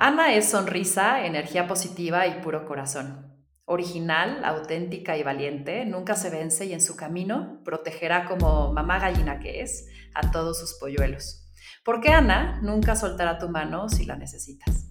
Ana 0.00 0.32
es 0.32 0.48
sonrisa, 0.48 1.26
energía 1.26 1.66
positiva 1.66 2.28
y 2.28 2.40
puro 2.40 2.64
corazón. 2.66 3.34
Original, 3.64 4.44
auténtica 4.44 5.16
y 5.16 5.24
valiente, 5.24 5.84
nunca 5.86 6.14
se 6.14 6.30
vence 6.30 6.66
y 6.66 6.72
en 6.72 6.80
su 6.80 6.94
camino 6.94 7.60
protegerá 7.64 8.24
como 8.26 8.72
mamá 8.72 9.00
gallina 9.00 9.40
que 9.40 9.60
es 9.60 9.88
a 10.14 10.30
todos 10.30 10.60
sus 10.60 10.78
polluelos. 10.78 11.50
Porque 11.84 12.10
Ana 12.10 12.60
nunca 12.62 12.94
soltará 12.94 13.38
tu 13.38 13.48
mano 13.48 13.88
si 13.88 14.04
la 14.04 14.14
necesitas. 14.14 14.84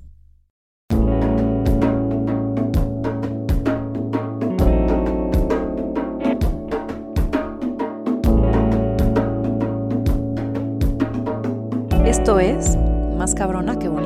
Esto 12.05 12.39
es 12.41 12.75
Más 13.17 13.33
cabrona 13.33 13.79
que. 13.79 13.96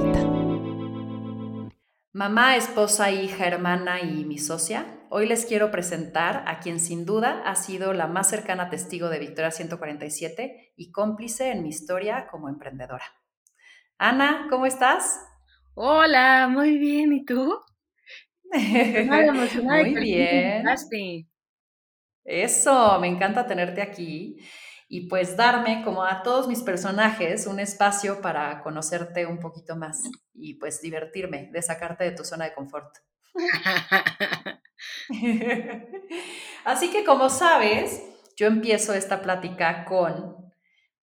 Mamá, 2.14 2.58
esposa, 2.58 3.10
hija, 3.10 3.48
hermana 3.48 4.02
y 4.02 4.26
mi 4.26 4.38
socia, 4.38 5.00
hoy 5.10 5.26
les 5.30 5.46
quiero 5.46 5.72
presentar 5.72 6.44
a 6.46 6.60
quien 6.60 6.82
sin 6.82 7.06
duda 7.06 7.42
ha 7.46 7.56
sido 7.56 7.94
la 7.94 8.08
más 8.08 8.30
cercana 8.30 8.70
testigo 8.70 9.08
de 9.08 9.18
Victoria 9.18 9.50
147 9.50 10.74
y 10.76 10.92
cómplice 10.92 11.52
en 11.52 11.64
mi 11.64 11.70
historia 11.70 12.28
como 12.30 12.50
emprendedora. 12.50 13.06
Ana, 13.98 14.48
¿cómo 14.50 14.66
estás? 14.66 15.22
Hola, 15.74 16.50
muy 16.50 16.78
bien, 16.78 17.14
¿y 17.14 17.24
tú? 17.24 17.58
muy 19.64 19.96
bien. 19.96 20.66
Eso, 22.26 23.00
me 23.00 23.08
encanta 23.08 23.48
tenerte 23.48 23.82
aquí 23.82 24.36
y 24.94 25.08
pues 25.08 25.38
darme, 25.38 25.84
como 25.86 26.04
a 26.04 26.22
todos 26.22 26.50
mis 26.50 26.62
personajes, 26.64 27.48
un 27.48 27.62
espacio 27.62 28.20
para 28.20 28.62
conocerte 28.62 29.26
un 29.26 29.40
poquito 29.40 29.78
más 29.78 30.04
y 30.34 30.56
pues 30.56 30.82
divertirme, 30.82 31.50
de 31.50 31.62
sacarte 31.62 32.04
de 32.04 32.12
tu 32.12 32.26
zona 32.26 32.44
de 32.44 32.54
confort. 32.54 32.98
Así 36.66 36.92
que 36.92 37.06
como 37.06 37.30
sabes, 37.30 38.04
yo 38.36 38.48
empiezo 38.48 38.94
esta 38.94 39.22
plática 39.22 39.86
con 39.86 40.52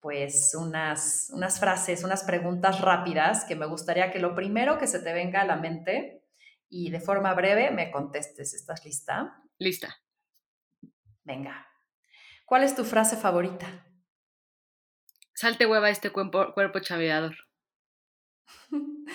pues 0.01 0.55
unas, 0.55 1.31
unas 1.33 1.59
frases, 1.59 2.05
unas 2.05 2.25
preguntas 2.25 2.83
rápidas 2.83 3.47
que 3.47 3.57
me 3.57 3.65
gustaría 3.65 4.11
que 4.11 4.19
lo 4.19 4.35
primero 4.35 4.77
que 4.77 4.87
se 4.87 4.99
te 4.99 5.15
venga 5.15 5.41
a 5.41 5.47
la 5.47 5.57
mente 5.57 6.27
y 6.69 6.91
de 6.91 7.01
forma 7.01 7.33
breve 7.33 7.71
me 7.71 7.91
contestes. 7.91 8.53
¿Estás 8.53 8.85
lista? 8.85 9.43
Lista. 9.57 9.97
Venga. 11.25 11.68
¿Cuál 12.49 12.65
es 12.65 12.75
tu 12.75 12.85
frase 12.85 13.19
favorita? 13.19 13.85
Salte 15.35 15.67
hueva 15.67 15.91
este 15.91 16.11
cuerpo, 16.11 16.55
cuerpo 16.55 16.79
chaveador. 16.79 17.37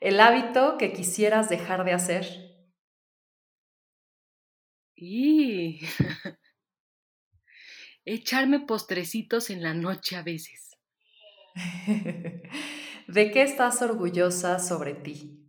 El 0.00 0.18
hábito 0.20 0.78
que 0.78 0.94
quisieras 0.94 1.50
dejar 1.50 1.84
de 1.84 1.92
hacer. 1.92 2.26
Y 4.96 5.80
echarme 8.06 8.60
postrecitos 8.60 9.50
en 9.50 9.62
la 9.62 9.74
noche 9.74 10.16
a 10.16 10.22
veces. 10.22 10.78
¿De 13.06 13.30
qué 13.30 13.42
estás 13.42 13.82
orgullosa 13.82 14.58
sobre 14.58 14.94
ti? 14.94 15.44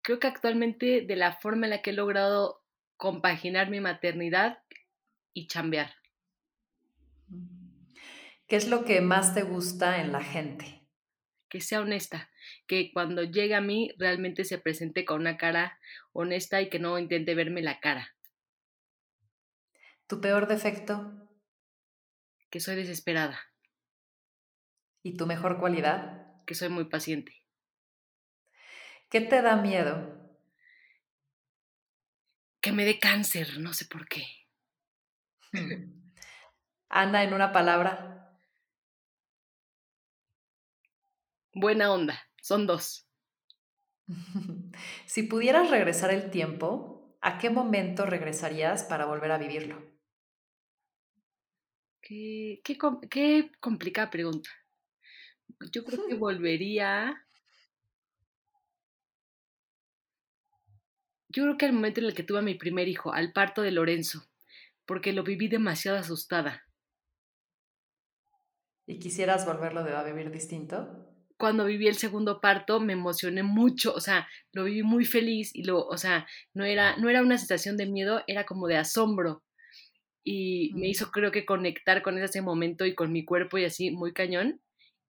Creo 0.00 0.18
que 0.18 0.28
actualmente 0.28 1.02
de 1.02 1.16
la 1.16 1.38
forma 1.40 1.66
en 1.66 1.70
la 1.70 1.82
que 1.82 1.90
he 1.90 1.92
logrado 1.92 2.62
compaginar 2.96 3.68
mi 3.68 3.80
maternidad 3.80 4.64
y 5.34 5.48
chambear. 5.48 5.94
¿Qué 8.46 8.56
es 8.56 8.68
lo 8.68 8.84
que 8.84 9.00
más 9.00 9.34
te 9.34 9.42
gusta 9.42 10.00
en 10.00 10.12
la 10.12 10.22
gente? 10.22 10.86
Que 11.48 11.60
sea 11.60 11.80
honesta, 11.80 12.30
que 12.66 12.92
cuando 12.92 13.22
llegue 13.22 13.54
a 13.54 13.60
mí 13.60 13.90
realmente 13.98 14.44
se 14.44 14.58
presente 14.58 15.04
con 15.04 15.20
una 15.20 15.36
cara 15.36 15.78
honesta 16.12 16.62
y 16.62 16.68
que 16.68 16.78
no 16.78 16.98
intente 16.98 17.34
verme 17.34 17.62
la 17.62 17.80
cara. 17.80 18.14
¿Tu 20.06 20.20
peor 20.20 20.46
defecto? 20.46 21.12
Que 22.50 22.60
soy 22.60 22.76
desesperada. 22.76 23.40
¿Y 25.02 25.16
tu 25.16 25.26
mejor 25.26 25.58
cualidad? 25.58 26.44
Que 26.46 26.54
soy 26.54 26.68
muy 26.68 26.84
paciente. 26.84 27.32
¿Qué 29.10 29.20
te 29.20 29.42
da 29.42 29.56
miedo? 29.56 30.38
Que 32.60 32.72
me 32.72 32.84
dé 32.84 32.98
cáncer, 32.98 33.58
no 33.58 33.72
sé 33.72 33.86
por 33.86 34.06
qué. 34.08 34.43
Ana, 36.88 37.24
en 37.24 37.34
una 37.34 37.52
palabra. 37.52 38.38
Buena 41.52 41.92
onda, 41.92 42.20
son 42.40 42.66
dos. 42.66 43.08
si 45.06 45.22
pudieras 45.22 45.70
regresar 45.70 46.10
el 46.10 46.30
tiempo, 46.30 47.16
¿a 47.20 47.38
qué 47.38 47.50
momento 47.50 48.06
regresarías 48.06 48.84
para 48.84 49.06
volver 49.06 49.30
a 49.30 49.38
vivirlo? 49.38 49.82
Qué, 52.00 52.60
qué, 52.64 52.76
qué 53.08 53.52
complicada 53.60 54.10
pregunta. 54.10 54.50
Yo 55.72 55.84
creo 55.84 56.06
que 56.06 56.14
volvería. 56.18 57.26
Yo 61.28 61.44
creo 61.44 61.56
que 61.56 61.66
al 61.66 61.72
momento 61.72 62.00
en 62.00 62.06
el 62.06 62.14
que 62.14 62.22
tuve 62.22 62.38
a 62.40 62.42
mi 62.42 62.54
primer 62.54 62.88
hijo, 62.88 63.12
al 63.12 63.32
parto 63.32 63.62
de 63.62 63.70
Lorenzo 63.70 64.24
porque 64.86 65.12
lo 65.12 65.22
viví 65.22 65.48
demasiado 65.48 65.98
asustada. 65.98 66.64
¿Y 68.86 68.98
quisieras 68.98 69.46
volverlo 69.46 69.80
a 69.80 70.04
vivir 70.04 70.30
distinto? 70.30 71.10
Cuando 71.38 71.64
viví 71.64 71.88
el 71.88 71.96
segundo 71.96 72.40
parto 72.40 72.80
me 72.80 72.92
emocioné 72.92 73.42
mucho, 73.42 73.92
o 73.94 74.00
sea, 74.00 74.28
lo 74.52 74.64
viví 74.64 74.82
muy 74.82 75.04
feliz 75.04 75.54
y 75.54 75.64
lo, 75.64 75.86
o 75.86 75.96
sea, 75.96 76.26
no 76.52 76.64
era, 76.64 76.96
no 76.96 77.08
era 77.08 77.22
una 77.22 77.38
sensación 77.38 77.76
de 77.76 77.86
miedo, 77.86 78.22
era 78.26 78.44
como 78.44 78.66
de 78.66 78.76
asombro. 78.76 79.42
Y 80.22 80.72
me 80.74 80.88
hizo 80.88 81.10
creo 81.10 81.32
que 81.32 81.44
conectar 81.44 82.02
con 82.02 82.18
ese 82.18 82.40
momento 82.40 82.86
y 82.86 82.94
con 82.94 83.12
mi 83.12 83.24
cuerpo 83.24 83.58
y 83.58 83.64
así 83.64 83.90
muy 83.90 84.12
cañón. 84.12 84.60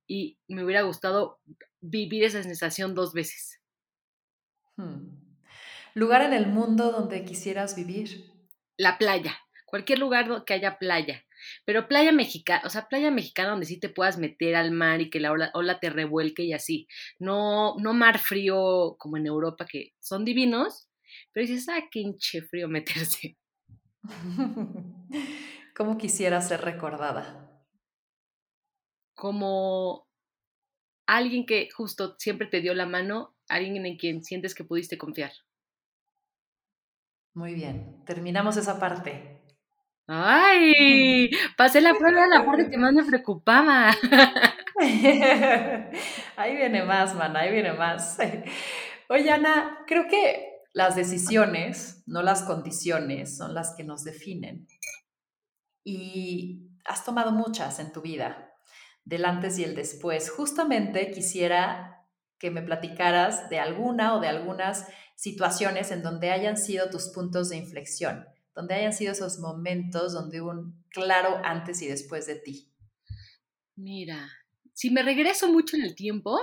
Y 0.07 0.37
me 0.47 0.63
hubiera 0.63 0.81
gustado 0.81 1.39
vivir 1.79 2.23
esa 2.23 2.43
sensación 2.43 2.95
dos 2.95 3.13
veces. 3.13 3.61
Hmm. 4.77 5.25
¿Lugar 5.93 6.21
en 6.21 6.33
el 6.33 6.47
mundo 6.47 6.91
donde 6.91 7.23
quisieras 7.23 7.75
vivir? 7.75 8.25
La 8.77 8.97
playa 8.97 9.44
cualquier 9.75 9.99
lugar 9.99 10.45
que 10.45 10.53
haya 10.53 10.77
playa. 10.77 11.25
Pero 11.65 11.89
playa 11.89 12.13
mexicana, 12.13 12.61
o 12.63 12.69
sea, 12.69 12.87
playa 12.87 13.11
mexicana 13.11 13.49
donde 13.49 13.65
sí 13.65 13.77
te 13.77 13.89
puedas 13.89 14.17
meter 14.17 14.55
al 14.55 14.71
mar 14.71 15.01
y 15.01 15.09
que 15.09 15.19
la 15.19 15.33
ola, 15.33 15.79
te 15.81 15.89
revuelque 15.89 16.43
y 16.43 16.53
así. 16.53 16.87
No, 17.19 17.75
no 17.79 17.93
mar 17.93 18.19
frío 18.19 18.95
como 18.97 19.17
en 19.17 19.25
Europa, 19.25 19.65
que 19.65 19.91
son 19.99 20.23
divinos, 20.23 20.89
pero 21.33 21.45
dices, 21.45 21.67
ah, 21.67 21.83
qué 21.91 21.99
hinche 21.99 22.41
frío 22.43 22.69
meterse. 22.69 23.37
¿Cómo 25.75 25.97
quisiera 25.97 26.39
ser 26.39 26.61
recordada? 26.61 27.51
Como 29.13 30.07
alguien 31.05 31.45
que 31.45 31.67
justo 31.75 32.15
siempre 32.17 32.47
te 32.47 32.61
dio 32.61 32.73
la 32.73 32.85
mano, 32.85 33.35
alguien 33.49 33.85
en 33.85 33.97
quien 33.97 34.23
sientes 34.23 34.55
que 34.55 34.63
pudiste 34.63 34.97
confiar. 34.97 35.33
Muy 37.33 37.53
bien, 37.53 38.05
terminamos 38.05 38.55
esa 38.55 38.79
parte. 38.79 39.34
Ay, 40.07 41.31
pasé 41.57 41.81
la 41.81 41.95
prueba 41.95 42.21
de 42.21 42.27
la 42.29 42.45
parte 42.45 42.69
que 42.69 42.77
más 42.77 42.93
me 42.93 43.03
preocupaba. 43.03 43.89
Ahí 46.37 46.55
viene 46.55 46.83
más, 46.83 47.15
man, 47.15 47.35
ahí 47.35 47.51
viene 47.51 47.73
más. 47.73 48.17
Oye, 49.09 49.31
Ana, 49.31 49.79
creo 49.87 50.07
que 50.07 50.61
las 50.73 50.95
decisiones, 50.95 52.03
no 52.05 52.21
las 52.21 52.43
condiciones, 52.43 53.37
son 53.37 53.53
las 53.55 53.73
que 53.75 53.83
nos 53.83 54.03
definen. 54.03 54.67
Y 55.83 56.69
has 56.83 57.03
tomado 57.03 57.31
muchas 57.31 57.79
en 57.79 57.91
tu 57.91 58.01
vida, 58.01 58.53
del 59.05 59.25
antes 59.25 59.57
y 59.57 59.63
el 59.63 59.75
después. 59.75 60.29
Justamente 60.29 61.09
quisiera 61.11 62.05
que 62.37 62.51
me 62.51 62.61
platicaras 62.61 63.49
de 63.49 63.59
alguna 63.59 64.13
o 64.15 64.19
de 64.19 64.27
algunas 64.27 64.87
situaciones 65.15 65.89
en 65.91 66.03
donde 66.03 66.31
hayan 66.31 66.57
sido 66.57 66.89
tus 66.89 67.07
puntos 67.09 67.49
de 67.49 67.57
inflexión 67.57 68.27
donde 68.55 68.73
hayan 68.73 68.93
sido 68.93 69.11
esos 69.11 69.39
momentos 69.39 70.13
donde 70.13 70.41
hubo 70.41 70.51
un 70.51 70.83
claro 70.89 71.41
antes 71.43 71.81
y 71.81 71.87
después 71.87 72.25
de 72.25 72.35
ti. 72.35 72.71
Mira, 73.75 74.31
si 74.73 74.89
me 74.89 75.03
regreso 75.03 75.51
mucho 75.51 75.75
en 75.75 75.83
el 75.83 75.93
tiempo, 75.93 76.39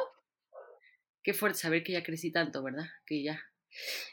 qué 1.23 1.33
fuerte 1.33 1.59
saber 1.59 1.83
que 1.83 1.93
ya 1.93 2.03
crecí 2.03 2.31
tanto, 2.31 2.63
¿verdad? 2.63 2.87
Que 3.07 3.23
ya. 3.23 3.41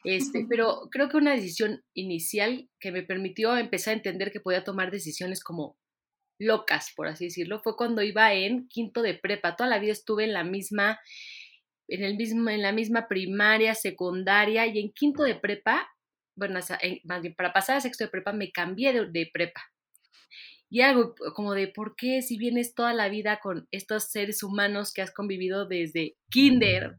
Este, 0.06 0.46
pero 0.50 0.88
creo 0.90 1.10
que 1.10 1.18
una 1.18 1.36
decisión 1.36 1.84
inicial 1.94 2.70
que 2.80 2.94
me 2.94 3.04
permitió 3.04 3.58
empezar 3.58 3.94
a 3.94 3.98
entender 3.98 4.32
que 4.32 4.40
podía 4.40 4.64
tomar 4.64 4.92
decisiones 4.92 5.44
como 5.44 5.78
locas, 6.40 6.94
por 6.96 7.08
así 7.08 7.26
decirlo, 7.26 7.60
fue 7.62 7.76
cuando 7.76 8.02
iba 8.02 8.34
en 8.34 8.70
quinto 8.70 9.02
de 9.02 9.16
prepa. 9.16 9.58
Toda 9.58 9.70
la 9.70 9.80
vida 9.80 9.92
estuve 9.92 10.24
en 10.24 10.32
la 10.32 10.46
misma, 10.46 10.98
en 11.90 12.06
el 12.06 12.16
mismo, 12.16 12.50
en 12.50 12.62
la 12.62 12.72
misma 12.72 13.10
primaria, 13.10 13.76
secundaria 13.76 14.66
y 14.68 14.80
en 14.80 14.94
quinto 14.94 15.24
de 15.24 15.36
prepa 15.36 15.90
bueno, 16.40 16.60
para 17.38 17.54
pasar 17.54 17.78
a 17.78 17.82
sexto 17.82 18.06
de 18.06 18.10
prepa 18.10 18.32
me 18.32 18.52
cambié 18.52 18.94
de, 18.94 19.30
prepa. 19.32 19.62
Y 20.70 20.82
algo 20.82 21.16
como 21.36 21.54
de 21.54 21.68
por 21.68 21.96
qué 21.96 22.22
si 22.22 22.38
vienes 22.38 22.74
toda 22.74 22.94
la 22.94 23.10
vida 23.10 23.40
con 23.42 23.68
estos 23.72 24.06
seres 24.12 24.42
humanos 24.42 24.94
que 24.94 25.02
has 25.02 25.12
convivido 25.12 25.68
desde 25.68 26.16
kinder, 26.30 26.96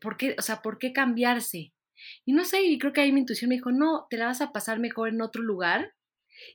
¿por 0.00 0.16
qué, 0.16 0.34
o 0.38 0.42
sea, 0.42 0.62
por 0.62 0.78
qué 0.78 0.92
cambiarse? 0.92 1.72
Y 2.24 2.32
no 2.32 2.44
sé, 2.44 2.62
y 2.62 2.78
creo 2.78 2.92
que 2.92 3.00
ahí 3.00 3.12
mi 3.12 3.20
intuición 3.20 3.48
me 3.48 3.56
dijo, 3.56 3.72
no, 3.72 4.06
te 4.10 4.16
la 4.16 4.26
vas 4.26 4.40
a 4.40 4.52
pasar 4.52 4.78
mejor 4.78 5.08
en 5.08 5.22
otro 5.22 5.42
lugar 5.42 5.94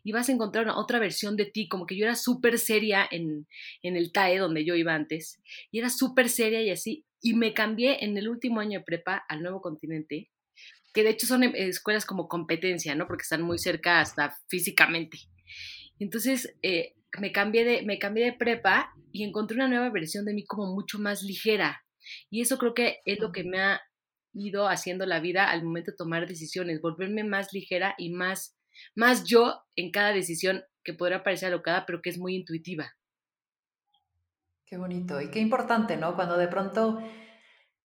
y 0.03 0.11
vas 0.11 0.29
a 0.29 0.31
encontrar 0.31 0.67
otra 0.69 0.99
versión 0.99 1.35
de 1.35 1.45
ti, 1.45 1.67
como 1.67 1.85
que 1.85 1.97
yo 1.97 2.05
era 2.05 2.15
súper 2.15 2.59
seria 2.59 3.07
en, 3.09 3.47
en 3.81 3.95
el 3.95 4.11
TAE, 4.11 4.37
donde 4.37 4.65
yo 4.65 4.75
iba 4.75 4.93
antes, 4.93 5.41
y 5.71 5.79
era 5.79 5.89
súper 5.89 6.29
seria 6.29 6.61
y 6.61 6.69
así, 6.69 7.05
y 7.21 7.33
me 7.33 7.53
cambié 7.53 8.03
en 8.03 8.17
el 8.17 8.29
último 8.29 8.59
año 8.59 8.79
de 8.79 8.85
prepa 8.85 9.23
al 9.27 9.41
nuevo 9.41 9.61
continente, 9.61 10.29
que 10.93 11.03
de 11.03 11.09
hecho 11.09 11.27
son 11.27 11.43
em, 11.43 11.53
escuelas 11.55 12.05
como 12.05 12.27
competencia, 12.27 12.95
¿no? 12.95 13.07
Porque 13.07 13.23
están 13.23 13.41
muy 13.41 13.57
cerca 13.57 13.99
hasta 13.99 14.37
físicamente. 14.47 15.19
Entonces, 15.99 16.55
eh, 16.61 16.95
me, 17.19 17.31
cambié 17.31 17.63
de, 17.63 17.83
me 17.83 17.99
cambié 17.99 18.25
de 18.25 18.33
prepa 18.33 18.93
y 19.11 19.23
encontré 19.23 19.55
una 19.55 19.67
nueva 19.67 19.89
versión 19.89 20.25
de 20.25 20.33
mí 20.33 20.45
como 20.45 20.73
mucho 20.73 20.99
más 20.99 21.23
ligera. 21.23 21.83
Y 22.29 22.41
eso 22.41 22.57
creo 22.57 22.73
que 22.73 22.99
es 23.05 23.19
lo 23.19 23.31
que 23.31 23.43
me 23.43 23.59
ha 23.59 23.81
ido 24.33 24.67
haciendo 24.67 25.05
la 25.05 25.19
vida 25.19 25.49
al 25.49 25.63
momento 25.63 25.91
de 25.91 25.97
tomar 25.97 26.27
decisiones, 26.27 26.81
volverme 26.81 27.23
más 27.23 27.53
ligera 27.53 27.95
y 27.97 28.11
más, 28.11 28.57
más 28.95 29.25
yo 29.25 29.61
en 29.75 29.91
cada 29.91 30.13
decisión 30.13 30.63
que 30.83 30.93
podrá 30.93 31.23
parecer 31.23 31.49
alocada, 31.49 31.85
pero 31.85 32.01
que 32.01 32.09
es 32.09 32.17
muy 32.17 32.35
intuitiva. 32.35 32.93
Qué 34.65 34.77
bonito 34.77 35.21
y 35.21 35.29
qué 35.29 35.39
importante, 35.39 35.97
¿no? 35.97 36.15
Cuando 36.15 36.37
de 36.37 36.47
pronto 36.47 36.99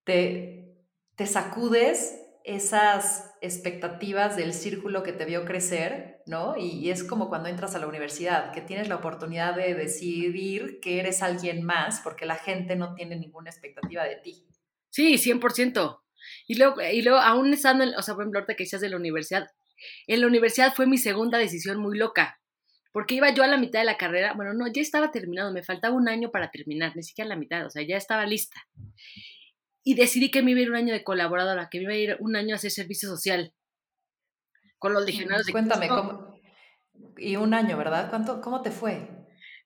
te, 0.04 0.86
te 1.16 1.26
sacudes 1.26 2.25
esas 2.46 3.34
expectativas 3.40 4.36
del 4.36 4.54
círculo 4.54 5.02
que 5.02 5.12
te 5.12 5.24
vio 5.24 5.44
crecer, 5.44 6.22
¿no? 6.26 6.56
Y, 6.56 6.90
es 6.90 7.02
como 7.02 7.28
cuando 7.28 7.48
entras 7.48 7.74
a 7.74 7.80
la 7.80 7.88
universidad, 7.88 8.52
que 8.52 8.60
tienes 8.60 8.88
la 8.88 8.94
oportunidad 8.94 9.56
de 9.56 9.74
decidir 9.74 10.78
que 10.80 11.00
eres 11.00 11.22
alguien 11.22 11.64
más 11.64 12.00
porque 12.04 12.24
la 12.24 12.36
gente 12.36 12.76
no 12.76 12.94
tiene 12.94 13.16
ninguna 13.16 13.50
expectativa 13.50 14.04
de 14.04 14.16
ti. 14.16 14.46
Sí, 14.90 15.18
100%. 15.18 16.00
Y 16.46 16.54
luego, 16.54 16.80
y 16.80 17.02
luego 17.02 17.18
aún 17.18 17.52
estando, 17.52 17.82
en, 17.82 17.96
o 17.96 18.02
sea, 18.02 18.14
por 18.14 18.22
ejemplo, 18.22 18.38
ahorita 18.38 18.54
que 18.54 18.62
decías 18.62 18.80
de 18.80 18.90
la 18.90 18.96
universidad, 18.96 19.48
en 20.06 20.20
la 20.20 20.28
universidad 20.28 20.72
fue 20.72 20.86
mi 20.86 20.98
segunda 20.98 21.38
decisión 21.38 21.80
muy 21.80 21.98
loca, 21.98 22.40
porque 22.92 23.16
iba 23.16 23.34
yo 23.34 23.42
a 23.42 23.48
la 23.48 23.58
mitad 23.58 23.80
de 23.80 23.86
la 23.86 23.96
carrera, 23.96 24.34
bueno, 24.34 24.54
no, 24.54 24.68
ya 24.72 24.80
estaba 24.80 25.10
terminado, 25.10 25.52
me 25.52 25.64
faltaba 25.64 25.96
un 25.96 26.08
año 26.08 26.30
para 26.30 26.52
terminar, 26.52 26.94
ni 26.94 27.02
siquiera 27.02 27.28
la 27.28 27.36
mitad, 27.36 27.66
o 27.66 27.70
sea, 27.70 27.82
ya 27.82 27.96
estaba 27.96 28.24
lista. 28.24 28.68
Y 29.88 29.94
decidí 29.94 30.32
que 30.32 30.42
me 30.42 30.50
iba 30.50 30.58
a 30.58 30.62
ir 30.64 30.70
un 30.70 30.76
año 30.76 30.92
de 30.92 31.04
colaboradora, 31.04 31.68
que 31.70 31.78
me 31.78 31.84
iba 31.84 31.92
a 31.92 31.96
ir 31.96 32.16
un 32.18 32.34
año 32.34 32.54
a 32.54 32.56
hacer 32.56 32.72
servicio 32.72 33.08
social 33.08 33.54
con 34.78 34.92
los 34.92 35.06
legionarios 35.06 35.46
de 35.46 35.52
Cuéntame, 35.52 35.86
¿cómo? 35.86 36.40
Y 37.16 37.36
un 37.36 37.54
año, 37.54 37.78
¿verdad? 37.78 38.10
¿Cuánto, 38.10 38.40
¿Cómo 38.40 38.62
te 38.62 38.72
fue? 38.72 39.08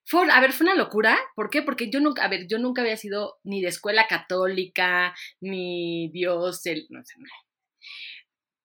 Fue, 0.05 0.31
a 0.31 0.39
ver, 0.39 0.53
fue 0.53 0.65
una 0.65 0.75
locura. 0.75 1.17
¿Por 1.35 1.49
qué? 1.49 1.63
Porque 1.63 1.89
yo 1.89 1.99
nunca, 1.99 2.23
a 2.23 2.27
ver, 2.27 2.45
yo 2.47 2.59
nunca 2.59 2.83
había 2.83 2.97
sido 2.97 3.39
ni 3.43 3.63
de 3.63 3.69
escuela 3.69 4.05
católica, 4.07 5.15
ni 5.39 6.11
Dios, 6.11 6.67
el, 6.67 6.85
no 6.91 7.03
sé. 7.03 7.15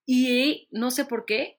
Y 0.04 0.68
no 0.70 0.90
sé 0.90 1.06
por 1.06 1.24
qué, 1.24 1.58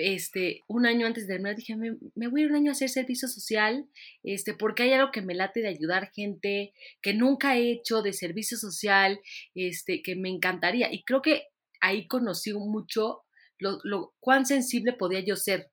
este, 0.00 0.64
un 0.66 0.86
año 0.86 1.06
antes 1.06 1.26
de 1.26 1.34
terminar 1.34 1.56
dije, 1.56 1.76
me, 1.76 2.28
voy 2.28 2.42
a 2.42 2.44
ir 2.44 2.50
un 2.50 2.56
año 2.56 2.70
a 2.70 2.72
hacer 2.72 2.88
servicio 2.88 3.28
social, 3.28 3.88
este, 4.22 4.54
porque 4.54 4.84
hay 4.84 4.92
algo 4.92 5.12
que 5.12 5.22
me 5.22 5.34
late 5.34 5.60
de 5.60 5.68
ayudar 5.68 6.10
gente, 6.12 6.72
que 7.00 7.14
nunca 7.14 7.56
he 7.56 7.70
hecho 7.70 8.02
de 8.02 8.12
servicio 8.12 8.56
social, 8.56 9.20
este, 9.54 10.02
que 10.02 10.16
me 10.16 10.28
encantaría. 10.28 10.92
Y 10.92 11.04
creo 11.04 11.22
que 11.22 11.44
ahí 11.80 12.06
conocí 12.08 12.52
mucho 12.52 13.22
lo, 13.58 13.78
lo 13.84 14.14
cuán 14.20 14.46
sensible 14.46 14.92
podía 14.92 15.20
yo 15.20 15.36
ser. 15.36 15.70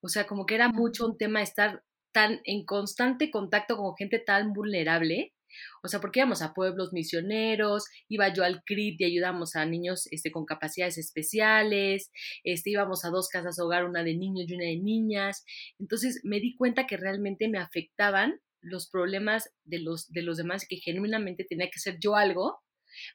O 0.00 0.08
sea, 0.08 0.26
como 0.26 0.46
que 0.46 0.54
era 0.54 0.68
mucho 0.68 1.06
un 1.06 1.18
tema 1.18 1.42
estar 1.42 1.82
tan 2.12 2.40
en 2.44 2.64
constante 2.64 3.30
contacto 3.30 3.76
con 3.76 3.96
gente 3.96 4.18
tan 4.18 4.52
vulnerable. 4.52 5.33
O 5.82 5.88
sea, 5.88 6.00
porque 6.00 6.20
íbamos 6.20 6.42
a 6.42 6.54
pueblos 6.54 6.92
misioneros, 6.92 7.84
iba 8.08 8.32
yo 8.32 8.44
al 8.44 8.62
CRIT 8.64 9.00
y 9.00 9.04
ayudamos 9.04 9.56
a 9.56 9.64
niños 9.66 10.06
este, 10.10 10.30
con 10.30 10.44
capacidades 10.44 10.98
especiales, 10.98 12.10
este, 12.42 12.70
íbamos 12.70 13.04
a 13.04 13.10
dos 13.10 13.28
casas 13.28 13.58
hogar, 13.58 13.84
una 13.84 14.02
de 14.02 14.16
niños 14.16 14.46
y 14.48 14.54
una 14.54 14.64
de 14.64 14.78
niñas. 14.78 15.44
Entonces 15.78 16.20
me 16.24 16.40
di 16.40 16.56
cuenta 16.56 16.86
que 16.86 16.96
realmente 16.96 17.48
me 17.48 17.58
afectaban 17.58 18.40
los 18.60 18.88
problemas 18.88 19.50
de 19.64 19.80
los, 19.80 20.10
de 20.10 20.22
los 20.22 20.36
demás 20.38 20.64
y 20.64 20.76
que 20.76 20.82
genuinamente 20.82 21.44
tenía 21.44 21.66
que 21.66 21.78
hacer 21.78 21.98
yo 22.00 22.16
algo 22.16 22.60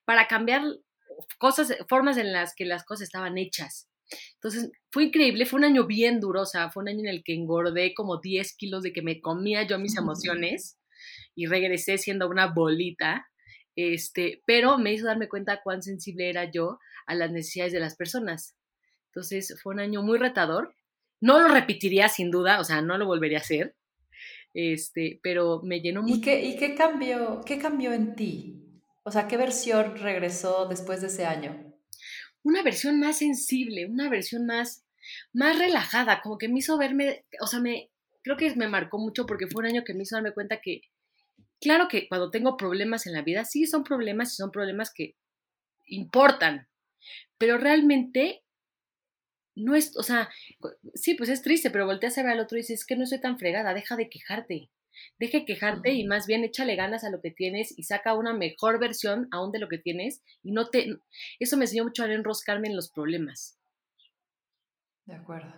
para 0.05 0.27
cambiar 0.27 0.61
cosas, 1.37 1.75
formas 1.87 2.17
en 2.17 2.31
las 2.31 2.53
que 2.55 2.65
las 2.65 2.85
cosas 2.85 3.03
estaban 3.03 3.37
hechas. 3.37 3.89
Entonces, 4.35 4.71
fue 4.91 5.05
increíble, 5.05 5.45
fue 5.45 5.59
un 5.59 5.65
año 5.65 5.85
bien 5.85 6.19
duro, 6.19 6.41
o 6.41 6.45
sea, 6.45 6.71
fue 6.71 6.83
un 6.83 6.89
año 6.89 7.01
en 7.01 7.09
el 7.09 7.23
que 7.23 7.33
engordé 7.33 7.93
como 7.93 8.19
10 8.19 8.55
kilos 8.55 8.83
de 8.83 8.91
que 8.91 9.01
me 9.01 9.21
comía 9.21 9.67
yo 9.67 9.77
mis 9.79 9.97
emociones 9.97 10.78
y 11.39 11.47
regresé 11.47 11.97
siendo 11.97 12.27
una 12.27 12.47
bolita, 12.47 13.27
este, 13.75 14.41
pero 14.45 14.77
me 14.77 14.93
hizo 14.93 15.05
darme 15.05 15.29
cuenta 15.29 15.61
cuán 15.63 15.81
sensible 15.81 16.29
era 16.29 16.51
yo 16.51 16.79
a 17.07 17.15
las 17.15 17.31
necesidades 17.31 17.73
de 17.73 17.79
las 17.79 17.95
personas. 17.95 18.55
Entonces, 19.07 19.55
fue 19.61 19.73
un 19.73 19.79
año 19.79 20.01
muy 20.01 20.17
retador. 20.17 20.75
No 21.21 21.39
lo 21.39 21.47
repetiría 21.47 22.09
sin 22.09 22.31
duda, 22.31 22.59
o 22.59 22.63
sea, 22.63 22.81
no 22.81 22.97
lo 22.97 23.05
volvería 23.05 23.39
a 23.39 23.41
hacer, 23.41 23.75
este, 24.53 25.19
pero 25.21 25.61
me 25.63 25.81
llenó 25.81 26.01
mucho. 26.01 26.15
¿Y 26.15 26.21
qué, 26.21 26.43
y 26.43 26.55
qué 26.57 26.75
cambió, 26.75 27.41
qué 27.45 27.59
cambió 27.59 27.93
en 27.93 28.15
ti? 28.15 28.81
O 29.03 29.11
sea, 29.11 29.27
¿qué 29.27 29.37
versión 29.37 29.97
regresó 29.97 30.67
después 30.67 31.01
de 31.01 31.07
ese 31.07 31.25
año? 31.25 31.69
una 32.43 32.63
versión 32.63 32.99
más 32.99 33.17
sensible, 33.17 33.85
una 33.85 34.09
versión 34.09 34.45
más, 34.45 34.85
más 35.33 35.57
relajada, 35.57 36.21
como 36.21 36.37
que 36.37 36.47
me 36.47 36.59
hizo 36.59 36.77
verme, 36.77 37.25
o 37.41 37.47
sea, 37.47 37.59
me, 37.59 37.91
creo 38.23 38.37
que 38.37 38.55
me 38.55 38.67
marcó 38.67 38.97
mucho 38.97 39.25
porque 39.25 39.47
fue 39.47 39.61
un 39.61 39.67
año 39.67 39.83
que 39.83 39.93
me 39.93 40.03
hizo 40.03 40.15
darme 40.15 40.33
cuenta 40.33 40.61
que, 40.61 40.81
claro 41.59 41.87
que 41.87 42.07
cuando 42.07 42.31
tengo 42.31 42.57
problemas 42.57 43.07
en 43.07 43.13
la 43.13 43.21
vida, 43.21 43.45
sí 43.45 43.65
son 43.65 43.83
problemas 43.83 44.33
y 44.33 44.35
son 44.35 44.51
problemas 44.51 44.91
que 44.93 45.15
importan, 45.85 46.67
pero 47.37 47.57
realmente 47.57 48.43
no 49.55 49.75
es, 49.75 49.95
o 49.97 50.03
sea, 50.03 50.29
sí, 50.93 51.15
pues 51.15 51.29
es 51.29 51.41
triste, 51.41 51.69
pero 51.69 51.85
volteas 51.85 52.17
a 52.17 52.23
ver 52.23 52.33
al 52.33 52.39
otro 52.39 52.57
y 52.57 52.61
dices, 52.61 52.81
es 52.81 52.85
que 52.85 52.95
no 52.95 53.05
soy 53.05 53.19
tan 53.19 53.37
fregada, 53.37 53.73
deja 53.73 53.95
de 53.95 54.09
quejarte. 54.09 54.69
Deje 55.17 55.45
quejarte 55.45 55.93
y 55.93 56.05
más 56.05 56.27
bien 56.27 56.43
échale 56.43 56.75
ganas 56.75 57.03
a 57.03 57.09
lo 57.09 57.21
que 57.21 57.31
tienes 57.31 57.77
y 57.77 57.83
saca 57.83 58.15
una 58.15 58.33
mejor 58.33 58.79
versión 58.79 59.27
aún 59.31 59.51
de 59.51 59.59
lo 59.59 59.69
que 59.69 59.77
tienes 59.77 60.23
y 60.43 60.51
no 60.51 60.69
te... 60.69 60.99
Eso 61.39 61.57
me 61.57 61.65
enseñó 61.65 61.83
mucho 61.85 62.03
a 62.03 62.11
enroscarme 62.11 62.67
en 62.67 62.75
los 62.75 62.91
problemas. 62.91 63.57
De 65.05 65.15
acuerdo. 65.15 65.53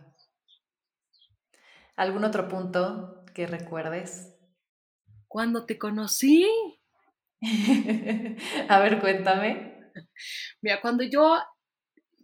¿Algún 1.95 2.24
otro 2.24 2.48
punto 2.48 3.25
que 3.33 3.48
recuerdes? 3.48 4.36
Cuando 5.31 5.66
te 5.66 5.78
conocí. 5.78 6.45
a 8.68 8.80
ver, 8.81 9.00
cuéntame. 9.00 9.89
Mira, 10.62 10.82
cuando 10.82 11.06
yo, 11.06 11.39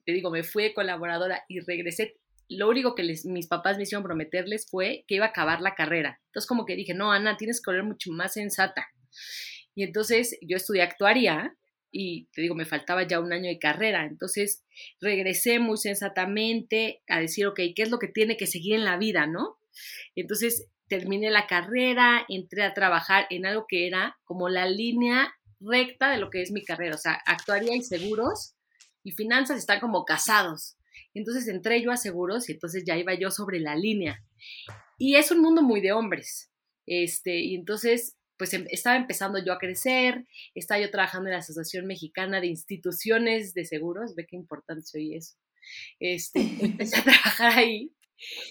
te 0.06 0.12
digo, 0.12 0.30
me 0.30 0.44
fui 0.44 0.74
colaboradora 0.74 1.42
y 1.48 1.62
regresé, 1.62 2.18
lo 2.50 2.68
único 2.68 2.96
que 2.96 3.04
les, 3.04 3.24
mis 3.24 3.48
papás 3.48 3.78
me 3.78 3.84
hicieron 3.84 4.04
prometerles 4.04 4.68
fue 4.70 5.06
que 5.08 5.16
iba 5.16 5.26
a 5.26 5.30
acabar 5.30 5.62
la 5.62 5.74
carrera. 5.74 6.20
Entonces 6.26 6.50
como 6.50 6.66
que 6.66 6.76
dije, 6.76 6.94
no, 6.94 7.14
Ana, 7.14 7.38
tienes 7.38 7.62
que 7.62 7.72
ser 7.72 7.84
mucho 7.84 8.12
más 8.12 8.34
sensata. 8.34 8.86
Y 9.74 9.84
entonces 9.84 10.38
yo 10.42 10.58
estudié 10.58 10.82
actuaría 10.82 11.56
y 11.90 12.28
te 12.34 12.42
digo, 12.42 12.56
me 12.56 12.66
faltaba 12.66 13.08
ya 13.08 13.22
un 13.22 13.32
año 13.32 13.48
de 13.48 13.58
carrera. 13.58 14.06
Entonces 14.06 14.66
regresé 15.00 15.60
muy 15.60 15.78
sensatamente 15.78 17.04
a 17.08 17.22
decir, 17.22 17.48
ok, 17.48 17.62
¿qué 17.74 17.84
es 17.84 17.90
lo 17.90 18.00
que 18.00 18.10
tiene 18.10 18.36
que 18.36 18.48
seguir 18.48 18.76
en 18.76 18.84
la 18.84 18.98
vida, 18.98 19.28
no? 19.28 19.60
Entonces 20.14 20.68
terminé 20.88 21.30
la 21.30 21.48
carrera, 21.48 22.26
entré 22.30 22.64
a 22.64 22.74
trabajar 22.74 23.28
en 23.30 23.46
algo 23.46 23.66
que 23.68 23.88
era 23.88 24.18
como 24.24 24.50
la 24.50 24.68
línea 24.68 25.34
recta 25.60 26.12
de 26.12 26.18
lo 26.18 26.30
que 26.30 26.42
es 26.42 26.52
mi 26.52 26.64
carrera. 26.64 26.96
O 26.96 27.00
sea, 27.00 27.22
actuaría 27.26 27.76
y 27.76 27.82
seguros 27.82 28.56
y 29.04 29.12
finanzas 29.12 29.58
están 29.58 29.80
como 29.80 30.06
casados. 30.06 30.78
Entonces 31.14 31.48
entré 31.48 31.82
yo 31.82 31.92
a 31.92 31.98
seguros 31.98 32.50
y 32.50 32.54
entonces 32.54 32.84
ya 32.86 32.98
iba 32.98 33.14
yo 33.14 33.32
sobre 33.32 33.60
la 33.60 33.76
línea. 33.76 34.24
Y 34.98 35.16
es 35.16 35.32
un 35.32 35.42
mundo 35.42 35.62
muy 35.62 35.82
de 35.82 35.94
hombres. 35.94 36.52
Este, 36.86 37.40
y 37.40 37.56
entonces, 37.56 38.18
pues 38.38 38.54
em, 38.54 38.66
estaba 38.70 38.96
empezando 38.96 39.44
yo 39.44 39.54
a 39.54 39.60
crecer, 39.60 40.26
estaba 40.56 40.80
yo 40.80 40.90
trabajando 40.90 41.28
en 41.28 41.34
la 41.34 41.40
Asociación 41.40 41.86
Mexicana 41.86 42.40
de 42.40 42.48
Instituciones 42.48 43.54
de 43.54 43.66
Seguros, 43.66 44.16
ve 44.16 44.26
qué 44.28 44.36
importante 44.36 44.86
soy 44.86 45.16
eso. 45.16 45.36
Este, 46.00 46.40
empecé 46.62 46.98
a 46.98 47.04
trabajar 47.04 47.58
ahí 47.58 47.92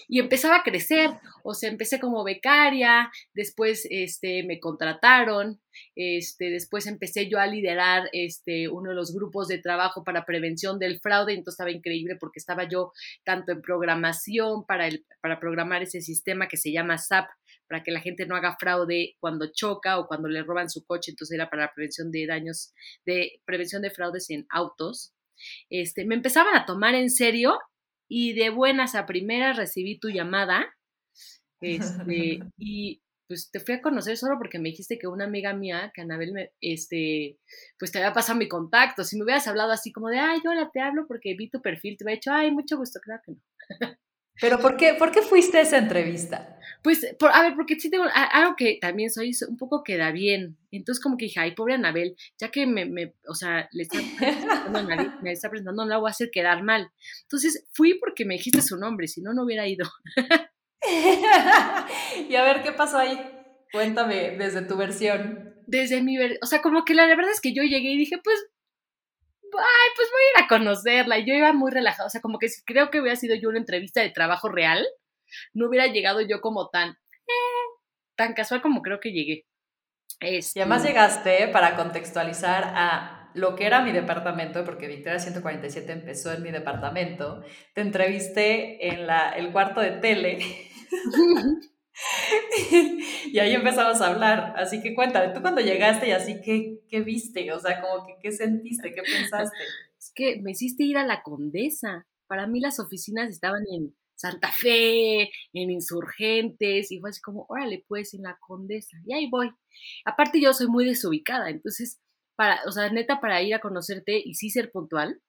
y 0.07 0.19
empezaba 0.19 0.57
a 0.57 0.63
crecer, 0.63 1.11
o 1.43 1.53
sea, 1.53 1.69
empecé 1.69 1.99
como 1.99 2.23
becaria, 2.23 3.11
después 3.33 3.87
este, 3.89 4.43
me 4.43 4.59
contrataron, 4.59 5.59
este, 5.95 6.49
después 6.49 6.87
empecé 6.87 7.29
yo 7.29 7.39
a 7.39 7.47
liderar 7.47 8.09
este, 8.13 8.69
uno 8.69 8.89
de 8.89 8.95
los 8.95 9.13
grupos 9.13 9.47
de 9.47 9.59
trabajo 9.59 10.03
para 10.03 10.25
prevención 10.25 10.79
del 10.79 10.99
fraude, 10.99 11.33
entonces 11.33 11.55
estaba 11.55 11.71
increíble 11.71 12.15
porque 12.19 12.39
estaba 12.39 12.67
yo 12.67 12.91
tanto 13.23 13.51
en 13.51 13.61
programación 13.61 14.65
para, 14.65 14.87
el, 14.87 15.05
para 15.21 15.39
programar 15.39 15.83
ese 15.83 16.01
sistema 16.01 16.47
que 16.47 16.57
se 16.57 16.71
llama 16.71 16.97
SAP, 16.97 17.27
para 17.67 17.83
que 17.83 17.91
la 17.91 17.99
gente 17.99 18.25
no 18.25 18.35
haga 18.35 18.55
fraude 18.57 19.15
cuando 19.19 19.51
choca 19.51 19.99
o 19.99 20.07
cuando 20.07 20.29
le 20.29 20.43
roban 20.43 20.69
su 20.69 20.85
coche, 20.85 21.11
entonces 21.11 21.35
era 21.35 21.49
para 21.49 21.63
la 21.63 21.73
prevención 21.73 22.11
de 22.11 22.25
daños, 22.25 22.73
de 23.05 23.41
prevención 23.45 23.81
de 23.81 23.91
fraudes 23.91 24.29
en 24.29 24.45
autos. 24.49 25.13
Este, 25.69 26.05
me 26.05 26.15
empezaban 26.15 26.55
a 26.55 26.65
tomar 26.65 26.95
en 26.95 27.09
serio 27.09 27.59
y 28.07 28.33
de 28.33 28.49
buenas 28.49 28.95
a 28.95 29.05
primeras 29.05 29.57
recibí 29.57 29.99
tu 29.99 30.09
llamada 30.09 30.67
este, 31.61 32.39
y 32.57 33.01
pues 33.27 33.51
te 33.51 33.59
fui 33.59 33.75
a 33.75 33.81
conocer 33.81 34.15
solo 34.17 34.37
porque 34.37 34.59
me 34.59 34.69
dijiste 34.69 34.97
que 34.97 35.07
una 35.07 35.25
amiga 35.25 35.53
mía, 35.53 35.91
que 35.93 36.01
Anabel, 36.01 36.31
me, 36.31 36.51
este, 36.61 37.37
pues 37.77 37.91
te 37.91 37.97
había 37.97 38.13
pasado 38.13 38.39
mi 38.39 38.47
contacto. 38.47 39.03
Si 39.03 39.17
me 39.17 39.23
hubieras 39.23 39.47
hablado 39.47 39.71
así 39.71 39.91
como 39.91 40.07
de, 40.07 40.19
ay, 40.19 40.39
hola, 40.49 40.69
te 40.71 40.79
hablo 40.79 41.05
porque 41.07 41.35
vi 41.35 41.49
tu 41.49 41.61
perfil, 41.61 41.97
te 41.97 42.05
hubiera 42.05 42.17
dicho, 42.17 42.31
ay, 42.31 42.51
mucho 42.51 42.77
gusto, 42.77 42.99
claro 43.01 43.21
que 43.25 43.33
no. 43.33 43.97
Pero 44.39 44.59
¿por 44.59 44.77
qué, 44.77 44.93
¿por 44.93 45.11
qué 45.11 45.21
fuiste 45.21 45.57
a 45.57 45.61
esa 45.61 45.77
entrevista? 45.77 46.57
Pues, 46.83 47.15
por, 47.19 47.31
a 47.31 47.41
ver, 47.41 47.55
porque 47.55 47.79
sí 47.79 47.89
tengo 47.89 48.05
algo 48.13 48.55
que 48.55 48.77
también 48.79 49.11
soy 49.11 49.35
un 49.47 49.57
poco 49.57 49.83
queda 49.83 50.11
bien. 50.11 50.57
Entonces, 50.71 51.03
como 51.03 51.17
que 51.17 51.25
dije, 51.25 51.39
ay, 51.39 51.55
pobre 51.55 51.73
Anabel, 51.73 52.15
ya 52.37 52.49
que 52.49 52.67
me, 52.67 52.85
me 52.85 53.15
o 53.27 53.35
sea, 53.35 53.67
le 53.71 53.83
está 53.83 53.99
presentando, 54.17 54.83
me 55.21 55.31
está 55.31 55.49
presentando, 55.49 55.83
no 55.83 55.89
la 55.89 55.97
voy 55.97 56.09
a 56.09 56.11
hacer 56.11 56.29
quedar 56.31 56.63
mal. 56.63 56.91
Entonces, 57.23 57.65
fui 57.73 57.95
porque 57.95 58.25
me 58.25 58.35
dijiste 58.35 58.61
su 58.61 58.77
nombre, 58.77 59.07
si 59.07 59.21
no, 59.21 59.33
no 59.33 59.43
hubiera 59.43 59.67
ido. 59.67 59.87
y 62.29 62.35
a 62.35 62.43
ver, 62.43 62.63
¿qué 62.63 62.71
pasó 62.71 62.99
ahí? 62.99 63.19
Cuéntame 63.71 64.37
desde 64.37 64.61
tu 64.61 64.77
versión. 64.77 65.55
Desde 65.65 66.01
mi 66.01 66.17
versión, 66.17 66.39
o 66.43 66.45
sea, 66.45 66.61
como 66.61 66.85
que 66.85 66.93
la, 66.93 67.07
verdad 67.07 67.31
es 67.31 67.41
que 67.41 67.53
yo 67.53 67.63
llegué 67.63 67.91
y 67.91 67.97
dije, 67.97 68.17
pues, 68.23 68.37
ay, 69.53 69.89
pues 69.95 70.09
voy 70.11 70.21
a 70.21 70.39
ir 70.39 70.45
a 70.45 70.47
conocerla. 70.47 71.19
Y 71.19 71.25
yo 71.25 71.33
iba 71.33 71.53
muy 71.53 71.71
relajada, 71.71 72.07
o 72.07 72.09
sea, 72.09 72.21
como 72.21 72.39
que 72.39 72.47
creo 72.65 72.89
que 72.89 72.99
hubiera 72.99 73.15
sido 73.15 73.35
yo 73.35 73.49
una 73.49 73.59
entrevista 73.59 74.01
de 74.01 74.09
trabajo 74.09 74.49
real, 74.49 74.85
no 75.53 75.67
hubiera 75.67 75.87
llegado 75.87 76.21
yo 76.21 76.41
como 76.41 76.69
tan, 76.69 76.91
eh, 76.91 77.67
tan 78.15 78.33
casual 78.33 78.61
como 78.61 78.81
creo 78.81 78.99
que 78.99 79.11
llegué. 79.11 79.45
Este... 80.19 80.59
Y 80.59 80.61
además 80.61 80.83
llegaste 80.83 81.47
para 81.49 81.75
contextualizar 81.75 82.71
a 82.75 83.31
lo 83.33 83.55
que 83.55 83.65
era 83.65 83.81
mi 83.81 83.91
departamento, 83.91 84.63
porque 84.65 84.87
Victoria 84.87 85.19
147 85.19 85.91
empezó 85.91 86.33
en 86.33 86.41
mi 86.41 86.51
departamento. 86.51 87.43
Te 87.73 87.81
entrevisté 87.81 88.87
en 88.87 89.05
la, 89.05 89.29
el 89.29 89.51
cuarto 89.51 89.81
de 89.81 89.91
tele. 89.91 90.39
y 93.31 93.39
ahí 93.39 93.53
empezamos 93.53 94.01
a 94.01 94.07
hablar. 94.07 94.53
Así 94.55 94.81
que 94.81 94.93
cuéntame, 94.93 95.33
tú 95.33 95.41
cuando 95.41 95.61
llegaste 95.61 96.09
y 96.09 96.11
así, 96.11 96.41
¿qué, 96.41 96.79
qué 96.89 97.01
viste? 97.01 97.51
O 97.51 97.59
sea, 97.59 97.81
como 97.81 98.05
que, 98.05 98.17
¿qué 98.21 98.31
sentiste? 98.31 98.93
¿Qué 98.93 99.01
pensaste? 99.01 99.57
Es 99.99 100.11
que 100.13 100.39
me 100.41 100.51
hiciste 100.51 100.83
ir 100.83 100.97
a 100.97 101.05
la 101.05 101.23
Condesa. 101.23 102.05
Para 102.27 102.45
mí 102.45 102.59
las 102.59 102.79
oficinas 102.79 103.29
estaban 103.29 103.63
en 103.73 103.95
Santa 104.15 104.51
Fe, 104.51 105.31
en 105.53 105.71
Insurgentes, 105.71 106.91
y 106.91 106.99
fue 106.99 107.09
así 107.09 107.19
como, 107.19 107.45
órale, 107.49 107.83
pues 107.87 108.13
en 108.13 108.21
la 108.23 108.37
Condesa. 108.39 108.97
Y 109.05 109.13
ahí 109.13 109.27
voy. 109.29 109.51
Aparte 110.05 110.39
yo 110.39 110.53
soy 110.53 110.67
muy 110.67 110.85
desubicada, 110.85 111.49
entonces, 111.49 111.99
para, 112.35 112.61
o 112.67 112.71
sea, 112.71 112.89
neta, 112.91 113.19
para 113.19 113.41
ir 113.41 113.55
a 113.55 113.59
conocerte 113.59 114.21
y 114.23 114.35
sí 114.35 114.49
ser 114.51 114.71
puntual, 114.71 115.19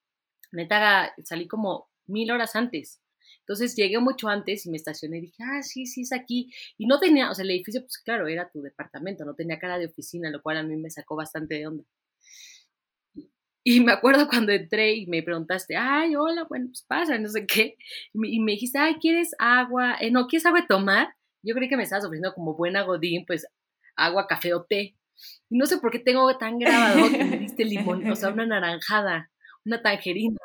neta, 0.53 1.15
salí 1.25 1.49
como 1.49 1.89
mil 2.07 2.31
horas 2.31 2.57
antes. 2.57 3.01
Entonces 3.49 3.75
llegué 3.75 3.99
mucho 3.99 4.29
antes 4.29 4.67
y 4.67 4.71
me 4.71 4.77
estacioné 4.77 5.19
y 5.19 5.21
dije, 5.23 5.43
ah, 5.43 5.63
sí, 5.63 5.87
sí, 5.87 6.03
es 6.03 6.13
aquí. 6.13 6.53
Y 6.77 6.87
no 6.87 7.01
tenía, 7.01 7.31
o 7.31 7.35
sea, 7.35 7.45
el 7.45 7.51
edificio, 7.51 7.81
pues 7.81 7.97
claro, 7.97 8.29
era 8.29 8.51
tu 8.51 8.61
departamento, 8.61 9.25
no 9.25 9.35
tenía 9.35 9.59
cara 9.59 9.79
de 9.79 9.87
oficina, 9.87 10.29
lo 10.29 10.43
cual 10.43 10.59
a 10.59 10.63
mí 10.63 10.77
me 10.77 10.91
sacó 10.91 11.17
bastante 11.17 11.55
de 11.55 11.67
onda. 11.67 11.85
Y 13.65 13.81
me 13.81 13.93
acuerdo 13.93 14.29
cuando 14.29 14.53
entré 14.53 14.97
y 14.97 15.07
me 15.07 15.23
preguntaste, 15.23 15.77
ay, 15.77 16.15
hola, 16.15 16.45
bueno, 16.47 16.67
pues 16.67 16.83
pasa, 16.83 17.19
no 17.19 17.29
sé 17.29 17.47
qué. 17.47 17.77
Y 18.13 18.41
me, 18.41 18.53
dijiste, 18.53 18.79
ay, 18.79 18.97
¿quieres 19.01 19.31
agua? 19.39 19.97
Eh, 19.99 20.11
no, 20.11 20.27
¿quieres 20.27 20.45
agua 20.45 20.61
de 20.61 20.67
tomar? 20.67 21.15
Yo 21.43 21.55
creí 21.55 21.71
que 21.71 21.79
me 21.79 21.85
estabas 21.85 22.05
ofreciendo 22.05 22.35
como 22.35 22.55
buena 22.55 22.83
godín, 22.83 23.25
pues 23.27 23.47
agua, 23.97 24.27
café 24.27 24.53
o 24.53 24.65
té. 24.65 24.95
Y 25.49 25.57
no 25.57 25.65
sé 25.65 25.79
por 25.79 25.91
qué 25.91 26.01
tengo 26.01 26.37
tan 26.37 26.59
grabado 26.59 27.11
que 27.11 27.25
me 27.25 27.39
diste 27.39 27.65
limón, 27.65 28.11
o 28.11 28.15
sea, 28.15 28.29
una 28.29 28.45
naranjada, 28.45 29.31
una 29.65 29.81
tangerina. 29.81 30.39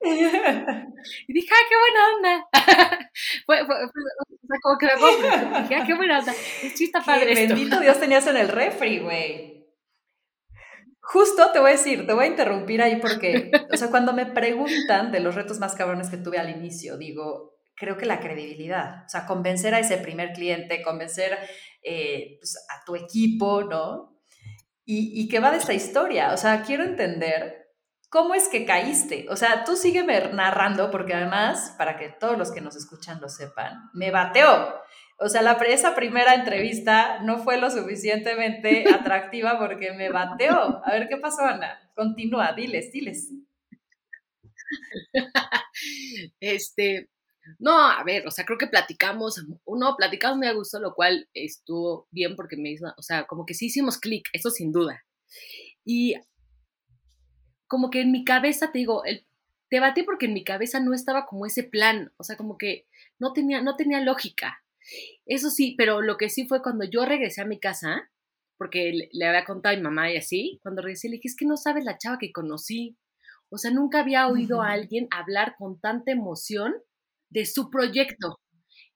Y 0.00 1.32
dije, 1.32 1.48
¡ay, 1.50 1.64
qué 1.68 1.74
buena 1.78 2.00
onda! 2.14 2.48
fue, 3.46 3.58
fue, 3.66 3.76
fue, 3.76 4.02
o 4.32 4.46
sea, 4.46 4.58
como 4.62 4.78
que 4.78 4.86
me 4.86 5.62
dije, 5.62 5.74
¡ay, 5.74 5.86
qué 5.86 5.94
buena 5.94 6.18
onda! 6.20 6.32
Es 6.62 6.74
chista 6.74 7.02
padre 7.02 7.32
esto. 7.32 7.54
Bendito 7.54 7.80
Dios 7.80 7.98
tenías 7.98 8.26
en 8.26 8.36
el 8.36 8.48
refri, 8.48 9.00
güey. 9.00 9.58
Justo 11.00 11.50
te 11.52 11.58
voy 11.58 11.70
a 11.70 11.72
decir, 11.72 12.06
te 12.06 12.12
voy 12.12 12.26
a 12.26 12.28
interrumpir 12.28 12.82
ahí 12.82 12.96
porque, 12.96 13.50
o 13.72 13.76
sea, 13.76 13.88
cuando 13.88 14.12
me 14.12 14.26
preguntan 14.26 15.10
de 15.10 15.20
los 15.20 15.34
retos 15.34 15.58
más 15.58 15.74
cabrones 15.74 16.10
que 16.10 16.18
tuve 16.18 16.38
al 16.38 16.50
inicio, 16.50 16.98
digo, 16.98 17.58
creo 17.74 17.96
que 17.96 18.04
la 18.04 18.20
credibilidad, 18.20 19.04
o 19.06 19.08
sea, 19.08 19.26
convencer 19.26 19.74
a 19.74 19.78
ese 19.78 19.96
primer 19.96 20.32
cliente, 20.32 20.82
convencer 20.82 21.38
eh, 21.82 22.36
pues, 22.38 22.56
a 22.68 22.84
tu 22.84 22.94
equipo, 22.94 23.64
¿no? 23.64 24.20
Y, 24.84 25.22
y 25.22 25.28
que 25.28 25.40
va 25.40 25.50
de 25.50 25.58
esta 25.58 25.72
historia, 25.72 26.32
o 26.32 26.36
sea, 26.36 26.62
quiero 26.62 26.84
entender 26.84 27.67
¿Cómo 28.10 28.34
es 28.34 28.48
que 28.48 28.64
caíste? 28.64 29.26
O 29.28 29.36
sea, 29.36 29.64
tú 29.64 29.76
sígueme 29.76 30.32
narrando 30.32 30.90
porque 30.90 31.12
además, 31.12 31.74
para 31.76 31.98
que 31.98 32.08
todos 32.08 32.38
los 32.38 32.50
que 32.50 32.62
nos 32.62 32.74
escuchan 32.74 33.20
lo 33.20 33.28
sepan, 33.28 33.90
me 33.92 34.10
bateó. 34.10 34.80
O 35.18 35.28
sea, 35.28 35.42
la, 35.42 35.52
esa 35.52 35.94
primera 35.94 36.34
entrevista 36.34 37.20
no 37.22 37.38
fue 37.38 37.58
lo 37.58 37.70
suficientemente 37.70 38.84
atractiva 38.94 39.58
porque 39.58 39.92
me 39.92 40.10
bateó. 40.10 40.80
A 40.84 40.92
ver 40.92 41.08
qué 41.08 41.18
pasó, 41.18 41.42
Ana. 41.42 41.78
Continúa, 41.94 42.52
diles, 42.52 42.92
diles. 42.92 43.30
Este, 46.40 47.08
no, 47.58 47.78
a 47.78 48.02
ver, 48.04 48.26
o 48.26 48.30
sea, 48.30 48.44
creo 48.44 48.58
que 48.58 48.66
platicamos, 48.66 49.44
uno, 49.64 49.94
platicamos 49.96 50.38
muy 50.38 50.46
a 50.46 50.52
gusto, 50.52 50.80
lo 50.80 50.94
cual 50.94 51.28
estuvo 51.34 52.08
bien 52.10 52.36
porque 52.36 52.56
me 52.56 52.70
hizo, 52.70 52.86
o 52.96 53.02
sea, 53.02 53.26
como 53.26 53.46
que 53.46 53.54
sí 53.54 53.66
hicimos 53.66 53.98
clic, 53.98 54.28
eso 54.32 54.50
sin 54.50 54.72
duda. 54.72 55.04
Y 55.84 56.14
como 57.68 57.90
que 57.90 58.00
en 58.00 58.10
mi 58.10 58.24
cabeza, 58.24 58.72
te 58.72 58.78
digo, 58.78 59.04
el, 59.04 59.24
te 59.68 59.80
batí 59.80 60.02
porque 60.02 60.26
en 60.26 60.34
mi 60.34 60.44
cabeza 60.44 60.80
no 60.80 60.94
estaba 60.94 61.26
como 61.26 61.46
ese 61.46 61.62
plan, 61.62 62.12
o 62.16 62.24
sea, 62.24 62.36
como 62.36 62.58
que 62.58 62.86
no 63.18 63.32
tenía, 63.32 63.62
no 63.62 63.76
tenía 63.76 64.00
lógica. 64.00 64.62
Eso 65.26 65.50
sí, 65.50 65.74
pero 65.76 66.00
lo 66.00 66.16
que 66.16 66.30
sí 66.30 66.46
fue 66.46 66.62
cuando 66.62 66.84
yo 66.84 67.04
regresé 67.04 67.42
a 67.42 67.46
mi 67.46 67.60
casa, 67.60 68.10
porque 68.56 69.08
le, 69.12 69.26
había 69.26 69.44
contado 69.44 69.74
a 69.74 69.76
mi 69.76 69.82
mamá 69.82 70.10
y 70.10 70.16
así, 70.16 70.58
cuando 70.62 70.82
regresé 70.82 71.08
le 71.08 71.16
dije, 71.16 71.28
es 71.28 71.36
que 71.36 71.46
no 71.46 71.56
sabes 71.56 71.84
la 71.84 71.98
chava 71.98 72.18
que 72.18 72.32
conocí. 72.32 72.96
O 73.50 73.58
sea, 73.58 73.70
nunca 73.70 74.00
había 74.00 74.28
oído 74.28 74.62
a 74.62 74.72
alguien 74.72 75.08
hablar 75.10 75.54
con 75.58 75.80
tanta 75.80 76.10
emoción 76.12 76.74
de 77.30 77.46
su 77.46 77.70
proyecto. 77.70 78.40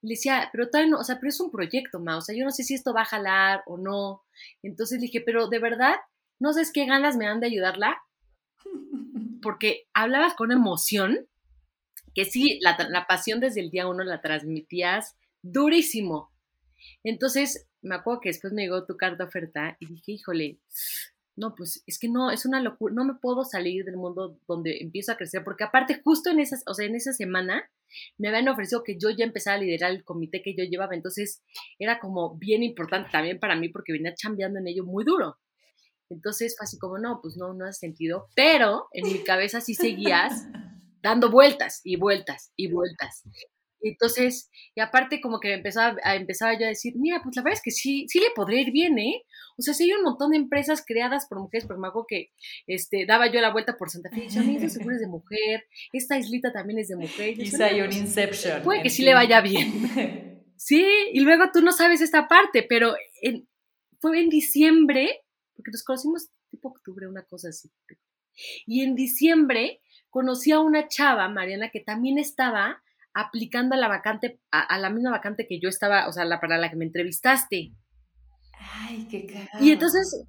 Y 0.01 0.09
le 0.09 0.15
decía, 0.15 0.49
pero 0.53 0.69
todavía 0.69 0.91
no, 0.91 0.99
o 0.99 1.05
sea, 1.05 1.17
pero 1.21 1.29
es 1.29 1.41
un 1.41 1.51
proyecto, 1.51 2.01
ma, 2.01 2.17
o 2.17 2.21
sea, 2.21 2.37
yo 2.37 2.45
no 2.45 2.51
sé 2.51 2.65
si 2.65 2.75
esto 2.75 2.93
va 2.93 3.03
a 3.03 3.07
jalar 3.07 3.63
o 3.67 3.77
no. 3.77 4.23
Entonces 4.63 4.99
le 4.99 5.07
dije, 5.07 5.21
pero 5.21 5.49
de 5.49 5.59
verdad, 5.59 5.97
no 6.41 6.53
sabes 6.53 6.73
qué 6.73 6.87
ganas 6.87 7.17
me 7.17 7.27
dan 7.27 7.41
de 7.41 7.47
ayudarla 7.47 7.99
porque 9.43 9.89
hablabas 9.93 10.35
con 10.35 10.53
emoción, 10.53 11.27
que 12.15 12.25
sí, 12.25 12.61
la, 12.61 13.07
pasión 13.07 13.41
desde 13.41 13.61
el 13.61 13.71
día 13.71 13.89
uno 13.89 14.05
la 14.05 14.21
transmitías 14.21 15.17
durísimo. 15.43 16.31
Entonces, 17.03 17.67
me 17.81 17.95
acuerdo 17.95 18.21
que 18.21 18.29
después 18.29 18.53
me 18.53 18.63
llegó 18.63 18.87
tu 18.87 18.97
carta 18.97 19.25
oferta 19.25 19.77
y 19.81 19.87
dije, 19.87 20.13
híjole, 20.13 20.59
no, 21.35 21.55
pues 21.55 21.83
es 21.87 21.99
que 21.99 22.09
no, 22.09 22.31
es 22.31 22.45
una 22.45 22.61
locura, 22.61 22.95
no 22.95 23.05
me 23.05 23.15
puedo 23.15 23.45
salir 23.45 23.85
del 23.85 23.97
mundo 23.97 24.39
donde 24.47 24.79
empiezo 24.81 25.13
a 25.13 25.17
crecer, 25.17 25.43
porque 25.45 25.65
aparte 25.65 26.01
justo 26.05 26.31
en 26.31 26.41
esas, 26.41 26.63
o 26.67 26.75
sea, 26.75 26.87
en 26.87 26.95
esa 26.95 27.13
semana 27.13 27.71
me 28.19 28.29
habían 28.29 28.49
ofrecido 28.49 28.85
que 28.85 28.99
yo 28.99 29.11
ya 29.11 29.25
empezara 29.25 29.57
a 29.57 29.61
liderar 29.61 29.93
el 29.93 30.05
comité 30.05 30.43
que 30.43 30.55
yo 30.55 30.65
llevaba, 30.65 30.95
entonces 30.95 31.43
era 31.79 31.99
como 32.01 32.37
bien 32.37 32.63
importante 32.63 33.11
también 33.11 33.39
para 33.39 33.57
mí 33.57 33.71
porque 33.71 33.93
venía 33.93 34.15
chambeando 34.15 34.59
en 34.59 34.69
ello 34.69 34.85
muy 34.85 35.05
duro. 35.05 35.39
Entonces 36.13 36.55
fue 36.57 36.65
así 36.65 36.79
como, 36.79 36.99
no, 36.99 37.21
pues 37.23 37.37
no, 37.37 37.55
no 37.55 37.65
hace 37.65 37.81
sentido, 37.81 38.29
pero 38.35 38.89
en 38.93 39.13
mi 39.13 39.25
cabeza 39.25 39.61
sí 39.61 39.75
seguías 39.75 40.47
dando 41.03 41.31
vueltas 41.31 41.81
y 41.85 41.97
vueltas 41.97 42.53
y 42.57 42.71
vueltas. 42.71 43.25
Entonces, 43.83 44.49
y 44.77 44.81
aparte 44.81 45.21
como 45.21 45.41
que 45.41 45.53
empezaba, 45.53 45.97
empezaba 46.15 46.57
yo 46.59 46.67
a 46.67 46.69
decir, 46.69 46.95
mira, 46.97 47.21
pues 47.23 47.35
la 47.37 47.43
verdad 47.43 47.59
es 47.59 47.63
que 47.63 47.73
sí, 47.73 48.07
sí 48.09 48.21
le 48.21 48.31
podría 48.35 48.61
ir 48.61 48.71
bien, 48.71 48.99
¿eh? 48.99 49.25
O 49.59 49.63
sea, 49.63 49.75
sí 49.75 49.85
hay 49.85 49.93
un 49.93 50.05
montón 50.05 50.31
de 50.31 50.37
empresas 50.37 50.85
creadas 50.87 51.27
por 51.27 51.41
mujeres, 51.41 51.67
pero 51.67 51.81
me 51.81 51.89
acuerdo 51.89 52.07
que 52.09 52.31
este, 52.67 53.05
daba 53.07 53.31
yo 53.31 53.41
la 53.41 53.53
vuelta 53.53 53.77
por 53.77 53.91
Santa 53.91 54.11
Fe 54.11 54.21
y 54.21 54.25
decía, 54.25 54.43
mira, 54.43 54.69
seguro 54.69 54.95
es 54.95 55.01
de 55.01 55.09
mujer, 55.09 55.65
esta 55.93 56.17
islita 56.17 56.53
también 56.53 56.79
es 56.79 56.89
de 56.89 56.97
mujer. 56.97 57.39
Y 57.39 57.63
hay 57.63 57.81
un 57.81 57.93
Inception. 57.93 58.63
Puede 58.63 58.83
que 58.83 58.91
sí 58.91 59.03
le 59.03 59.15
vaya 59.15 59.41
bien. 59.41 60.39
Sí, 60.65 60.87
y 61.13 61.19
luego 61.19 61.47
tú 61.53 61.61
no 61.61 61.73
sabes 61.73 62.01
esta 62.01 62.29
parte, 62.29 62.63
pero 62.63 62.95
fue 63.99 64.21
en 64.21 64.29
diciembre 64.29 65.22
porque 65.55 65.71
nos 65.71 65.85
conocimos 65.85 66.31
tipo 66.51 66.69
octubre, 66.69 67.09
una 67.09 67.25
cosa 67.25 67.49
así. 67.49 67.71
Y 68.67 68.83
en 68.83 68.95
diciembre 68.95 69.81
conocí 70.11 70.53
a 70.53 70.61
una 70.61 70.89
chava, 70.89 71.29
Mariana, 71.29 71.71
que 71.71 71.81
también 71.81 72.19
estaba 72.19 72.83
aplicando 73.15 73.75
a 73.75 73.79
la 73.79 73.89
vacante, 73.89 74.41
a, 74.51 74.79
la 74.79 74.91
misma 74.91 75.11
vacante 75.11 75.47
que 75.47 75.61
yo 75.61 75.69
estaba, 75.69 76.09
o 76.09 76.13
sea, 76.13 76.25
la 76.25 76.41
para 76.41 76.59
la 76.59 76.71
que 76.71 76.77
me 76.77 76.85
entrevistaste. 76.85 77.73
Ay, 78.59 79.07
qué 79.11 79.27
cagado. 79.27 79.65
Y 79.65 79.71
entonces 79.71 80.25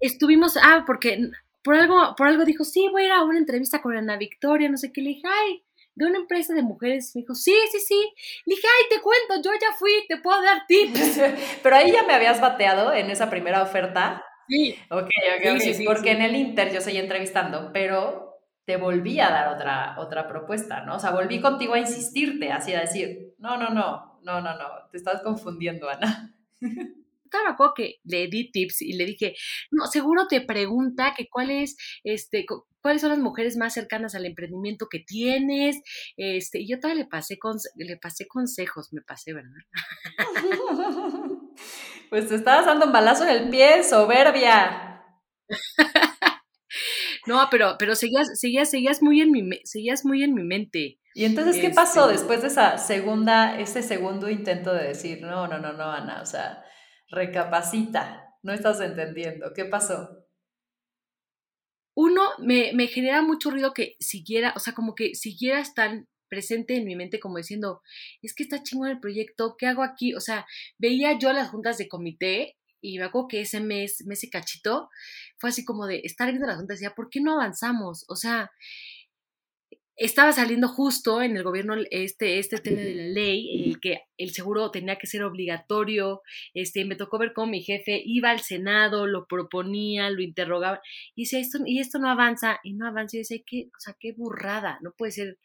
estuvimos, 0.00 0.56
ah, 0.56 0.84
porque 0.86 1.30
por 1.62 1.74
algo, 1.74 2.14
por 2.16 2.28
algo 2.28 2.44
dijo, 2.44 2.64
sí, 2.64 2.88
voy 2.90 3.02
a 3.02 3.06
ir 3.06 3.12
a 3.12 3.24
una 3.24 3.38
entrevista 3.38 3.82
con 3.82 3.96
Ana 3.96 4.16
Victoria, 4.16 4.68
no 4.68 4.76
sé 4.76 4.92
qué, 4.92 5.02
le 5.02 5.10
dije, 5.10 5.26
ay, 5.26 5.66
de 5.96 6.06
una 6.06 6.18
empresa 6.18 6.54
de 6.54 6.62
mujeres. 6.62 7.12
Me 7.14 7.22
dijo, 7.22 7.34
sí, 7.34 7.54
sí, 7.72 7.80
sí. 7.80 8.12
Le 8.44 8.54
dije, 8.54 8.68
ay, 8.68 8.96
te 8.96 9.02
cuento, 9.02 9.42
yo 9.42 9.50
ya 9.60 9.74
fui, 9.76 9.90
te 10.08 10.18
puedo 10.18 10.40
dar 10.42 10.66
tips. 10.68 11.20
Pero 11.62 11.76
ahí 11.76 11.90
ya 11.90 12.04
me 12.04 12.12
habías 12.12 12.40
bateado 12.40 12.92
en 12.92 13.10
esa 13.10 13.28
primera 13.30 13.62
oferta. 13.62 14.22
Sí. 14.48 14.76
Ok, 14.90 15.08
ok, 15.38 15.60
sí, 15.60 15.84
porque 15.84 16.12
en 16.12 16.22
el 16.22 16.36
Inter 16.36 16.72
yo 16.72 16.80
seguí 16.80 16.98
entrevistando, 16.98 17.70
pero 17.72 18.34
te 18.64 18.76
volví 18.76 19.20
a 19.20 19.30
dar 19.30 19.54
otra, 19.54 19.96
otra 19.98 20.28
propuesta, 20.28 20.84
¿no? 20.84 20.96
O 20.96 20.98
sea, 20.98 21.12
volví 21.12 21.40
contigo 21.40 21.74
a 21.74 21.78
insistirte, 21.78 22.50
así 22.50 22.72
a 22.72 22.80
decir, 22.80 23.34
no, 23.38 23.56
no, 23.56 23.70
no, 23.70 24.20
no, 24.22 24.40
no, 24.40 24.58
no, 24.58 24.68
te 24.90 24.96
estás 24.96 25.22
confundiendo, 25.22 25.88
Ana. 25.88 26.34
me 27.44 27.50
acuerdo 27.50 27.74
que 27.74 27.96
le 28.04 28.28
di 28.28 28.50
tips 28.50 28.82
y 28.82 28.92
le 28.94 29.06
dije, 29.06 29.34
no, 29.70 29.86
seguro 29.86 30.26
te 30.28 30.40
pregunta 30.40 31.14
que 31.16 31.28
cuál 31.28 31.50
es, 31.50 31.76
este, 32.04 32.46
cuáles 32.80 33.00
son 33.00 33.10
las 33.10 33.18
mujeres 33.18 33.56
más 33.56 33.74
cercanas 33.74 34.14
al 34.14 34.26
emprendimiento 34.26 34.88
que 34.88 35.00
tienes, 35.00 35.80
este, 36.16 36.60
y 36.60 36.68
yo 36.68 36.78
todavía 36.78 37.04
le 37.04 37.08
pasé, 37.08 37.38
le 37.76 37.96
pasé 37.96 38.26
consejos, 38.26 38.92
me 38.92 39.02
pasé, 39.02 39.32
¿verdad? 39.32 39.50
Pues 42.10 42.28
te 42.28 42.34
estabas 42.34 42.66
dando 42.66 42.86
un 42.86 42.92
balazo 42.92 43.24
en 43.24 43.30
el 43.30 43.50
pie, 43.50 43.82
soberbia. 43.84 45.04
no, 47.26 47.48
pero, 47.50 47.76
pero 47.78 47.94
seguías, 47.94 48.28
seguías, 48.38 48.70
seguías 48.70 49.02
muy 49.02 49.20
en 49.20 49.30
mi, 49.30 49.48
seguías 49.64 50.04
muy 50.04 50.22
en 50.22 50.34
mi 50.34 50.44
mente. 50.44 50.98
Y 51.14 51.24
entonces, 51.24 51.58
¿qué 51.58 51.70
pasó 51.70 52.10
este 52.10 52.18
después 52.18 52.42
de 52.42 52.48
esa 52.48 52.76
segunda, 52.76 53.58
ese 53.58 53.82
segundo 53.82 54.28
intento 54.28 54.74
de 54.74 54.88
decir, 54.88 55.22
no, 55.22 55.48
no, 55.48 55.58
no, 55.58 55.72
no, 55.72 55.90
Ana, 55.90 56.20
o 56.20 56.26
sea, 56.26 56.62
recapacita, 57.08 58.34
no 58.42 58.52
estás 58.52 58.80
entendiendo, 58.80 59.52
¿qué 59.54 59.64
pasó? 59.64 60.26
Uno, 61.94 62.22
me, 62.38 62.72
me 62.74 62.86
genera 62.88 63.22
mucho 63.22 63.50
ruido 63.50 63.72
que 63.72 63.96
siguiera, 63.98 64.52
o 64.56 64.58
sea, 64.58 64.74
como 64.74 64.94
que 64.94 65.14
siguieras 65.14 65.72
tan 65.72 66.06
presente 66.28 66.76
en 66.76 66.84
mi 66.84 66.96
mente 66.96 67.20
como 67.20 67.38
diciendo, 67.38 67.82
es 68.22 68.34
que 68.34 68.42
está 68.42 68.62
chingón 68.62 68.88
el 68.88 69.00
proyecto, 69.00 69.56
¿qué 69.58 69.66
hago 69.66 69.82
aquí? 69.82 70.14
O 70.14 70.20
sea, 70.20 70.46
veía 70.78 71.18
yo 71.18 71.32
las 71.32 71.50
juntas 71.50 71.78
de 71.78 71.88
comité 71.88 72.56
y 72.80 72.98
me 72.98 73.04
acuerdo 73.04 73.28
que 73.28 73.40
ese 73.40 73.60
mes, 73.60 74.04
mes 74.06 74.26
cachito, 74.30 74.90
fue 75.38 75.50
así 75.50 75.64
como 75.64 75.86
de 75.86 76.00
estar 76.04 76.28
viendo 76.28 76.46
las 76.46 76.56
juntas 76.56 76.76
y 76.76 76.80
decía, 76.80 76.94
¿por 76.94 77.10
qué 77.10 77.20
no 77.20 77.32
avanzamos? 77.32 78.04
O 78.08 78.16
sea, 78.16 78.50
estaba 79.96 80.30
saliendo 80.32 80.68
justo 80.68 81.22
en 81.22 81.36
el 81.36 81.42
gobierno 81.42 81.74
este, 81.90 82.38
este 82.38 82.58
tema 82.58 82.82
de 82.82 82.94
la 82.94 83.04
ley, 83.04 83.64
el 83.64 83.80
que 83.80 84.02
el 84.18 84.30
seguro 84.30 84.70
tenía 84.70 84.96
que 84.96 85.06
ser 85.06 85.22
obligatorio, 85.22 86.20
este, 86.52 86.84
me 86.84 86.96
tocó 86.96 87.18
ver 87.18 87.32
cómo 87.34 87.50
mi 87.52 87.62
jefe 87.62 88.02
iba 88.04 88.30
al 88.30 88.40
Senado, 88.40 89.06
lo 89.06 89.26
proponía, 89.26 90.10
lo 90.10 90.20
interrogaba, 90.20 90.82
y 91.14 91.22
decía, 91.24 91.40
esto, 91.40 91.58
y 91.64 91.80
esto 91.80 91.98
no 91.98 92.10
avanza, 92.10 92.60
y 92.62 92.74
no 92.74 92.86
avanza, 92.86 93.16
y 93.16 93.20
decía, 93.20 93.38
qué, 93.46 93.68
o 93.74 93.80
sea, 93.80 93.96
qué 93.98 94.12
burrada, 94.12 94.78
no 94.82 94.92
puede 94.92 95.12
ser. 95.12 95.38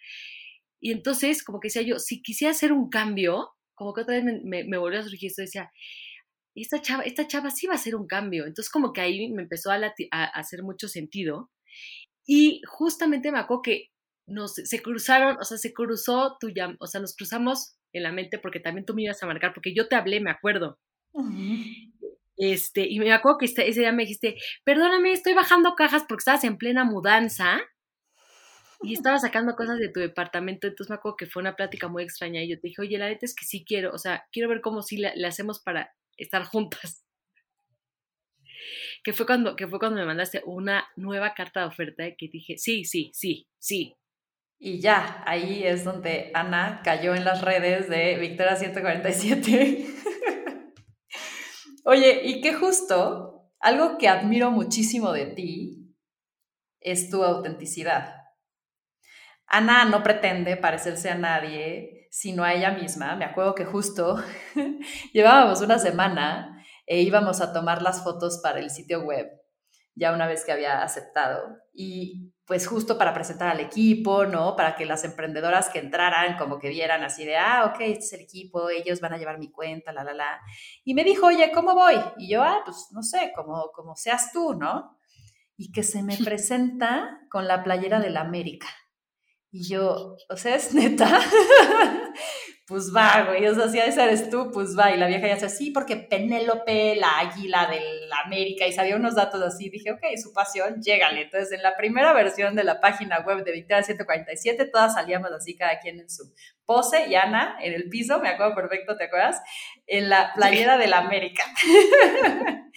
Y 0.81 0.91
entonces, 0.91 1.43
como 1.43 1.59
que 1.59 1.67
decía 1.67 1.83
yo, 1.83 1.99
si 1.99 2.21
quisiera 2.21 2.51
hacer 2.51 2.73
un 2.73 2.89
cambio, 2.89 3.51
como 3.75 3.93
que 3.93 4.01
otra 4.01 4.15
vez 4.15 4.23
me, 4.43 4.63
me, 4.63 4.77
volvió 4.77 4.99
a 4.99 5.03
surgir 5.03 5.29
esto, 5.29 5.43
decía, 5.43 5.71
esta 6.55 6.81
chava, 6.81 7.03
esta 7.03 7.27
chava 7.27 7.51
sí 7.51 7.67
va 7.67 7.73
a 7.73 7.75
hacer 7.75 7.95
un 7.95 8.07
cambio. 8.07 8.45
Entonces, 8.45 8.71
como 8.71 8.91
que 8.91 9.01
ahí 9.01 9.31
me 9.31 9.43
empezó 9.43 9.71
a, 9.71 9.79
a 10.11 10.23
hacer 10.25 10.63
mucho 10.63 10.87
sentido. 10.87 11.51
Y 12.25 12.61
justamente 12.67 13.31
me 13.31 13.39
acuerdo 13.39 13.61
que 13.61 13.87
nos, 14.27 14.53
se 14.55 14.81
cruzaron, 14.81 15.37
o 15.39 15.43
sea, 15.43 15.57
se 15.57 15.73
cruzó 15.73 16.37
tu 16.39 16.49
o 16.79 16.87
sea, 16.87 17.01
nos 17.01 17.15
cruzamos 17.15 17.75
en 17.93 18.03
la 18.03 18.11
mente 18.11 18.39
porque 18.39 18.59
también 18.59 18.85
tú 18.85 18.93
me 18.93 19.03
ibas 19.03 19.21
a 19.21 19.27
marcar, 19.27 19.53
porque 19.53 19.73
yo 19.73 19.87
te 19.87 19.95
hablé, 19.95 20.19
me 20.19 20.31
acuerdo. 20.31 20.79
Este, 22.37 22.87
y 22.89 22.99
me 22.99 23.11
acuerdo 23.11 23.37
que 23.37 23.45
este, 23.45 23.69
ese 23.69 23.81
día 23.81 23.91
me 23.91 24.03
dijiste, 24.03 24.35
perdóname, 24.63 25.11
estoy 25.11 25.33
bajando 25.33 25.75
cajas 25.75 26.05
porque 26.07 26.21
estabas 26.21 26.43
en 26.43 26.57
plena 26.57 26.83
mudanza 26.85 27.61
y 28.83 28.93
estaba 28.93 29.19
sacando 29.19 29.55
cosas 29.55 29.79
de 29.79 29.89
tu 29.89 29.99
departamento, 29.99 30.67
entonces 30.67 30.89
me 30.89 30.95
acuerdo 30.95 31.17
que 31.17 31.25
fue 31.27 31.41
una 31.41 31.55
plática 31.55 31.87
muy 31.87 32.03
extraña 32.03 32.41
y 32.41 32.49
yo 32.49 32.59
te 32.59 32.67
dije, 32.67 32.81
oye, 32.81 32.97
la 32.97 33.09
neta 33.09 33.25
es 33.25 33.35
que 33.35 33.45
sí 33.45 33.63
quiero, 33.65 33.91
o 33.93 33.97
sea, 33.97 34.25
quiero 34.31 34.49
ver 34.49 34.61
cómo 34.61 34.81
sí 34.81 34.97
le, 34.97 35.13
hacemos 35.25 35.59
para 35.59 35.93
estar 36.17 36.43
juntas. 36.43 37.05
Que 39.03 39.13
fue, 39.13 39.25
cuando, 39.25 39.55
que 39.55 39.67
fue 39.67 39.79
cuando 39.79 39.99
me 39.99 40.05
mandaste 40.05 40.43
una 40.45 40.87
nueva 40.95 41.33
carta 41.33 41.61
de 41.61 41.65
oferta 41.65 42.03
que 42.15 42.27
dije, 42.27 42.57
sí, 42.57 42.85
sí, 42.85 43.09
sí, 43.13 43.47
sí, 43.57 43.97
y 44.63 44.79
ya, 44.79 45.23
ahí 45.25 45.63
es 45.63 45.83
donde 45.83 46.29
Ana 46.35 46.81
cayó 46.83 47.15
en 47.15 47.25
las 47.25 47.41
redes 47.41 47.89
de 47.89 48.15
Victoria 48.17 48.55
147. 48.55 49.87
Oye, 51.83 52.21
y 52.25 52.41
qué 52.41 52.53
justo, 52.53 53.49
algo 53.59 53.97
que 53.97 54.07
admiro 54.07 54.51
muchísimo 54.51 55.13
de 55.13 55.25
ti 55.25 55.95
es 56.79 57.09
tu 57.09 57.23
autenticidad. 57.23 58.20
Ana 59.51 59.83
no 59.83 60.01
pretende 60.01 60.55
parecerse 60.55 61.09
a 61.09 61.15
nadie, 61.15 62.07
sino 62.09 62.43
a 62.43 62.53
ella 62.53 62.71
misma. 62.71 63.17
Me 63.17 63.25
acuerdo 63.25 63.53
que 63.53 63.65
justo 63.65 64.15
llevábamos 65.13 65.61
una 65.61 65.77
semana 65.77 66.63
e 66.87 67.01
íbamos 67.01 67.41
a 67.41 67.51
tomar 67.51 67.81
las 67.81 68.01
fotos 68.01 68.39
para 68.41 68.59
el 68.59 68.69
sitio 68.69 69.01
web, 69.01 69.29
ya 69.93 70.13
una 70.13 70.25
vez 70.25 70.45
que 70.45 70.53
había 70.53 70.81
aceptado. 70.81 71.57
Y 71.73 72.31
pues 72.45 72.65
justo 72.65 72.97
para 72.97 73.13
presentar 73.13 73.49
al 73.49 73.59
equipo, 73.59 74.25
¿no? 74.25 74.55
Para 74.55 74.75
que 74.75 74.85
las 74.85 75.03
emprendedoras 75.03 75.69
que 75.69 75.79
entraran 75.79 76.37
como 76.37 76.57
que 76.57 76.69
vieran 76.69 77.03
así 77.03 77.25
de, 77.25 77.35
ah, 77.35 77.65
ok, 77.65 77.81
este 77.81 78.05
es 78.05 78.13
el 78.13 78.21
equipo, 78.21 78.69
ellos 78.69 79.01
van 79.01 79.13
a 79.13 79.17
llevar 79.17 79.37
mi 79.37 79.51
cuenta, 79.51 79.91
la, 79.91 80.05
la, 80.05 80.13
la. 80.13 80.39
Y 80.85 80.93
me 80.93 81.03
dijo, 81.03 81.27
oye, 81.27 81.51
¿cómo 81.53 81.75
voy? 81.75 81.95
Y 82.17 82.29
yo, 82.29 82.41
ah, 82.41 82.61
pues 82.63 82.87
no 82.91 83.03
sé, 83.03 83.33
como, 83.35 83.71
como 83.73 83.97
seas 83.97 84.31
tú, 84.31 84.53
¿no? 84.53 84.97
Y 85.57 85.73
que 85.73 85.83
se 85.83 86.03
me 86.03 86.17
presenta 86.23 87.19
con 87.29 87.47
la 87.47 87.63
playera 87.63 87.99
de 87.99 88.11
la 88.11 88.21
América. 88.21 88.67
Y 89.53 89.67
yo, 89.67 90.15
o 90.29 90.37
sea, 90.37 90.55
es 90.55 90.73
neta. 90.73 91.19
pues 92.67 92.95
va, 92.95 93.25
güey, 93.27 93.45
o 93.47 93.53
sea, 93.53 93.67
si 93.67 93.79
esa 93.79 94.05
eres 94.05 94.29
tú, 94.29 94.49
pues 94.53 94.77
va. 94.79 94.91
Y 94.91 94.97
la 94.97 95.07
vieja 95.07 95.27
ya 95.27 95.33
dice, 95.33 95.49
sí, 95.49 95.71
porque 95.71 95.97
Penélope, 95.97 96.95
la 96.95 97.19
águila 97.19 97.67
de 97.67 97.81
la 98.07 98.21
América, 98.25 98.65
y 98.65 98.71
sabía 98.71 98.95
unos 98.95 99.15
datos 99.15 99.41
así. 99.41 99.69
Dije, 99.69 99.91
ok, 99.91 99.99
su 100.23 100.31
pasión, 100.31 100.81
llégale. 100.81 101.23
Entonces, 101.23 101.51
en 101.51 101.63
la 101.63 101.75
primera 101.75 102.13
versión 102.13 102.55
de 102.55 102.63
la 102.63 102.79
página 102.79 103.19
web 103.19 103.43
de 103.43 103.51
Victoria 103.51 103.83
147, 103.83 104.65
todas 104.67 104.93
salíamos 104.93 105.31
así, 105.31 105.57
cada 105.57 105.79
quien 105.79 105.99
en 105.99 106.09
su 106.09 106.33
pose, 106.65 107.07
y 107.09 107.15
Ana 107.15 107.57
en 107.59 107.73
el 107.73 107.89
piso, 107.89 108.19
me 108.19 108.29
acuerdo 108.29 108.55
perfecto, 108.55 108.95
¿te 108.95 109.05
acuerdas? 109.05 109.41
En 109.85 110.07
la 110.07 110.31
playera 110.33 110.77
de 110.77 110.87
la 110.87 110.99
América. 110.99 111.43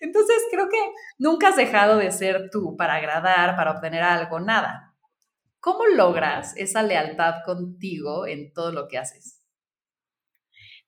Entonces, 0.00 0.36
creo 0.52 0.68
que 0.68 0.78
nunca 1.18 1.48
has 1.48 1.56
dejado 1.56 1.96
de 1.96 2.12
ser 2.12 2.48
tú 2.52 2.76
para 2.76 2.94
agradar, 2.94 3.56
para 3.56 3.72
obtener 3.72 4.04
algo, 4.04 4.38
nada 4.38 4.91
¿Cómo 5.62 5.86
logras 5.86 6.56
esa 6.56 6.82
lealtad 6.82 7.44
contigo 7.44 8.26
en 8.26 8.52
todo 8.52 8.72
lo 8.72 8.88
que 8.88 8.98
haces? 8.98 9.40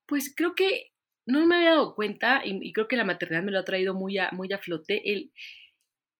Pues 0.04 0.34
creo 0.34 0.56
que 0.56 0.90
no 1.26 1.46
me 1.46 1.54
había 1.54 1.70
dado 1.70 1.94
cuenta 1.94 2.42
y, 2.44 2.72
creo 2.72 2.88
que 2.88 2.96
la 2.96 3.04
maternidad 3.04 3.44
me 3.44 3.52
lo 3.52 3.60
ha 3.60 3.64
traído 3.64 3.94
muy 3.94 4.18
a, 4.18 4.30
muy 4.32 4.52
a 4.52 4.58
flote, 4.58 5.12
el 5.12 5.32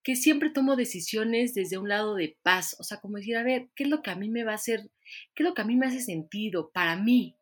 que 0.05 0.15
siempre 0.15 0.51
tomo 0.51 0.77
decisiones 0.77 1.53
desde 1.55 1.79
un 1.79 1.89
lado 1.89 2.15
de 2.15 2.39
paz, 2.43 2.77
o 2.79 2.85
sea, 2.85 3.01
como 3.01 3.17
decir, 3.17 3.37
a 3.37 3.43
ver, 3.43 3.71
¿qué 3.75 3.83
es 3.85 3.91
lo 3.91 4.03
que 4.03 4.13
a 4.13 4.17
mí 4.17 4.29
me 4.29 4.45
va 4.45 4.53
a 4.53 4.55
hacer, 4.55 4.89
qué 5.35 5.43
es 5.43 5.49
lo 5.49 5.55
que 5.55 5.63
a 5.63 5.67
mí 5.67 5.75
me 5.75 5.87
hace 5.87 6.01
sentido 6.01 6.71
para 6.73 6.95
mí? 6.95 7.37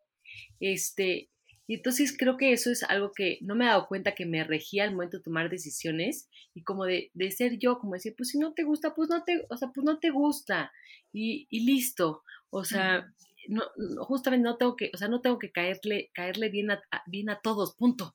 Este, 0.60 1.28
y 1.66 1.76
entonces 1.76 2.16
creo 2.16 2.36
que 2.36 2.52
eso 2.52 2.70
es 2.70 2.82
algo 2.82 3.12
que 3.12 3.38
no 3.40 3.54
me 3.54 3.64
he 3.64 3.68
dado 3.68 3.86
cuenta 3.86 4.14
que 4.14 4.26
me 4.26 4.44
regía 4.44 4.84
al 4.84 4.92
momento 4.92 5.18
de 5.18 5.22
tomar 5.22 5.48
decisiones 5.48 6.28
y 6.54 6.64
como 6.64 6.84
de, 6.84 7.10
de 7.14 7.30
ser 7.30 7.58
yo, 7.58 7.78
como 7.78 7.94
decir, 7.94 8.14
pues 8.16 8.30
si 8.30 8.38
no 8.38 8.52
te 8.52 8.64
gusta, 8.64 8.94
pues 8.94 9.08
no 9.08 9.22
te, 9.24 9.46
o 9.48 9.56
sea, 9.56 9.70
pues 9.72 9.84
no 9.84 9.98
te 9.98 10.10
gusta 10.10 10.72
y, 11.12 11.46
y 11.50 11.64
listo. 11.64 12.24
O 12.50 12.64
sea, 12.64 13.12
no, 13.48 13.62
justamente 14.00 14.44
no 14.44 14.56
tengo 14.56 14.76
que, 14.76 14.90
o 14.92 14.96
sea, 14.96 15.08
no 15.08 15.20
tengo 15.20 15.38
que 15.38 15.52
caerle, 15.52 16.10
caerle 16.14 16.48
bien 16.48 16.72
a, 16.72 16.82
bien 17.06 17.30
a 17.30 17.40
todos, 17.40 17.74
punto. 17.76 18.14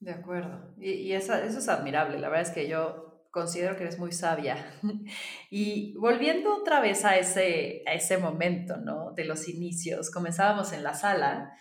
De 0.00 0.12
acuerdo. 0.12 0.74
Y, 0.80 0.90
y 0.90 1.12
eso, 1.12 1.34
eso 1.34 1.58
es 1.58 1.68
admirable. 1.68 2.18
La 2.18 2.28
verdad 2.28 2.48
es 2.48 2.54
que 2.54 2.68
yo 2.68 3.28
considero 3.30 3.76
que 3.76 3.84
eres 3.84 3.98
muy 3.98 4.12
sabia. 4.12 4.72
Y 5.50 5.94
volviendo 5.94 6.54
otra 6.56 6.80
vez 6.80 7.04
a 7.04 7.16
ese, 7.16 7.82
a 7.86 7.94
ese 7.94 8.18
momento, 8.18 8.76
¿no? 8.76 9.12
De 9.12 9.24
los 9.24 9.48
inicios, 9.48 10.10
comenzábamos 10.10 10.72
en 10.72 10.82
la 10.82 10.94
sala 10.94 11.52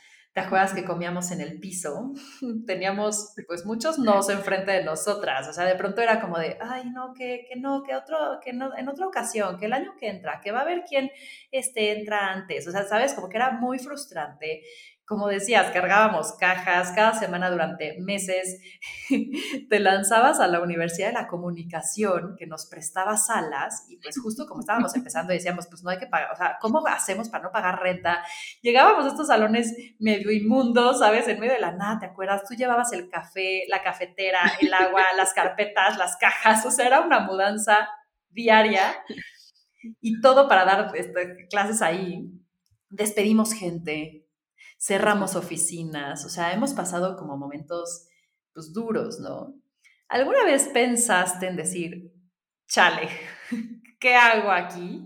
¿Te 0.48 0.76
que 0.76 0.86
comíamos 0.86 1.32
en 1.32 1.42
el 1.42 1.60
piso? 1.60 2.14
Teníamos 2.68 3.34
pues 3.48 3.66
muchos 3.66 4.00
nos 4.00 4.30
enfrente 4.30 4.72
de 4.72 4.84
nosotras, 4.84 5.48
o 5.48 5.54
sea, 5.54 5.66
de 5.66 5.76
pronto 5.76 6.02
era 6.02 6.22
como 6.22 6.38
de, 6.38 6.58
ay, 6.62 6.90
no, 6.90 7.14
que, 7.14 7.46
que 7.50 7.60
no, 7.60 7.84
que 7.84 7.96
otro, 7.96 8.40
que 8.44 8.54
no, 8.54 8.76
en 8.78 8.88
otra 8.88 9.08
ocasión, 9.08 9.58
que 9.58 9.66
el 9.66 9.74
año 9.74 9.96
que 9.98 10.08
entra, 10.10 10.40
que 10.42 10.52
va 10.52 10.60
a 10.60 10.64
haber 10.64 10.84
quien 10.84 11.12
este, 11.52 12.00
entra 12.00 12.32
antes, 12.32 12.68
o 12.68 12.72
sea, 12.72 12.84
sabes, 12.84 13.14
como 13.14 13.30
que 13.30 13.38
era 13.38 13.52
muy 13.52 13.80
frustrante 13.80 14.64
como 15.10 15.28
decías, 15.28 15.72
cargábamos 15.72 16.34
cajas 16.34 16.92
cada 16.92 17.16
semana 17.16 17.50
durante 17.50 18.00
meses, 18.00 18.62
te 19.70 19.80
lanzabas 19.80 20.40
a 20.40 20.46
la 20.46 20.62
Universidad 20.62 21.08
de 21.08 21.14
la 21.14 21.28
Comunicación 21.28 22.36
que 22.38 22.46
nos 22.46 22.68
prestaba 22.68 23.18
salas 23.18 23.88
y 23.90 23.98
pues 23.98 24.20
justo 24.22 24.46
como 24.46 24.60
estábamos 24.60 24.96
empezando 24.96 25.34
decíamos, 25.34 25.66
pues 25.66 25.84
no 25.84 25.90
hay 25.90 25.98
que 25.98 26.06
pagar, 26.06 26.32
o 26.32 26.36
sea, 26.36 26.58
¿cómo 26.62 26.86
hacemos 26.86 27.28
para 27.28 27.46
no 27.46 27.52
pagar 27.52 27.82
renta? 27.82 28.24
Llegábamos 28.62 29.06
a 29.06 29.08
estos 29.08 29.26
salones 29.26 29.74
medio 29.98 30.30
inmundos, 30.30 31.00
¿sabes? 31.00 31.28
En 31.28 31.40
medio 31.40 31.54
de 31.54 31.60
la 31.60 31.72
nada, 31.72 32.02
¿te 32.02 32.06
acuerdas? 32.06 32.44
Tú 32.48 32.54
llevabas 32.54 32.94
el 32.94 33.10
café, 33.10 33.64
la 33.68 33.82
cafetera, 33.82 34.42
el 34.62 34.72
agua, 34.72 35.02
las 35.18 35.34
carpetas, 35.34 35.98
las 35.98 36.18
cajas, 36.18 36.64
o 36.68 36.70
sea, 36.70 36.86
era 36.86 37.02
una 37.02 37.22
mudanza 37.22 37.90
diaria 38.30 38.96
y 40.02 40.22
todo 40.22 40.48
para 40.48 40.66
dar 40.66 40.92
este, 40.96 41.48
clases 41.50 41.82
ahí. 41.82 42.30
Despedimos 42.92 43.54
gente, 43.54 44.29
cerramos 44.80 45.36
oficinas, 45.36 46.26
o 46.26 46.30
sea, 46.30 46.54
hemos 46.54 46.74
pasado 46.74 47.18
como 47.18 47.38
momentos 47.38 48.08
pues 48.54 48.74
duros, 48.74 49.20
¿no? 49.20 49.54
¿Alguna 50.08 50.44
vez 50.44 50.70
pensaste 50.70 51.48
en 51.48 51.56
decir, 51.56 52.12
chale, 52.68 53.10
¿qué 54.00 54.16
hago 54.16 54.52
aquí? 54.52 55.04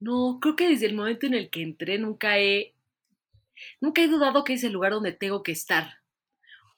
No, 0.00 0.38
creo 0.40 0.56
que 0.56 0.68
desde 0.68 0.86
el 0.86 0.94
momento 0.94 1.26
en 1.26 1.34
el 1.34 1.50
que 1.50 1.62
entré 1.62 1.98
nunca 1.98 2.38
he, 2.38 2.74
nunca 3.80 4.02
he 4.02 4.08
dudado 4.08 4.44
que 4.44 4.54
es 4.54 4.64
el 4.64 4.72
lugar 4.72 4.92
donde 4.92 5.12
tengo 5.12 5.42
que 5.42 5.52
estar. 5.52 5.98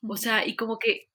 O 0.02 0.16
sea, 0.16 0.46
y 0.46 0.56
como 0.56 0.78
que 0.78 1.08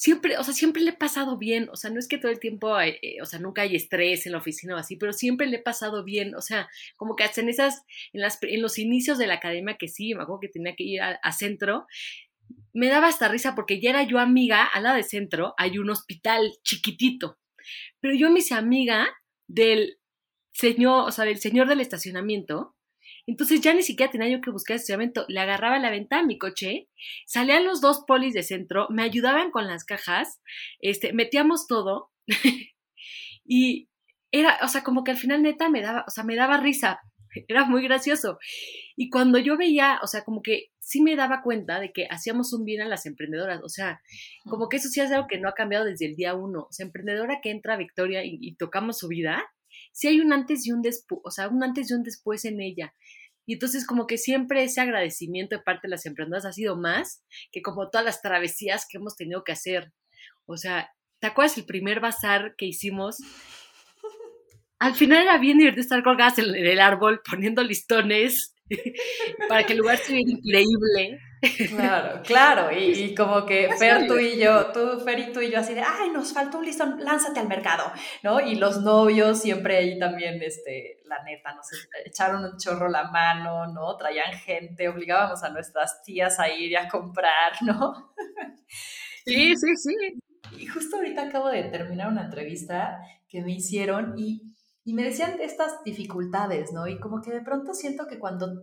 siempre, 0.00 0.38
o 0.38 0.44
sea, 0.44 0.54
siempre 0.54 0.80
le 0.80 0.92
he 0.92 0.96
pasado 0.96 1.36
bien, 1.36 1.68
o 1.70 1.76
sea, 1.76 1.90
no 1.90 1.98
es 1.98 2.08
que 2.08 2.16
todo 2.16 2.32
el 2.32 2.40
tiempo, 2.40 2.80
eh, 2.80 3.18
o 3.20 3.26
sea, 3.26 3.38
nunca 3.38 3.60
hay 3.62 3.76
estrés 3.76 4.24
en 4.24 4.32
la 4.32 4.38
oficina 4.38 4.74
o 4.74 4.78
así, 4.78 4.96
pero 4.96 5.12
siempre 5.12 5.46
le 5.46 5.58
he 5.58 5.62
pasado 5.62 6.04
bien, 6.04 6.34
o 6.34 6.40
sea, 6.40 6.70
como 6.96 7.16
que 7.16 7.24
hasta 7.24 7.42
en 7.42 7.50
esas, 7.50 7.84
en, 8.14 8.22
las, 8.22 8.38
en 8.40 8.62
los 8.62 8.78
inicios 8.78 9.18
de 9.18 9.26
la 9.26 9.34
academia 9.34 9.76
que 9.76 9.88
sí, 9.88 10.14
me 10.14 10.22
acuerdo 10.22 10.40
que 10.40 10.48
tenía 10.48 10.74
que 10.74 10.84
ir 10.84 11.02
a, 11.02 11.32
centro, 11.32 11.86
me 12.72 12.88
daba 12.88 13.08
hasta 13.08 13.28
risa 13.28 13.54
porque 13.54 13.78
ya 13.78 13.90
era 13.90 14.02
yo 14.04 14.18
amiga, 14.18 14.64
al 14.64 14.84
lado 14.84 14.96
de 14.96 15.02
centro 15.02 15.54
hay 15.58 15.76
un 15.76 15.90
hospital 15.90 16.50
chiquitito, 16.64 17.38
pero 18.00 18.14
yo 18.14 18.30
me 18.30 18.38
hice 18.38 18.54
amiga 18.54 19.06
del 19.48 19.98
señor, 20.50 21.08
o 21.08 21.12
sea, 21.12 21.26
del 21.26 21.40
señor 21.40 21.68
del 21.68 21.82
estacionamiento, 21.82 22.74
entonces 23.30 23.60
ya 23.60 23.72
ni 23.72 23.84
siquiera 23.84 24.10
tenía 24.10 24.28
yo 24.28 24.40
que 24.40 24.50
buscar 24.50 24.74
estacionamiento. 24.74 25.24
Le 25.28 25.38
agarraba 25.38 25.78
la 25.78 25.90
ventana 25.90 26.22
a 26.22 26.26
mi 26.26 26.36
coche, 26.36 26.88
salían 27.26 27.64
los 27.64 27.80
dos 27.80 28.02
polis 28.04 28.34
de 28.34 28.42
centro, 28.42 28.88
me 28.90 29.04
ayudaban 29.04 29.52
con 29.52 29.68
las 29.68 29.84
cajas, 29.84 30.40
este, 30.80 31.12
metíamos 31.12 31.68
todo 31.68 32.10
y 33.44 33.88
era, 34.32 34.58
o 34.62 34.68
sea, 34.68 34.82
como 34.82 35.04
que 35.04 35.12
al 35.12 35.16
final 35.16 35.42
neta 35.42 35.68
me 35.70 35.80
daba, 35.80 36.04
o 36.08 36.10
sea, 36.10 36.24
me 36.24 36.34
daba 36.34 36.56
risa, 36.56 36.98
era 37.48 37.66
muy 37.66 37.84
gracioso. 37.84 38.40
Y 38.96 39.10
cuando 39.10 39.38
yo 39.38 39.56
veía, 39.56 40.00
o 40.02 40.08
sea, 40.08 40.24
como 40.24 40.42
que 40.42 40.72
sí 40.80 41.00
me 41.00 41.14
daba 41.14 41.42
cuenta 41.42 41.78
de 41.78 41.92
que 41.92 42.08
hacíamos 42.10 42.52
un 42.52 42.64
bien 42.64 42.80
a 42.80 42.88
las 42.88 43.06
emprendedoras, 43.06 43.60
o 43.62 43.68
sea, 43.68 44.00
como 44.44 44.68
que 44.68 44.78
eso 44.78 44.88
sí 44.88 45.00
es 45.00 45.12
algo 45.12 45.28
que 45.28 45.38
no 45.38 45.48
ha 45.48 45.54
cambiado 45.54 45.84
desde 45.84 46.06
el 46.06 46.16
día 46.16 46.34
uno. 46.34 46.62
O 46.68 46.72
sea, 46.72 46.84
emprendedora 46.84 47.38
que 47.40 47.50
entra 47.50 47.74
a 47.74 47.76
Victoria 47.76 48.24
y, 48.24 48.38
y 48.40 48.56
tocamos 48.56 48.98
su 48.98 49.06
vida, 49.06 49.40
sí 49.92 50.08
hay 50.08 50.18
un 50.18 50.32
antes 50.32 50.66
y 50.66 50.72
un 50.72 50.82
después, 50.82 51.20
o 51.22 51.30
sea, 51.30 51.48
un 51.48 51.62
antes 51.62 51.92
y 51.92 51.94
un 51.94 52.02
después 52.02 52.44
en 52.44 52.60
ella. 52.60 52.92
Y 53.50 53.54
entonces 53.54 53.84
como 53.84 54.06
que 54.06 54.16
siempre 54.16 54.62
ese 54.62 54.80
agradecimiento 54.80 55.56
de 55.56 55.62
parte 55.62 55.88
de 55.88 55.90
las 55.90 56.06
emprendedoras 56.06 56.44
ha 56.44 56.52
sido 56.52 56.76
más 56.76 57.24
que 57.50 57.62
como 57.62 57.90
todas 57.90 58.04
las 58.04 58.22
travesías 58.22 58.86
que 58.88 58.98
hemos 58.98 59.16
tenido 59.16 59.42
que 59.42 59.50
hacer. 59.50 59.92
O 60.46 60.56
sea, 60.56 60.92
¿te 61.18 61.26
acuerdas 61.26 61.58
el 61.58 61.64
primer 61.64 61.98
bazar 61.98 62.54
que 62.56 62.66
hicimos? 62.66 63.16
Al 64.78 64.94
final 64.94 65.22
era 65.22 65.36
bien 65.38 65.58
divertido 65.58 65.82
estar 65.82 66.04
colgadas 66.04 66.38
en 66.38 66.54
el 66.54 66.78
árbol 66.78 67.22
poniendo 67.28 67.64
listones 67.64 68.54
para 69.48 69.66
que 69.66 69.72
el 69.72 69.80
lugar 69.80 69.98
se 69.98 70.12
viera 70.12 70.30
increíble. 70.30 71.20
Claro, 71.68 72.20
claro, 72.22 72.70
y, 72.70 73.14
como 73.16 73.46
que 73.46 73.70
Fer, 73.78 74.06
tú 74.06 74.18
y 74.18 74.38
yo, 74.38 74.66
tú, 74.72 75.00
Fer 75.00 75.18
y 75.18 75.32
tú 75.32 75.40
y 75.40 75.50
yo 75.50 75.58
así 75.58 75.74
de, 75.74 75.80
ay, 75.80 76.10
nos 76.10 76.32
faltó 76.32 76.58
un 76.58 76.66
listón, 76.66 77.02
lánzate 77.02 77.40
al 77.40 77.48
mercado, 77.48 77.90
¿no? 78.22 78.40
Y 78.40 78.56
los 78.56 78.82
novios 78.82 79.40
siempre 79.40 79.78
ahí 79.78 79.98
también, 79.98 80.42
este, 80.42 81.00
la 81.04 81.22
neta, 81.22 81.54
nos 81.54 81.66
echaron 82.04 82.44
un 82.44 82.58
chorro 82.58 82.88
la 82.88 83.10
mano, 83.10 83.66
¿no? 83.66 83.96
Traían 83.96 84.32
gente, 84.34 84.88
obligábamos 84.88 85.42
a 85.42 85.50
nuestras 85.50 86.02
tías 86.02 86.38
a 86.38 86.48
ir 86.50 86.76
a 86.76 86.88
comprar, 86.88 87.52
¿no? 87.62 88.12
Sí, 89.26 89.54
sí, 89.54 89.76
sí. 89.76 89.94
Y 90.58 90.66
justo 90.66 90.96
ahorita 90.96 91.24
acabo 91.24 91.50
de 91.50 91.64
terminar 91.64 92.08
una 92.08 92.24
entrevista 92.24 92.98
que 93.28 93.42
me 93.42 93.52
hicieron 93.52 94.14
y 94.18 94.50
y 94.84 94.94
me 94.94 95.04
decían 95.04 95.40
estas 95.40 95.84
dificultades, 95.84 96.72
¿no? 96.72 96.86
Y 96.86 96.98
como 96.98 97.20
que 97.20 97.30
de 97.30 97.42
pronto 97.42 97.74
siento 97.74 98.06
que 98.08 98.18
cuando 98.18 98.62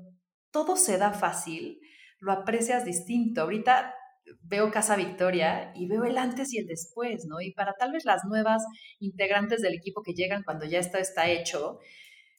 todo 0.52 0.76
se 0.76 0.98
da 0.98 1.14
fácil, 1.14 1.80
lo 2.20 2.32
aprecias 2.32 2.86
distinto. 2.86 3.42
Ahorita 3.42 3.94
veo 4.42 4.72
Casa 4.72 4.96
Victoria 4.96 5.72
y 5.76 5.88
veo 5.88 6.04
el 6.04 6.18
antes 6.18 6.54
y 6.54 6.60
el 6.60 6.68
después, 6.68 7.26
¿no? 7.28 7.42
Y 7.42 7.54
para 7.54 7.74
tal 7.74 7.92
vez 7.92 8.06
las 8.06 8.26
nuevas 8.26 8.64
integrantes 9.00 9.62
del 9.62 9.76
equipo 9.76 10.02
que 10.04 10.14
llegan 10.14 10.44
cuando 10.44 10.66
ya 10.66 10.80
esto 10.80 10.98
está 10.98 11.30
hecho, 11.30 11.80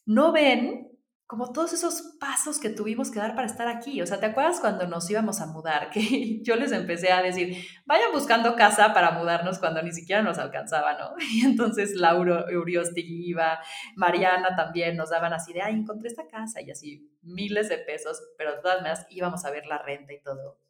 no 0.05 0.33
ven 0.33 0.98
como 1.29 1.53
todos 1.53 1.75
esos 1.75 2.17
pasos 2.19 2.59
que 2.59 2.71
tuvimos 2.71 3.11
que 3.11 3.19
dar 3.19 3.35
para 3.35 3.47
estar 3.47 3.69
aquí. 3.69 4.01
O 4.01 4.07
sea, 4.07 4.19
¿te 4.19 4.25
acuerdas 4.25 4.61
cuando 4.61 4.87
nos 4.89 5.11
íbamos 5.11 5.43
a 5.43 5.47
mudar? 5.47 5.91
Que 5.93 6.43
yo 6.43 6.57
les 6.57 6.73
empecé 6.73 7.13
a 7.13 7.21
decir, 7.21 7.55
vayan 7.85 8.11
buscando 8.13 8.57
casa 8.57 8.95
para 8.95 9.11
mudarnos 9.11 9.59
cuando 9.59 9.83
ni 9.83 9.93
siquiera 9.93 10.23
nos 10.23 10.39
alcanzaba, 10.39 10.99
¿no? 10.99 11.15
Y 11.31 11.45
entonces 11.45 11.95
Lauro 11.95 12.47
Uriostigui 12.47 13.29
iba, 13.29 13.61
Mariana 13.95 14.57
también 14.57 14.97
nos 14.97 15.11
daban 15.11 15.35
así 15.35 15.53
de, 15.53 15.61
ay, 15.61 15.75
encontré 15.75 16.09
esta 16.09 16.27
casa 16.27 16.63
y 16.63 16.71
así 16.71 17.13
miles 17.21 17.69
de 17.69 17.77
pesos, 17.77 18.19
pero 18.39 18.57
de 18.57 18.63
todas 18.63 18.79
maneras 18.79 19.07
íbamos 19.11 19.45
a 19.45 19.51
ver 19.51 19.67
la 19.67 19.77
renta 19.83 20.15
y 20.15 20.23
todo. 20.23 20.63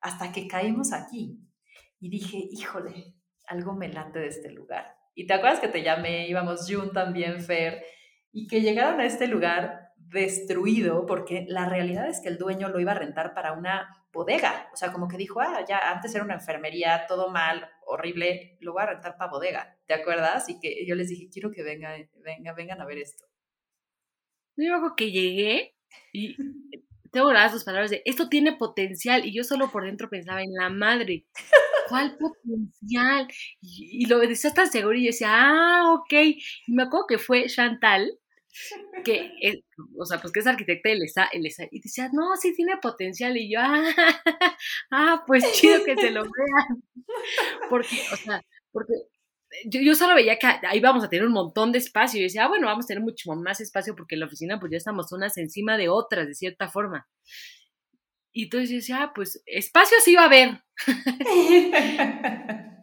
Hasta 0.00 0.32
que 0.32 0.48
caímos 0.48 0.92
aquí 0.92 1.38
y 2.00 2.10
dije, 2.10 2.36
híjole, 2.50 3.14
algo 3.46 3.74
me 3.74 3.88
late 3.88 4.18
de 4.18 4.26
este 4.26 4.50
lugar. 4.50 4.92
Y 5.14 5.28
te 5.28 5.34
acuerdas 5.34 5.60
que 5.60 5.68
te 5.68 5.84
llamé, 5.84 6.26
íbamos 6.26 6.66
Jun 6.68 6.92
también, 6.92 7.40
Fer, 7.40 7.84
y 8.32 8.48
que 8.48 8.60
llegaron 8.60 8.98
a 8.98 9.04
este 9.04 9.28
lugar 9.28 9.79
destruido 10.10 11.06
porque 11.06 11.44
la 11.48 11.68
realidad 11.68 12.08
es 12.08 12.20
que 12.20 12.28
el 12.28 12.38
dueño 12.38 12.68
lo 12.68 12.80
iba 12.80 12.92
a 12.92 12.96
rentar 12.96 13.32
para 13.34 13.52
una 13.52 14.04
bodega. 14.12 14.68
O 14.72 14.76
sea, 14.76 14.92
como 14.92 15.08
que 15.08 15.16
dijo, 15.16 15.40
ah, 15.40 15.64
ya 15.66 15.90
antes 15.90 16.14
era 16.14 16.24
una 16.24 16.34
enfermería, 16.34 17.06
todo 17.06 17.30
mal, 17.30 17.68
horrible, 17.86 18.56
lo 18.60 18.72
voy 18.72 18.82
a 18.82 18.86
rentar 18.86 19.16
para 19.16 19.30
bodega. 19.30 19.78
¿Te 19.86 19.94
acuerdas? 19.94 20.48
Y 20.48 20.58
que 20.58 20.84
yo 20.86 20.94
les 20.94 21.08
dije, 21.08 21.28
quiero 21.32 21.50
que 21.50 21.62
vengan, 21.62 22.08
vengan, 22.24 22.54
vengan 22.54 22.80
a 22.80 22.86
ver 22.86 22.98
esto. 22.98 23.24
Yo 24.56 24.74
algo 24.74 24.94
que 24.96 25.10
llegué 25.10 25.74
y 26.12 26.36
tengo 27.12 27.32
las 27.32 27.52
dos 27.52 27.64
palabras 27.64 27.90
de, 27.90 28.02
esto 28.04 28.28
tiene 28.28 28.52
potencial. 28.52 29.24
Y 29.24 29.34
yo 29.34 29.44
solo 29.44 29.70
por 29.70 29.84
dentro 29.84 30.10
pensaba 30.10 30.42
en 30.42 30.52
la 30.54 30.68
madre. 30.70 31.26
¿Cuál 31.88 32.16
potencial? 32.18 33.28
Y, 33.60 34.06
lo 34.06 34.18
decía 34.20 34.52
tan 34.52 34.70
seguro 34.70 34.96
y 34.96 35.04
yo 35.04 35.08
decía, 35.08 35.28
ah, 35.32 35.94
ok. 35.94 36.12
Y 36.12 36.72
me 36.72 36.84
acuerdo 36.84 37.06
que 37.08 37.18
fue 37.18 37.46
Chantal, 37.46 38.19
que, 39.04 39.32
es, 39.40 39.60
o 39.98 40.04
sea, 40.04 40.20
pues 40.20 40.32
que 40.32 40.40
es 40.40 40.46
arquitecta 40.46 40.90
y, 40.90 40.98
les, 40.98 41.14
y 41.70 41.80
decía, 41.80 42.10
no, 42.12 42.36
sí 42.36 42.54
tiene 42.54 42.76
potencial, 42.78 43.36
y 43.36 43.52
yo, 43.52 43.60
ah, 43.60 43.82
ah, 44.90 45.24
pues 45.26 45.52
chido 45.52 45.84
que 45.84 45.96
se 45.96 46.10
lo 46.10 46.22
vean, 46.22 46.82
porque, 47.68 48.00
o 48.12 48.16
sea, 48.16 48.42
porque 48.72 48.94
yo, 49.66 49.80
yo, 49.80 49.94
solo 49.94 50.14
veía 50.14 50.38
que 50.38 50.46
ahí 50.46 50.80
vamos 50.80 51.04
a 51.04 51.08
tener 51.08 51.26
un 51.26 51.32
montón 51.32 51.72
de 51.72 51.78
espacio, 51.78 52.20
y 52.20 52.24
decía, 52.24 52.44
ah, 52.44 52.48
bueno, 52.48 52.66
vamos 52.66 52.84
a 52.84 52.88
tener 52.88 53.02
mucho 53.02 53.32
más 53.34 53.60
espacio 53.60 53.96
porque 53.96 54.14
en 54.14 54.20
la 54.20 54.26
oficina 54.26 54.60
pues 54.60 54.72
ya 54.72 54.78
estamos 54.78 55.12
unas 55.12 55.36
encima 55.38 55.76
de 55.76 55.88
otras, 55.88 56.26
de 56.26 56.34
cierta 56.34 56.68
forma. 56.68 57.08
Y 58.32 58.44
entonces 58.44 58.70
yo 58.70 58.76
decía, 58.76 59.02
ah, 59.02 59.12
pues 59.14 59.42
espacio 59.46 59.96
sí 60.04 60.14
va 60.14 60.22
a 60.22 60.26
haber. 60.26 60.62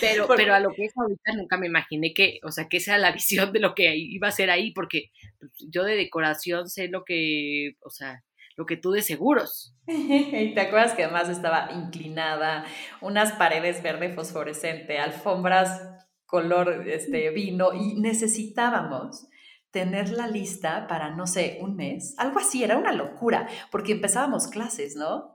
Pero, 0.00 0.26
pero 0.28 0.54
a 0.54 0.60
lo 0.60 0.70
que 0.70 0.86
es 0.86 0.92
ahorita 0.96 1.32
nunca 1.36 1.58
me 1.58 1.66
imaginé 1.66 2.14
que, 2.14 2.40
o 2.42 2.50
sea, 2.50 2.68
que 2.68 2.80
sea 2.80 2.98
la 2.98 3.12
visión 3.12 3.52
de 3.52 3.60
lo 3.60 3.74
que 3.74 3.94
iba 3.96 4.28
a 4.28 4.32
ser 4.32 4.50
ahí, 4.50 4.72
porque 4.72 5.10
pues, 5.38 5.52
yo 5.70 5.84
de 5.84 5.96
decoración 5.96 6.68
sé 6.68 6.88
lo 6.88 7.04
que, 7.04 7.76
o 7.80 7.90
sea, 7.90 8.22
lo 8.56 8.66
que 8.66 8.76
tú 8.76 8.92
de 8.92 9.02
seguros. 9.02 9.74
Y 9.86 10.54
te 10.54 10.60
acuerdas 10.60 10.94
que 10.94 11.04
además 11.04 11.28
estaba 11.28 11.70
inclinada, 11.72 12.64
unas 13.00 13.32
paredes 13.32 13.82
verde 13.82 14.12
fosforescente, 14.12 14.98
alfombras 14.98 15.82
color 16.26 16.88
este, 16.88 17.30
vino, 17.30 17.72
y 17.74 18.00
necesitábamos 18.00 19.28
tener 19.70 20.10
la 20.10 20.28
lista 20.28 20.86
para, 20.86 21.10
no 21.10 21.26
sé, 21.26 21.58
un 21.60 21.76
mes, 21.76 22.14
algo 22.18 22.38
así, 22.38 22.62
era 22.62 22.78
una 22.78 22.92
locura, 22.92 23.48
porque 23.70 23.92
empezábamos 23.92 24.46
clases, 24.46 24.96
¿no? 24.96 25.33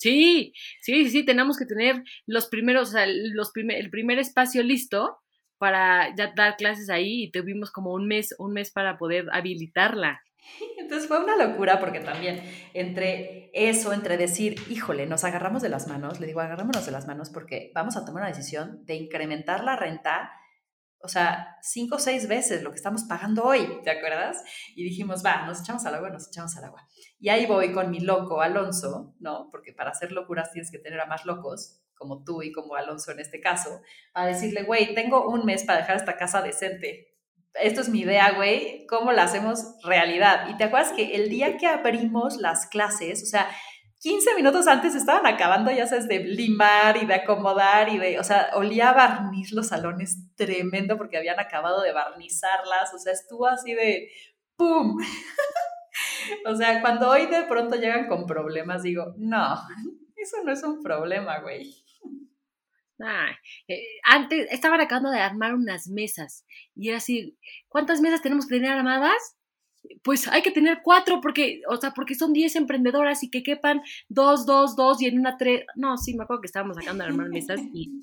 Sí, 0.00 0.54
sí, 0.80 1.10
sí, 1.10 1.24
tenemos 1.24 1.58
que 1.58 1.66
tener 1.66 2.02
los 2.26 2.46
primeros, 2.46 2.88
o 2.88 2.92
sea, 2.92 3.06
los 3.06 3.52
el 3.54 3.90
primer 3.90 4.18
espacio 4.18 4.62
listo 4.62 5.18
para 5.58 6.14
ya 6.16 6.32
dar 6.34 6.56
clases 6.56 6.88
ahí 6.88 7.24
y 7.24 7.30
tuvimos 7.30 7.70
como 7.70 7.92
un 7.92 8.06
mes, 8.06 8.34
un 8.38 8.54
mes 8.54 8.70
para 8.70 8.96
poder 8.96 9.26
habilitarla. 9.30 10.22
Entonces 10.78 11.06
fue 11.06 11.22
una 11.22 11.36
locura 11.36 11.78
porque 11.80 12.00
también 12.00 12.42
entre 12.72 13.50
eso, 13.52 13.92
entre 13.92 14.16
decir, 14.16 14.56
híjole, 14.70 15.04
nos 15.04 15.24
agarramos 15.24 15.60
de 15.60 15.68
las 15.68 15.86
manos, 15.86 16.18
le 16.18 16.26
digo, 16.26 16.40
agarrámonos 16.40 16.86
de 16.86 16.92
las 16.92 17.06
manos 17.06 17.28
porque 17.28 17.70
vamos 17.74 17.98
a 17.98 18.06
tomar 18.06 18.22
una 18.22 18.34
decisión 18.34 18.86
de 18.86 18.94
incrementar 18.94 19.64
la 19.64 19.76
renta 19.76 20.32
o 21.02 21.08
sea, 21.08 21.56
cinco 21.62 21.96
o 21.96 21.98
seis 21.98 22.28
veces 22.28 22.62
lo 22.62 22.70
que 22.70 22.76
estamos 22.76 23.04
pagando 23.04 23.44
hoy, 23.44 23.80
¿te 23.84 23.90
acuerdas? 23.90 24.42
Y 24.74 24.84
dijimos, 24.84 25.24
va, 25.24 25.46
nos 25.46 25.60
echamos 25.60 25.84
al 25.86 25.94
agua, 25.94 26.10
nos 26.10 26.28
echamos 26.28 26.56
al 26.56 26.64
agua. 26.64 26.86
Y 27.18 27.30
ahí 27.30 27.46
voy 27.46 27.72
con 27.72 27.90
mi 27.90 28.00
loco 28.00 28.42
Alonso, 28.42 29.14
¿no? 29.18 29.48
Porque 29.50 29.72
para 29.72 29.90
hacer 29.90 30.12
locuras 30.12 30.52
tienes 30.52 30.70
que 30.70 30.78
tener 30.78 31.00
a 31.00 31.06
más 31.06 31.24
locos, 31.24 31.80
como 31.94 32.24
tú 32.24 32.42
y 32.42 32.52
como 32.52 32.74
Alonso 32.74 33.12
en 33.12 33.20
este 33.20 33.40
caso, 33.40 33.80
para 34.12 34.26
decirle, 34.26 34.62
güey, 34.62 34.94
tengo 34.94 35.28
un 35.28 35.44
mes 35.44 35.64
para 35.64 35.80
dejar 35.80 35.96
esta 35.96 36.16
casa 36.16 36.42
decente. 36.42 37.14
Esto 37.54 37.80
es 37.80 37.88
mi 37.88 38.00
idea, 38.00 38.32
güey, 38.32 38.86
¿cómo 38.86 39.12
la 39.12 39.24
hacemos 39.24 39.76
realidad? 39.82 40.48
Y 40.50 40.56
te 40.56 40.64
acuerdas 40.64 40.92
que 40.92 41.16
el 41.16 41.28
día 41.28 41.56
que 41.56 41.66
abrimos 41.66 42.36
las 42.36 42.66
clases, 42.66 43.22
o 43.22 43.26
sea, 43.26 43.50
15 44.00 44.34
minutos 44.34 44.66
antes 44.66 44.94
estaban 44.94 45.26
acabando, 45.26 45.70
ya 45.70 45.86
sabes, 45.86 46.08
de 46.08 46.20
limar 46.20 46.96
y 46.96 47.04
de 47.04 47.14
acomodar 47.14 47.90
y 47.90 47.98
de, 47.98 48.18
o 48.18 48.24
sea, 48.24 48.50
olía 48.54 48.90
a 48.90 48.94
barniz 48.94 49.52
los 49.52 49.68
salones 49.68 50.16
tremendo 50.36 50.96
porque 50.96 51.18
habían 51.18 51.38
acabado 51.38 51.82
de 51.82 51.92
barnizarlas, 51.92 52.94
o 52.94 52.98
sea, 52.98 53.12
estuvo 53.12 53.46
así 53.46 53.74
de 53.74 54.10
¡pum! 54.56 54.96
o 56.46 56.54
sea, 56.54 56.80
cuando 56.80 57.10
hoy 57.10 57.26
de 57.26 57.42
pronto 57.42 57.76
llegan 57.76 58.08
con 58.08 58.24
problemas, 58.24 58.82
digo, 58.82 59.14
no, 59.18 59.54
eso 60.16 60.36
no 60.44 60.52
es 60.52 60.62
un 60.62 60.82
problema, 60.82 61.40
güey. 61.40 61.84
Eh, 63.68 63.82
antes 64.04 64.50
estaban 64.50 64.80
acabando 64.80 65.10
de 65.10 65.20
armar 65.20 65.54
unas 65.54 65.88
mesas 65.88 66.44
y 66.74 66.88
era 66.88 66.98
así, 66.98 67.38
¿cuántas 67.68 68.00
mesas 68.00 68.22
tenemos 68.22 68.46
que 68.46 68.56
tener 68.56 68.72
armadas? 68.72 69.36
Pues 70.02 70.28
hay 70.28 70.42
que 70.42 70.50
tener 70.50 70.80
cuatro 70.82 71.20
porque, 71.20 71.62
o 71.68 71.76
sea, 71.76 71.92
porque 71.92 72.14
son 72.14 72.32
diez 72.32 72.56
emprendedoras 72.56 73.22
y 73.22 73.30
que 73.30 73.42
quepan 73.42 73.82
dos, 74.08 74.46
dos, 74.46 74.76
dos 74.76 75.00
y 75.02 75.06
en 75.06 75.18
una 75.18 75.36
tres. 75.36 75.64
No, 75.74 75.96
sí, 75.96 76.14
me 76.16 76.24
acuerdo 76.24 76.42
que 76.42 76.46
estábamos 76.46 76.76
sacando 76.76 77.06
las 77.06 77.16
mesas 77.16 77.60
y, 77.72 78.02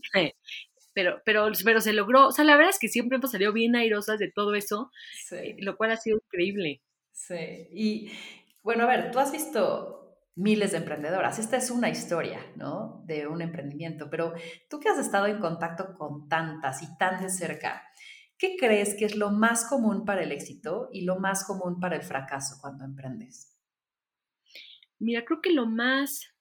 pero, 0.93 1.21
pero, 1.25 1.51
pero 1.63 1.81
se 1.81 1.93
logró. 1.93 2.27
O 2.27 2.31
sea, 2.31 2.45
la 2.45 2.55
verdad 2.55 2.71
es 2.71 2.79
que 2.79 2.87
siempre 2.87 3.17
hemos 3.17 3.31
salido 3.31 3.53
bien 3.53 3.75
airosas 3.75 4.19
de 4.19 4.31
todo 4.31 4.55
eso, 4.55 4.91
eh, 5.31 5.55
lo 5.59 5.77
cual 5.77 5.91
ha 5.91 5.97
sido 5.97 6.17
increíble. 6.17 6.81
Sí, 7.11 7.67
y 7.71 8.11
bueno, 8.63 8.83
a 8.83 8.87
ver, 8.87 9.11
tú 9.11 9.19
has 9.19 9.31
visto 9.31 9.97
miles 10.35 10.71
de 10.71 10.77
emprendedoras. 10.77 11.39
Esta 11.39 11.57
es 11.57 11.71
una 11.71 11.89
historia, 11.89 12.39
¿no? 12.55 13.03
De 13.05 13.27
un 13.27 13.41
emprendimiento, 13.41 14.09
pero 14.09 14.33
tú 14.69 14.79
que 14.79 14.89
has 14.89 14.99
estado 14.99 15.25
en 15.27 15.39
contacto 15.39 15.95
con 15.97 16.29
tantas 16.29 16.83
y 16.83 16.97
tan 16.97 17.21
de 17.21 17.29
cerca, 17.29 17.86
¿qué 18.37 18.55
crees 18.57 18.95
que 18.95 19.05
es 19.05 19.15
lo 19.15 19.31
más 19.31 19.67
común 19.67 20.05
para 20.05 20.23
el 20.23 20.31
éxito 20.31 20.89
y 20.91 21.01
lo 21.01 21.19
más 21.19 21.45
común 21.45 21.79
para 21.79 21.95
el 21.95 22.03
fracaso 22.03 22.57
cuando 22.61 22.85
emprendes? 22.85 23.57
Mira, 24.99 25.25
creo 25.25 25.41
que 25.41 25.53
lo 25.53 25.65
más 25.65 26.33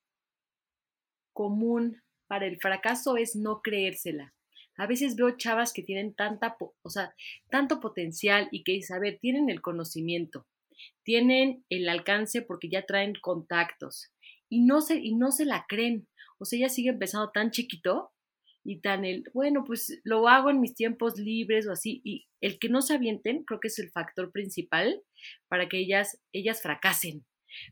común 1.33 2.03
para 2.27 2.47
el 2.47 2.59
fracaso 2.59 3.17
es 3.17 3.37
no 3.37 3.61
creérsela. 3.63 4.35
A 4.79 4.87
veces 4.87 5.17
veo 5.17 5.37
chavas 5.37 5.73
que 5.73 5.83
tienen 5.83 6.15
tanta, 6.15 6.57
o 6.61 6.91
sea, 6.91 7.15
tanto 7.51 7.81
potencial 7.81 8.49
y 8.51 8.63
que 8.63 8.81
a 8.95 8.99
ver, 8.99 9.19
tienen 9.21 9.49
el 9.49 9.63
conocimiento, 9.63 10.47
tienen 11.03 11.65
el 11.71 11.89
alcance 11.89 12.43
porque 12.43 12.69
ya 12.69 12.85
traen 12.85 13.15
contactos 13.21 14.13
y 14.49 14.65
no 14.65 14.81
se, 14.81 14.97
y 14.97 15.15
no 15.15 15.31
se 15.31 15.47
la 15.47 15.65
creen. 15.67 16.09
O 16.39 16.45
sea, 16.45 16.59
ella 16.59 16.69
sigue 16.69 16.91
empezando 16.91 17.31
tan 17.31 17.51
chiquito 17.51 18.13
y 18.67 18.81
tan 18.81 19.05
el, 19.05 19.25
bueno, 19.33 19.65
pues 19.65 20.01
lo 20.05 20.29
hago 20.29 20.51
en 20.51 20.61
mis 20.61 20.75
tiempos 20.75 21.19
libres 21.19 21.67
o 21.67 21.73
así. 21.73 22.01
Y 22.05 22.27
el 22.41 22.59
que 22.59 22.69
no 22.69 22.83
se 22.83 22.95
avienten 22.95 23.45
creo 23.45 23.61
que 23.61 23.69
es 23.69 23.79
el 23.79 23.91
factor 23.91 24.33
principal 24.33 25.03
para 25.49 25.69
que 25.69 25.79
ellas, 25.79 26.21
ellas 26.33 26.63
fracasen 26.63 27.25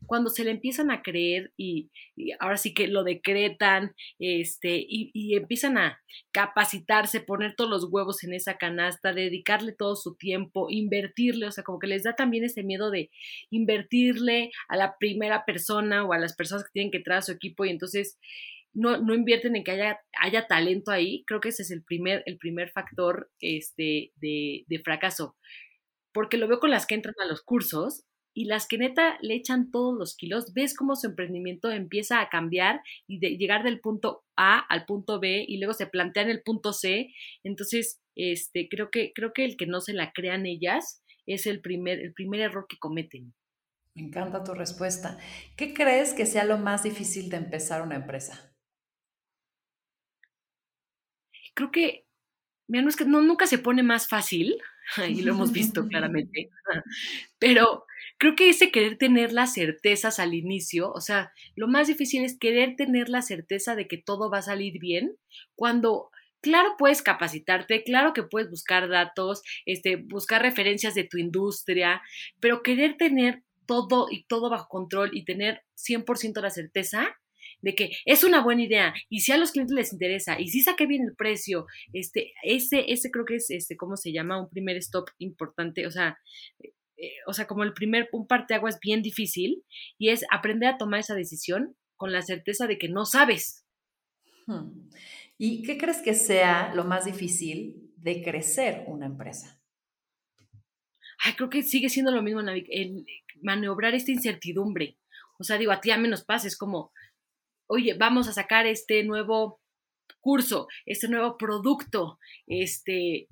cuando 0.05 0.29
se 0.29 0.43
le 0.43 0.51
empiezan 0.51 0.91
a 0.91 1.01
creer 1.01 1.51
y, 1.57 1.91
ahora 2.39 2.57
sí 2.57 2.73
que 2.73 2.87
lo 2.87 3.03
decretan, 3.03 3.93
este, 4.19 4.83
y, 4.87 5.35
empiezan 5.35 5.77
a 5.77 6.01
capacitarse, 6.31 7.19
poner 7.19 7.55
todos 7.55 7.69
los 7.69 7.87
huevos 7.91 8.23
en 8.23 8.33
esa 8.33 8.57
canasta, 8.57 9.13
dedicarle 9.13 9.73
todo 9.73 9.95
su 9.95 10.15
tiempo, 10.15 10.67
invertirle, 10.69 11.47
o 11.47 11.51
sea, 11.51 11.63
como 11.63 11.79
que 11.79 11.87
les 11.87 12.03
da 12.03 12.15
también 12.15 12.43
ese 12.43 12.63
miedo 12.63 12.91
de 12.91 13.09
invertirle 13.49 14.51
a 14.67 14.77
la 14.77 14.97
primera 14.97 15.45
persona 15.45 16.03
o 16.05 16.13
a 16.13 16.19
las 16.19 16.35
personas 16.35 16.63
que 16.63 16.71
tienen 16.73 16.91
que 16.91 16.99
traer 16.99 17.19
a 17.19 17.23
su 17.23 17.31
equipo 17.31 17.65
y 17.65 17.69
entonces 17.69 18.17
no, 18.75 18.97
no, 18.97 19.15
invierten 19.15 19.55
en 19.55 19.63
que 19.63 19.71
haya, 19.71 19.99
haya 20.21 20.47
talento 20.47 20.91
ahí, 20.91 21.23
creo 21.25 21.39
que 21.39 21.49
ese 21.49 21.63
es 21.63 21.71
el 21.71 21.83
primer, 21.83 22.21
el 22.25 22.37
primer 22.37 22.69
factor 22.69 23.31
este, 23.39 24.11
de, 24.17 24.65
de 24.67 24.79
fracaso. 24.79 25.35
Porque 26.13 26.37
lo 26.37 26.47
veo 26.47 26.59
con 26.59 26.71
las 26.71 26.85
que 26.85 26.95
entran 26.95 27.15
a 27.23 27.27
los 27.27 27.41
cursos, 27.41 28.05
y 28.37 28.45
las 28.45 28.67
que 28.67 28.77
neta 28.77 29.17
le 29.21 29.33
echan 29.33 29.71
todos 29.71 29.97
los 29.97 30.15
kilos, 30.15 30.53
ves 30.53 30.75
cómo 30.75 30.97
su 30.97 31.07
emprendimiento 31.07 31.71
empieza 31.71 32.19
a 32.19 32.27
cambiar 32.27 32.81
y 33.07 33.19
de 33.19 33.37
llegar 33.37 33.63
del 33.63 33.79
punto 33.79 34.25
A 34.35 34.59
al 34.59 34.85
punto 34.85 35.21
B 35.21 35.45
y 35.47 35.57
luego 35.57 35.73
se 35.73 35.87
plantean 35.87 36.29
el 36.29 36.41
punto 36.43 36.73
C. 36.73 37.13
Entonces, 37.43 38.01
este, 38.13 38.67
creo 38.69 38.91
que, 38.91 39.13
creo 39.15 39.31
que 39.33 39.45
el 39.45 39.55
que 39.55 39.67
no 39.67 39.79
se 39.79 39.93
la 39.93 40.11
crean 40.11 40.45
ellas 40.45 41.01
es 41.25 41.47
el 41.47 41.61
primer, 41.61 41.99
el 41.99 42.13
primer 42.13 42.41
error 42.41 42.65
que 42.67 42.77
cometen. 42.77 43.33
Me 43.95 44.03
encanta 44.03 44.43
tu 44.43 44.53
respuesta. 44.53 45.17
¿Qué 45.55 45.73
crees 45.73 46.13
que 46.13 46.25
sea 46.25 46.43
lo 46.43 46.57
más 46.57 46.83
difícil 46.83 47.29
de 47.29 47.37
empezar 47.37 47.81
una 47.81 47.95
empresa? 47.95 48.53
Creo 51.55 51.71
que, 51.71 52.05
mira, 52.67 52.83
no 52.83 52.89
es 52.89 52.95
que 52.95 53.05
no, 53.05 53.21
nunca 53.21 53.47
se 53.47 53.57
pone 53.57 53.81
más 53.81 54.07
fácil, 54.07 54.57
y 55.09 55.21
lo 55.21 55.33
hemos 55.33 55.51
visto 55.51 55.87
claramente, 55.89 56.49
pero 57.39 57.85
creo 58.17 58.35
que 58.35 58.49
ese 58.49 58.71
querer 58.71 58.97
tener 58.97 59.33
las 59.33 59.53
certezas 59.53 60.19
al 60.19 60.33
inicio, 60.33 60.91
o 60.91 61.01
sea, 61.01 61.31
lo 61.55 61.67
más 61.67 61.87
difícil 61.87 62.23
es 62.23 62.37
querer 62.37 62.75
tener 62.75 63.09
la 63.09 63.21
certeza 63.21 63.75
de 63.75 63.87
que 63.87 63.97
todo 63.97 64.29
va 64.29 64.39
a 64.39 64.43
salir 64.43 64.79
bien 64.79 65.17
cuando 65.55 66.11
claro 66.41 66.75
puedes 66.77 67.01
capacitarte, 67.01 67.83
claro 67.83 68.13
que 68.13 68.23
puedes 68.23 68.49
buscar 68.49 68.87
datos, 68.87 69.41
este, 69.65 69.95
buscar 69.95 70.43
referencias 70.43 70.93
de 70.93 71.03
tu 71.03 71.17
industria, 71.17 72.01
pero 72.39 72.61
querer 72.61 72.97
tener 72.97 73.43
todo 73.65 74.07
y 74.11 74.25
todo 74.25 74.51
bajo 74.51 74.67
control 74.67 75.09
y 75.13 75.25
tener 75.25 75.63
100% 75.75 76.41
la 76.41 76.51
certeza 76.51 77.17
de 77.65 77.73
que 77.73 77.91
es 78.05 78.23
una 78.23 78.43
buena 78.43 78.63
idea 78.63 78.93
y 79.09 79.21
si 79.21 79.31
a 79.31 79.37
los 79.37 79.51
clientes 79.51 79.75
les 79.75 79.91
interesa 79.91 80.39
y 80.39 80.49
si 80.49 80.61
saque 80.61 80.85
bien 80.85 81.01
el 81.01 81.15
precio, 81.15 81.65
este, 81.93 82.31
ese, 82.43 82.85
ese 82.89 83.09
creo 83.09 83.25
que 83.25 83.37
es, 83.37 83.49
este, 83.49 83.75
¿cómo 83.75 83.97
se 83.97 84.13
llama? 84.13 84.39
Un 84.39 84.51
primer 84.51 84.77
stop 84.77 85.09
importante, 85.17 85.87
o 85.87 85.91
sea, 85.91 86.19
eh, 86.59 87.13
o 87.25 87.33
sea, 87.33 87.47
como 87.47 87.63
el 87.63 87.73
primer, 87.73 88.07
un 88.11 88.27
es 88.69 88.79
bien 88.79 89.01
difícil 89.01 89.63
y 89.97 90.09
es 90.09 90.25
aprender 90.31 90.69
a 90.69 90.77
tomar 90.77 90.99
esa 90.99 91.15
decisión 91.15 91.75
con 91.95 92.11
la 92.11 92.21
certeza 92.21 92.67
de 92.67 92.77
que 92.77 92.87
no 92.87 93.03
sabes. 93.05 93.65
Hmm. 94.45 94.87
¿Y 95.39 95.63
qué 95.63 95.79
crees 95.79 96.03
que 96.03 96.13
sea 96.13 96.71
lo 96.75 96.83
más 96.83 97.05
difícil 97.05 97.91
de 97.97 98.21
crecer 98.21 98.83
una 98.85 99.07
empresa? 99.07 99.59
Ay, 101.23 101.33
creo 101.33 101.49
que 101.49 101.63
sigue 101.63 101.89
siendo 101.89 102.11
lo 102.11 102.21
mismo, 102.21 102.41
el 102.41 103.05
maniobrar 103.41 103.95
esta 103.95 104.11
incertidumbre. 104.11 104.99
O 105.39 105.43
sea, 105.43 105.57
digo, 105.57 105.71
a 105.71 105.81
ti 105.81 105.89
a 105.89 105.97
menos 105.97 106.23
pasa, 106.23 106.47
es 106.47 106.57
como, 106.57 106.91
oye, 107.67 107.93
vamos 107.93 108.27
a 108.27 108.33
sacar 108.33 108.65
este 108.65 109.03
nuevo 109.03 109.59
curso, 110.19 110.67
este 110.85 111.07
nuevo 111.07 111.37
producto, 111.37 112.19
este, 112.47 113.27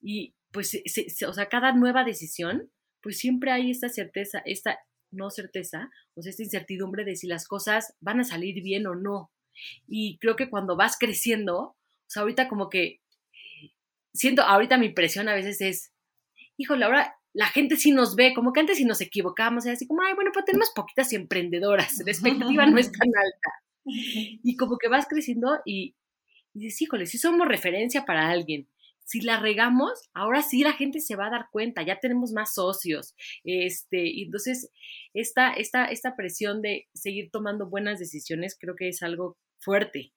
y 0.00 0.34
pues, 0.50 0.80
o 1.26 1.32
sea, 1.32 1.48
cada 1.48 1.72
nueva 1.72 2.04
decisión 2.04 2.70
pues 3.04 3.18
siempre 3.18 3.52
hay 3.52 3.70
esta 3.70 3.90
certeza, 3.90 4.40
esta 4.46 4.78
no 5.10 5.28
certeza, 5.28 5.90
o 6.14 6.22
sea, 6.22 6.30
esta 6.30 6.42
incertidumbre 6.42 7.04
de 7.04 7.16
si 7.16 7.26
las 7.26 7.46
cosas 7.46 7.94
van 8.00 8.20
a 8.20 8.24
salir 8.24 8.62
bien 8.62 8.86
o 8.86 8.94
no. 8.94 9.30
Y 9.86 10.16
creo 10.18 10.36
que 10.36 10.48
cuando 10.48 10.74
vas 10.74 10.96
creciendo, 10.98 11.58
o 11.58 11.76
sea, 12.06 12.22
ahorita 12.22 12.48
como 12.48 12.70
que 12.70 13.02
siento, 14.14 14.40
ahorita 14.40 14.78
mi 14.78 14.86
impresión 14.86 15.28
a 15.28 15.34
veces 15.34 15.60
es, 15.60 15.92
híjole, 16.56 16.86
ahora 16.86 17.14
la 17.34 17.46
gente 17.46 17.76
sí 17.76 17.92
nos 17.92 18.16
ve, 18.16 18.32
como 18.34 18.54
que 18.54 18.60
antes 18.60 18.78
sí 18.78 18.86
nos 18.86 19.02
equivocábamos, 19.02 19.66
así 19.66 19.86
como, 19.86 20.02
ay, 20.02 20.14
bueno, 20.14 20.30
pues 20.32 20.46
tenemos 20.46 20.70
poquitas 20.74 21.12
emprendedoras, 21.12 21.98
la 22.06 22.10
expectativa 22.10 22.64
no 22.64 22.78
es 22.78 22.90
tan 22.90 23.08
alta. 23.14 23.50
Y 23.84 24.56
como 24.56 24.78
que 24.78 24.88
vas 24.88 25.06
creciendo 25.08 25.58
y, 25.64 25.96
y 26.54 26.60
dices, 26.60 26.82
híjole, 26.82 27.06
si 27.06 27.18
somos 27.18 27.46
referencia 27.46 28.04
para 28.04 28.30
alguien, 28.30 28.68
si 29.04 29.20
la 29.20 29.38
regamos, 29.38 30.08
ahora 30.14 30.42
sí 30.42 30.62
la 30.62 30.72
gente 30.72 31.00
se 31.00 31.16
va 31.16 31.26
a 31.26 31.30
dar 31.30 31.46
cuenta, 31.52 31.82
ya 31.82 32.00
tenemos 32.00 32.32
más 32.32 32.54
socios, 32.54 33.14
este, 33.44 34.06
y 34.06 34.22
entonces 34.24 34.70
esta, 35.12 35.52
esta, 35.52 35.84
esta 35.86 36.16
presión 36.16 36.62
de 36.62 36.88
seguir 36.94 37.30
tomando 37.30 37.68
buenas 37.68 37.98
decisiones 37.98 38.56
creo 38.58 38.74
que 38.76 38.88
es 38.88 39.02
algo 39.02 39.36
fuerte. 39.58 40.12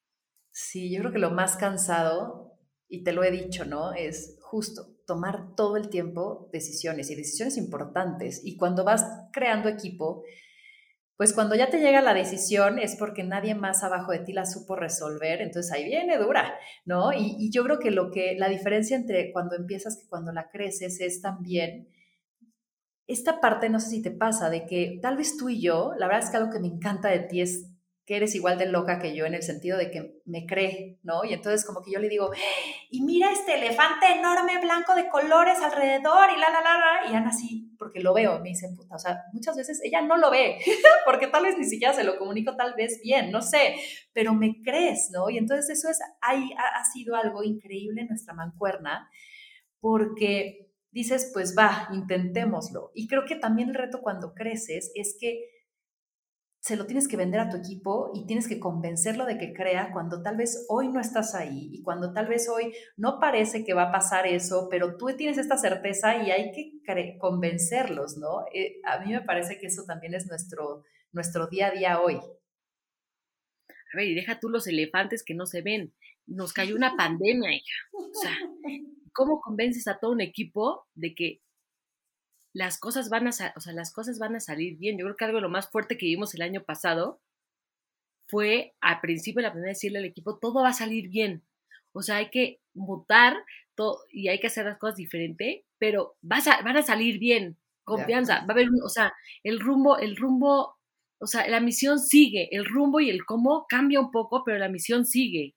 Sí, 0.51 0.89
yo 0.89 1.01
creo 1.01 1.11
que 1.11 1.19
lo 1.19 1.31
más 1.31 1.57
cansado, 1.57 2.57
y 2.89 3.03
te 3.03 3.11
lo 3.11 3.23
he 3.23 3.31
dicho, 3.31 3.65
¿no? 3.65 3.93
Es 3.93 4.37
justo 4.41 4.95
tomar 5.05 5.55
todo 5.55 5.77
el 5.77 5.89
tiempo 5.89 6.49
decisiones 6.53 7.09
y 7.11 7.15
decisiones 7.15 7.57
importantes. 7.57 8.41
Y 8.43 8.57
cuando 8.57 8.83
vas 8.83 9.05
creando 9.33 9.69
equipo, 9.69 10.23
pues 11.17 11.33
cuando 11.33 11.55
ya 11.55 11.69
te 11.71 11.79
llega 11.79 12.01
la 12.01 12.13
decisión 12.13 12.77
es 12.77 12.95
porque 12.95 13.23
nadie 13.23 13.55
más 13.55 13.83
abajo 13.83 14.11
de 14.11 14.19
ti 14.19 14.33
la 14.33 14.45
supo 14.45 14.75
resolver, 14.75 15.41
entonces 15.41 15.71
ahí 15.71 15.85
viene 15.85 16.17
dura, 16.17 16.53
¿no? 16.85 17.11
Y, 17.11 17.49
yo 17.51 17.63
creo 17.63 17.79
que 17.79 17.89
lo 17.89 18.11
que, 18.11 18.35
la 18.37 18.47
diferencia 18.47 18.95
entre 18.95 19.31
cuando 19.31 19.55
empiezas 19.55 19.99
y 20.03 20.07
cuando 20.07 20.31
la 20.31 20.49
creces 20.49 21.01
es 21.01 21.21
también 21.21 21.87
esta 23.07 23.39
parte, 23.39 23.69
no 23.69 23.79
sé 23.79 23.89
si 23.89 24.01
te 24.01 24.11
pasa, 24.11 24.49
de 24.49 24.67
que 24.67 24.99
tal 25.01 25.17
vez 25.17 25.37
tú 25.37 25.49
y 25.49 25.59
yo, 25.59 25.93
la 25.97 26.07
verdad 26.07 26.23
es 26.25 26.29
que 26.29 26.37
algo 26.37 26.51
que 26.51 26.59
me 26.59 26.67
encanta 26.67 27.07
de 27.09 27.19
ti 27.19 27.41
es 27.41 27.71
que 28.05 28.15
eres 28.15 28.35
igual 28.35 28.57
de 28.57 28.67
loca 28.67 28.99
que 28.99 29.15
yo 29.15 29.25
en 29.25 29.33
el 29.33 29.43
sentido 29.43 29.77
de 29.77 29.89
que 29.89 30.21
me 30.25 30.45
cree, 30.45 30.99
¿no? 31.03 31.25
Y 31.25 31.33
entonces 31.33 31.65
como 31.65 31.81
que 31.81 31.91
yo 31.91 31.99
le 31.99 32.09
digo, 32.09 32.29
y 32.91 33.01
mira 33.01 33.31
este 33.31 33.55
elefante 33.55 34.05
enorme 34.17 34.59
blanco 34.61 34.93
de 34.93 35.09
colores 35.09 35.57
alrededor 35.61 36.29
y 36.35 36.39
la, 36.39 36.49
la, 36.49 36.61
la, 36.61 37.11
y 37.11 37.15
Ana 37.15 37.33
sí, 37.33 37.66
porque 37.77 37.99
lo 37.99 38.13
veo, 38.13 38.39
me 38.39 38.49
dice, 38.49 38.69
puta, 38.75 38.95
o 38.95 38.99
sea, 38.99 39.23
muchas 39.33 39.55
veces 39.55 39.81
ella 39.83 40.01
no 40.01 40.17
lo 40.17 40.31
ve, 40.31 40.57
porque 41.05 41.27
tal 41.27 41.43
vez 41.43 41.57
ni 41.57 41.65
siquiera 41.65 41.93
se 41.93 42.03
lo 42.03 42.17
comunico 42.17 42.55
tal 42.55 42.73
vez 42.75 42.99
bien, 43.03 43.31
no 43.31 43.41
sé, 43.41 43.75
pero 44.13 44.33
me 44.33 44.61
crees, 44.61 45.09
¿no? 45.11 45.29
Y 45.29 45.37
entonces 45.37 45.77
eso 45.77 45.89
es, 45.89 45.99
hay, 46.21 46.51
ha, 46.53 46.79
ha 46.79 46.85
sido 46.85 47.15
algo 47.15 47.43
increíble 47.43 48.01
en 48.01 48.07
nuestra 48.07 48.33
mancuerna, 48.33 49.09
porque 49.79 50.67
dices, 50.91 51.29
pues 51.33 51.55
va, 51.57 51.87
intentémoslo. 51.91 52.91
Y 52.95 53.07
creo 53.07 53.25
que 53.25 53.35
también 53.35 53.69
el 53.69 53.75
reto 53.75 54.01
cuando 54.01 54.33
creces 54.33 54.91
es 54.95 55.15
que 55.19 55.56
se 56.67 56.75
lo 56.75 56.85
tienes 56.85 57.07
que 57.07 57.15
vender 57.15 57.39
a 57.39 57.49
tu 57.49 57.55
equipo 57.55 58.11
y 58.13 58.25
tienes 58.25 58.45
que 58.45 58.59
convencerlo 58.59 59.25
de 59.25 59.37
que 59.37 59.53
crea 59.53 59.93
cuando 59.93 60.21
tal 60.21 60.35
vez 60.35 60.65
hoy 60.67 60.89
no 60.89 60.99
estás 60.99 61.33
ahí 61.33 61.69
y 61.71 61.81
cuando 61.81 62.11
tal 62.11 62.27
vez 62.27 62.49
hoy 62.49 62.73
no 62.97 63.21
parece 63.21 63.63
que 63.63 63.73
va 63.73 63.83
a 63.83 63.91
pasar 63.93 64.27
eso, 64.27 64.67
pero 64.69 64.97
tú 64.97 65.07
tienes 65.15 65.37
esta 65.37 65.57
certeza 65.57 66.21
y 66.21 66.31
hay 66.31 66.51
que 66.51 67.17
convencerlos, 67.19 68.17
¿no? 68.17 68.43
Eh, 68.53 68.81
a 68.83 68.99
mí 68.99 69.13
me 69.13 69.21
parece 69.21 69.57
que 69.57 69.67
eso 69.67 69.85
también 69.85 70.13
es 70.13 70.27
nuestro, 70.27 70.83
nuestro 71.13 71.47
día 71.47 71.67
a 71.67 71.71
día 71.71 72.01
hoy. 72.01 72.15
A 72.15 73.95
ver, 73.95 74.07
y 74.09 74.13
deja 74.13 74.37
tú 74.41 74.49
los 74.49 74.67
elefantes 74.67 75.23
que 75.23 75.35
no 75.35 75.45
se 75.45 75.61
ven. 75.61 75.93
Nos 76.25 76.51
cayó 76.51 76.75
una 76.75 76.95
pandemia, 76.97 77.49
hija. 77.53 77.75
O 77.93 78.13
sea, 78.13 78.37
¿cómo 79.13 79.39
convences 79.39 79.87
a 79.87 79.99
todo 79.99 80.11
un 80.11 80.19
equipo 80.19 80.85
de 80.95 81.15
que 81.15 81.41
las 82.57 82.79
cosas 82.79 83.09
van 83.09 83.27
a, 83.27 83.31
o 83.55 83.59
sea, 83.59 83.71
las 83.73 83.93
cosas 83.93 84.17
van 84.17 84.35
a 84.35 84.39
salir 84.39 84.77
bien. 84.77 84.97
Yo 84.97 85.05
creo 85.05 85.15
que 85.15 85.25
algo 85.25 85.37
de 85.37 85.43
lo 85.43 85.49
más 85.49 85.69
fuerte 85.69 85.95
que 85.95 86.07
vimos 86.07 86.33
el 86.33 86.41
año 86.41 86.63
pasado 86.63 87.21
fue 88.27 88.73
al 88.81 88.99
principio 88.99 89.43
la 89.43 89.51
primera 89.51 89.69
decirle 89.69 89.99
al 89.99 90.05
equipo, 90.05 90.39
todo 90.39 90.63
va 90.63 90.69
a 90.69 90.73
salir 90.73 91.07
bien. 91.07 91.43
O 91.93 92.01
sea, 92.01 92.15
hay 92.15 92.31
que 92.31 92.59
mutar 92.73 93.35
todo, 93.75 93.99
y 94.09 94.29
hay 94.29 94.39
que 94.39 94.47
hacer 94.47 94.65
las 94.65 94.79
cosas 94.79 94.95
diferente, 94.95 95.65
pero 95.77 96.15
vas 96.21 96.47
a, 96.47 96.63
van 96.63 96.77
a 96.77 96.81
salir 96.81 97.19
bien. 97.19 97.57
Confianza, 97.83 98.39
va 98.39 98.47
a 98.47 98.51
haber, 98.53 98.69
o 98.83 98.89
sea, 98.89 99.13
el 99.43 99.59
rumbo, 99.59 99.99
el 99.99 100.17
rumbo, 100.17 100.77
o 101.19 101.27
sea, 101.27 101.47
la 101.47 101.59
misión 101.59 101.99
sigue, 101.99 102.49
el 102.51 102.65
rumbo 102.65 102.99
y 102.99 103.11
el 103.11 103.23
cómo 103.23 103.67
cambia 103.69 103.99
un 103.99 104.09
poco, 104.09 104.43
pero 104.43 104.57
la 104.57 104.67
misión 104.67 105.05
sigue. 105.05 105.53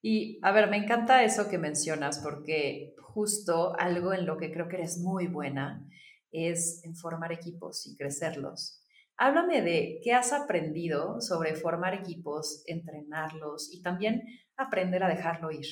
Y 0.00 0.38
a 0.42 0.52
ver, 0.52 0.70
me 0.70 0.76
encanta 0.76 1.24
eso 1.24 1.50
que 1.50 1.58
mencionas 1.58 2.20
porque 2.20 2.94
justo 2.98 3.74
algo 3.78 4.14
en 4.14 4.26
lo 4.26 4.38
que 4.38 4.52
creo 4.52 4.68
que 4.68 4.76
eres 4.76 4.98
muy 4.98 5.26
buena 5.26 5.84
es 6.32 6.84
en 6.84 6.94
formar 6.94 7.32
equipos 7.32 7.86
y 7.86 7.96
crecerlos. 7.96 8.82
Háblame 9.16 9.62
de 9.62 10.00
qué 10.02 10.12
has 10.12 10.32
aprendido 10.32 11.20
sobre 11.20 11.54
formar 11.54 11.94
equipos, 11.94 12.62
entrenarlos 12.66 13.72
y 13.72 13.82
también 13.82 14.22
aprender 14.56 15.02
a 15.02 15.08
dejarlo 15.08 15.50
ir. 15.50 15.66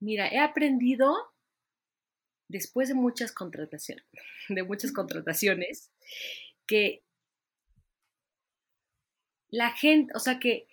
Mira, 0.00 0.28
he 0.28 0.38
aprendido 0.38 1.14
después 2.48 2.88
de 2.88 2.94
muchas 2.94 3.32
contrataciones, 3.32 4.04
de 4.48 4.62
muchas 4.62 4.92
contrataciones, 4.92 5.90
que 6.66 7.02
la 9.48 9.70
gente, 9.70 10.12
o 10.14 10.18
sea, 10.18 10.38
que 10.38 10.66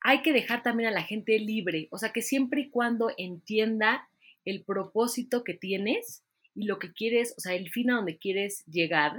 hay 0.00 0.22
que 0.22 0.32
dejar 0.32 0.62
también 0.62 0.88
a 0.88 0.92
la 0.92 1.02
gente 1.02 1.38
libre, 1.38 1.88
o 1.90 1.98
sea, 1.98 2.12
que 2.12 2.22
siempre 2.22 2.62
y 2.62 2.70
cuando 2.70 3.10
entienda 3.16 4.08
el 4.44 4.64
propósito 4.64 5.42
que 5.42 5.54
tienes 5.54 6.24
y 6.58 6.64
lo 6.64 6.80
que 6.80 6.92
quieres, 6.92 7.34
o 7.36 7.40
sea, 7.40 7.54
el 7.54 7.70
fin 7.70 7.88
a 7.88 7.96
donde 7.96 8.18
quieres 8.18 8.64
llegar, 8.66 9.12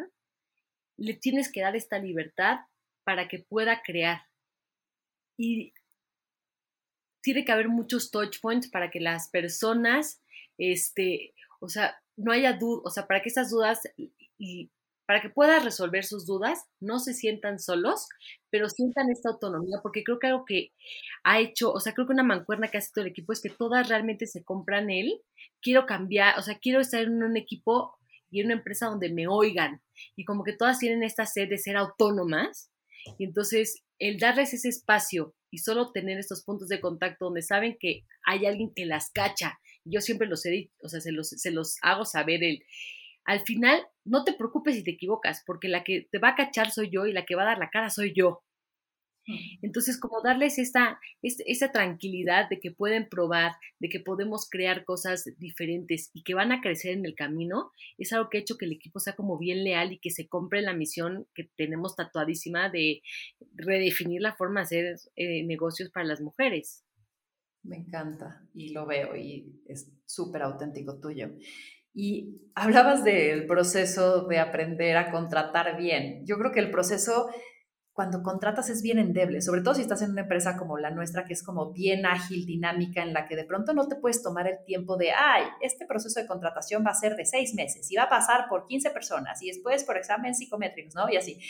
le 0.98 1.14
tienes 1.14 1.50
que 1.50 1.62
dar 1.62 1.74
esta 1.74 1.98
libertad 1.98 2.58
para 3.06 3.30
que 3.30 3.40
pueda 3.40 3.82
crear. 3.82 4.24
Y 5.38 5.74
tiene 7.24 7.46
que 7.46 7.54
haber 7.54 7.70
muchos 7.70 8.12
touch 8.12 8.42
points 8.42 8.70
para 8.70 8.92
que 8.92 9.00
las 9.00 9.30
personas, 9.30 10.22
este, 10.58 11.34
o 11.62 11.70
sea, 11.70 11.98
no 12.18 12.34
haya 12.34 12.52
dudas, 12.52 12.82
o 12.84 12.90
sea, 12.90 13.08
para 13.08 13.22
que 13.22 13.30
esas 13.30 13.52
dudas 13.52 13.84
y 14.38 14.70
para 15.10 15.24
que 15.24 15.32
puedas 15.32 15.66
resolver 15.66 16.06
sus 16.06 16.28
dudas, 16.28 16.68
no 16.80 17.00
se 17.00 17.16
sientan 17.16 17.58
solos, 17.58 18.08
pero 18.52 18.70
sientan 18.70 19.10
esta 19.10 19.30
autonomía, 19.30 19.80
porque 19.82 20.04
creo 20.04 20.20
que 20.20 20.28
algo 20.28 20.46
que 20.46 20.72
ha 21.24 21.40
hecho, 21.40 21.72
o 21.72 21.80
sea, 21.80 21.96
creo 21.96 22.06
que 22.06 22.14
una 22.14 22.22
mancuerna 22.22 22.68
que 22.68 22.78
ha 22.78 22.80
hecho 22.80 23.02
el 23.02 23.08
equipo 23.08 23.34
es 23.34 23.42
que 23.42 23.50
todas 23.50 23.90
realmente 23.90 24.28
se 24.28 24.44
compran 24.44 24.92
él. 24.92 25.20
Quiero 25.64 25.88
cambiar, 25.88 26.38
o 26.38 26.44
sea, 26.44 26.60
quiero 26.60 26.80
estar 26.80 27.02
en 27.02 27.24
un 27.24 27.38
equipo 27.38 27.98
y 28.30 28.42
en 28.42 28.46
una 28.46 28.58
empresa 28.58 28.86
donde 28.86 29.12
me 29.12 29.28
oigan, 29.28 29.82
y 30.16 30.26
como 30.26 30.44
que 30.44 30.54
todas 30.54 30.78
tienen 30.78 31.02
esta 31.02 31.26
sed 31.26 31.50
de 31.50 31.58
ser 31.58 31.76
autónomas, 31.76 32.70
y 33.18 33.24
entonces 33.24 33.82
el 33.98 34.20
darles 34.20 34.54
ese 34.54 34.70
espacio 34.70 35.34
y 35.50 35.58
solo 35.58 35.92
tener 35.92 36.20
estos 36.20 36.44
puntos 36.44 36.68
de 36.68 36.82
contacto 36.82 37.26
donde 37.26 37.42
saben 37.42 37.78
que 37.80 38.06
hay 38.28 38.46
alguien 38.46 38.72
que 38.76 38.86
las 38.86 39.10
cacha, 39.10 39.60
yo 39.86 40.02
siempre 40.02 40.28
los 40.28 40.46
he 40.46 40.70
o 40.84 40.88
sea, 40.88 41.02
se 41.02 41.12
los, 41.12 41.30
se 41.30 41.50
los 41.50 41.78
hago 41.82 42.06
saber 42.06 42.44
el 42.44 42.64
al 43.30 43.42
final 43.42 43.86
no 44.06 44.24
te 44.24 44.34
preocupes 44.34 44.74
si 44.74 44.84
te 44.84 44.90
equivocas, 44.90 45.44
porque 45.46 45.68
la 45.68 45.84
que 45.84 46.08
te 46.12 46.18
va 46.18 46.30
a 46.30 46.36
cachar 46.36 46.72
soy 46.72 46.90
yo 46.90 47.06
y 47.06 47.14
la 47.14 47.26
que 47.26 47.36
va 47.36 47.44
a 47.44 47.46
dar 47.46 47.60
la 47.60 47.70
cara 47.70 47.92
soy 47.92 48.12
yo. 48.16 48.42
Entonces, 49.62 50.00
como 50.00 50.24
darles 50.24 50.58
esta, 50.58 51.00
esta, 51.22 51.72
tranquilidad 51.72 52.50
de 52.50 52.60
que 52.60 52.72
pueden 52.72 53.08
probar, 53.08 53.52
de 53.80 53.88
que 53.90 54.00
podemos 54.00 54.50
crear 54.50 54.84
cosas 54.84 55.26
diferentes 55.38 56.10
y 56.16 56.24
que 56.24 56.34
van 56.34 56.52
a 56.52 56.60
crecer 56.60 56.94
en 56.94 57.06
el 57.06 57.14
camino, 57.14 57.70
es 58.00 58.12
algo 58.14 58.32
que 58.32 58.40
ha 58.40 58.42
hecho 58.42 58.58
que 58.58 58.66
el 58.66 58.72
equipo 58.72 59.00
sea 59.00 59.14
como 59.16 59.38
bien 59.38 59.64
leal 59.64 59.92
y 59.92 60.00
que 60.00 60.10
se 60.10 60.28
compre 60.28 60.64
la 60.64 60.74
misión 60.74 61.28
que 61.36 61.52
tenemos 61.56 61.96
tatuadísima 61.96 62.70
de 62.70 63.04
redefinir 63.54 64.22
la 64.24 64.34
forma 64.34 64.62
de 64.62 64.64
hacer 64.64 64.96
eh, 65.18 65.46
negocios 65.46 65.92
para 65.92 66.08
las 66.08 66.20
mujeres. 66.20 66.84
Me 67.62 67.78
encanta 67.78 68.42
y 68.56 68.74
lo 68.74 68.88
veo 68.88 69.16
y 69.16 69.62
es 69.68 69.92
súper 70.08 70.42
auténtico 70.42 71.00
tuyo. 71.00 71.30
Y 71.94 72.42
hablabas 72.56 73.04
del 73.04 73.46
proceso 73.46 74.28
de 74.28 74.40
aprender 74.40 74.98
a 74.98 75.12
contratar 75.12 75.78
bien. 75.78 76.26
Yo 76.26 76.38
creo 76.38 76.52
que 76.52 76.60
el 76.60 76.72
proceso 76.72 77.30
cuando 78.00 78.24
contratas 78.24 78.70
es 78.70 78.82
bien 78.82 78.98
endeble, 78.98 79.42
sobre 79.42 79.60
todo 79.60 79.76
si 79.76 79.82
estás 79.82 80.02
en 80.02 80.12
una 80.12 80.22
empresa 80.22 80.56
como 80.56 80.78
la 80.78 80.90
nuestra, 80.90 81.26
que 81.26 81.34
es 81.34 81.44
como 81.44 81.74
bien 81.74 82.06
ágil, 82.06 82.46
dinámica, 82.46 83.04
en 83.04 83.12
la 83.12 83.26
que 83.26 83.36
de 83.36 83.44
pronto 83.44 83.74
no 83.74 83.90
te 83.90 83.98
puedes 83.98 84.24
tomar 84.24 84.48
el 84.48 84.64
tiempo 84.66 84.96
de, 84.96 85.12
ay, 85.12 85.44
este 85.60 85.86
proceso 85.86 86.18
de 86.18 86.26
contratación 86.26 86.86
va 86.86 86.92
a 86.92 86.94
ser 86.94 87.18
de 87.18 87.26
seis 87.26 87.54
meses 87.56 87.92
y 87.92 87.98
va 87.98 88.04
a 88.04 88.10
pasar 88.10 88.48
por 88.48 88.68
15 88.68 88.92
personas 88.92 89.42
y 89.42 89.48
después 89.48 89.84
por 89.84 89.98
exámenes 89.98 90.38
psicométricos, 90.38 90.96
¿no? 90.96 91.10
Y 91.10 91.18
así. 91.18 91.42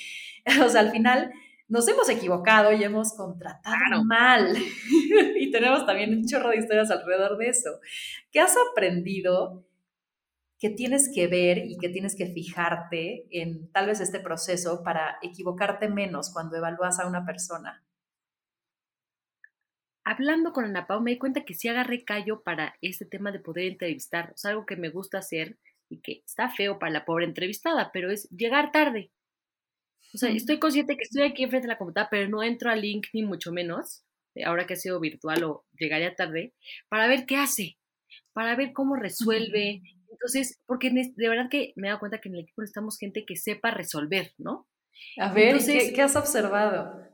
O 0.65 0.69
sea, 0.69 0.81
al 0.81 0.89
final 0.89 1.31
nos 1.67 1.87
hemos 1.87 2.09
equivocado 2.09 2.73
y 2.73 2.83
hemos 2.83 3.13
contratado 3.13 4.03
mal. 4.03 4.57
y 5.39 5.51
tenemos 5.51 5.85
también 5.85 6.17
un 6.17 6.25
chorro 6.25 6.49
de 6.49 6.57
historias 6.57 6.89
alrededor 6.89 7.37
de 7.37 7.49
eso. 7.49 7.79
¿Qué 8.31 8.39
has 8.39 8.55
aprendido 8.71 9.68
que 10.59 10.69
tienes 10.69 11.09
que 11.13 11.27
ver 11.27 11.59
y 11.65 11.77
que 11.77 11.89
tienes 11.89 12.15
que 12.15 12.27
fijarte 12.27 13.25
en 13.31 13.71
tal 13.71 13.87
vez 13.87 14.01
este 14.01 14.19
proceso 14.19 14.83
para 14.83 15.17
equivocarte 15.21 15.87
menos 15.87 16.31
cuando 16.33 16.57
evalúas 16.57 16.99
a 16.99 17.07
una 17.07 17.25
persona? 17.25 17.83
Hablando 20.03 20.51
con 20.53 20.65
Ana 20.65 20.87
Pau 20.87 21.01
me 21.01 21.11
di 21.11 21.17
cuenta 21.17 21.45
que 21.45 21.53
sí 21.53 21.67
agarré 21.67 22.03
callo 22.03 22.41
para 22.43 22.75
este 22.81 23.05
tema 23.05 23.31
de 23.31 23.39
poder 23.39 23.65
entrevistar. 23.65 24.33
Es 24.35 24.43
algo 24.45 24.65
que 24.65 24.75
me 24.75 24.89
gusta 24.89 25.19
hacer 25.19 25.57
y 25.87 26.01
que 26.01 26.23
está 26.25 26.49
feo 26.49 26.77
para 26.77 26.91
la 26.91 27.05
pobre 27.05 27.25
entrevistada, 27.25 27.91
pero 27.93 28.11
es 28.11 28.29
llegar 28.29 28.71
tarde. 28.71 29.11
O 30.13 30.17
sea, 30.17 30.29
estoy 30.31 30.59
consciente 30.59 30.95
que 30.97 31.03
estoy 31.03 31.23
aquí 31.23 31.43
enfrente 31.43 31.67
de 31.67 31.73
la 31.73 31.77
computadora, 31.77 32.09
pero 32.09 32.27
no 32.27 32.41
entro 32.41 32.71
a 32.71 32.75
link 32.75 33.07
ni 33.13 33.23
mucho 33.23 33.51
menos, 33.51 34.03
eh, 34.33 34.43
ahora 34.43 34.65
que 34.65 34.73
ha 34.73 34.77
sido 34.77 34.99
virtual 34.99 35.43
o 35.43 35.65
llegaría 35.77 36.15
tarde, 36.15 36.53
para 36.87 37.07
ver 37.07 37.25
qué 37.25 37.37
hace, 37.37 37.77
para 38.33 38.55
ver 38.55 38.73
cómo 38.73 38.95
resuelve, 38.95 39.83
entonces, 40.11 40.59
porque 40.65 40.89
de 40.91 41.29
verdad 41.29 41.49
que 41.49 41.73
me 41.75 41.87
he 41.87 41.89
dado 41.89 41.99
cuenta 41.99 42.19
que 42.19 42.29
en 42.29 42.35
el 42.35 42.41
equipo 42.41 42.61
necesitamos 42.61 42.97
gente 42.97 43.25
que 43.25 43.35
sepa 43.35 43.71
resolver, 43.71 44.33
¿no? 44.37 44.67
A 45.17 45.31
ver, 45.31 45.57
¿qué, 45.65 46.01
has 46.01 46.15
observado? 46.15 47.07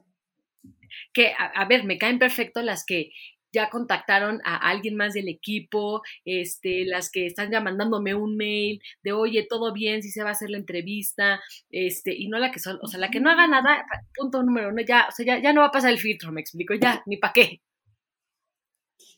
Que, 1.13 1.34
a, 1.38 1.65
ver, 1.65 1.84
me 1.84 1.97
caen 1.97 2.19
perfecto 2.19 2.62
las 2.62 2.86
que 2.86 3.12
ya 3.51 3.69
contactaron 3.69 4.41
a 4.43 4.58
alguien 4.58 4.97
más 4.97 5.13
del 5.13 5.29
equipo, 5.29 6.01
este, 6.25 6.84
las 6.86 7.10
que 7.10 7.25
están 7.25 7.51
ya 7.51 7.62
mandándome 7.62 8.13
un 8.13 8.36
mail 8.36 8.81
de 9.01 9.13
oye, 9.13 9.45
todo 9.47 9.71
bien, 9.71 10.03
si 10.03 10.10
se 10.10 10.23
va 10.23 10.29
a 10.29 10.31
hacer 10.34 10.49
la 10.49 10.58
entrevista, 10.58 11.41
este, 11.69 12.13
y 12.13 12.27
no 12.27 12.38
la 12.38 12.51
que 12.51 12.60
son, 12.60 12.79
o 12.81 12.88
sea, 12.88 12.99
la 12.99 13.10
que 13.10 13.21
no 13.21 13.29
haga 13.29 13.47
nada, 13.47 13.86
punto 14.13 14.43
número 14.43 14.69
uno, 14.69 14.81
ya, 14.81 15.05
o 15.08 15.12
sea, 15.12 15.25
ya, 15.25 15.41
ya 15.41 15.53
no 15.53 15.62
va 15.62 15.67
a 15.67 15.71
pasar 15.71 15.91
el 15.91 15.99
filtro, 15.99 16.31
me 16.31 16.41
explico, 16.41 16.73
ya, 16.73 17.01
ni 17.05 17.17
para 17.17 17.34
qué. 17.34 17.62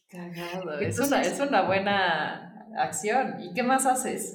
Cagado, 0.07 0.79
es 0.79 0.99
una 1.39 1.61
buena 1.63 2.56
acción. 2.77 3.41
¿Y 3.41 3.53
qué 3.53 3.63
más 3.63 3.86
haces? 3.86 4.34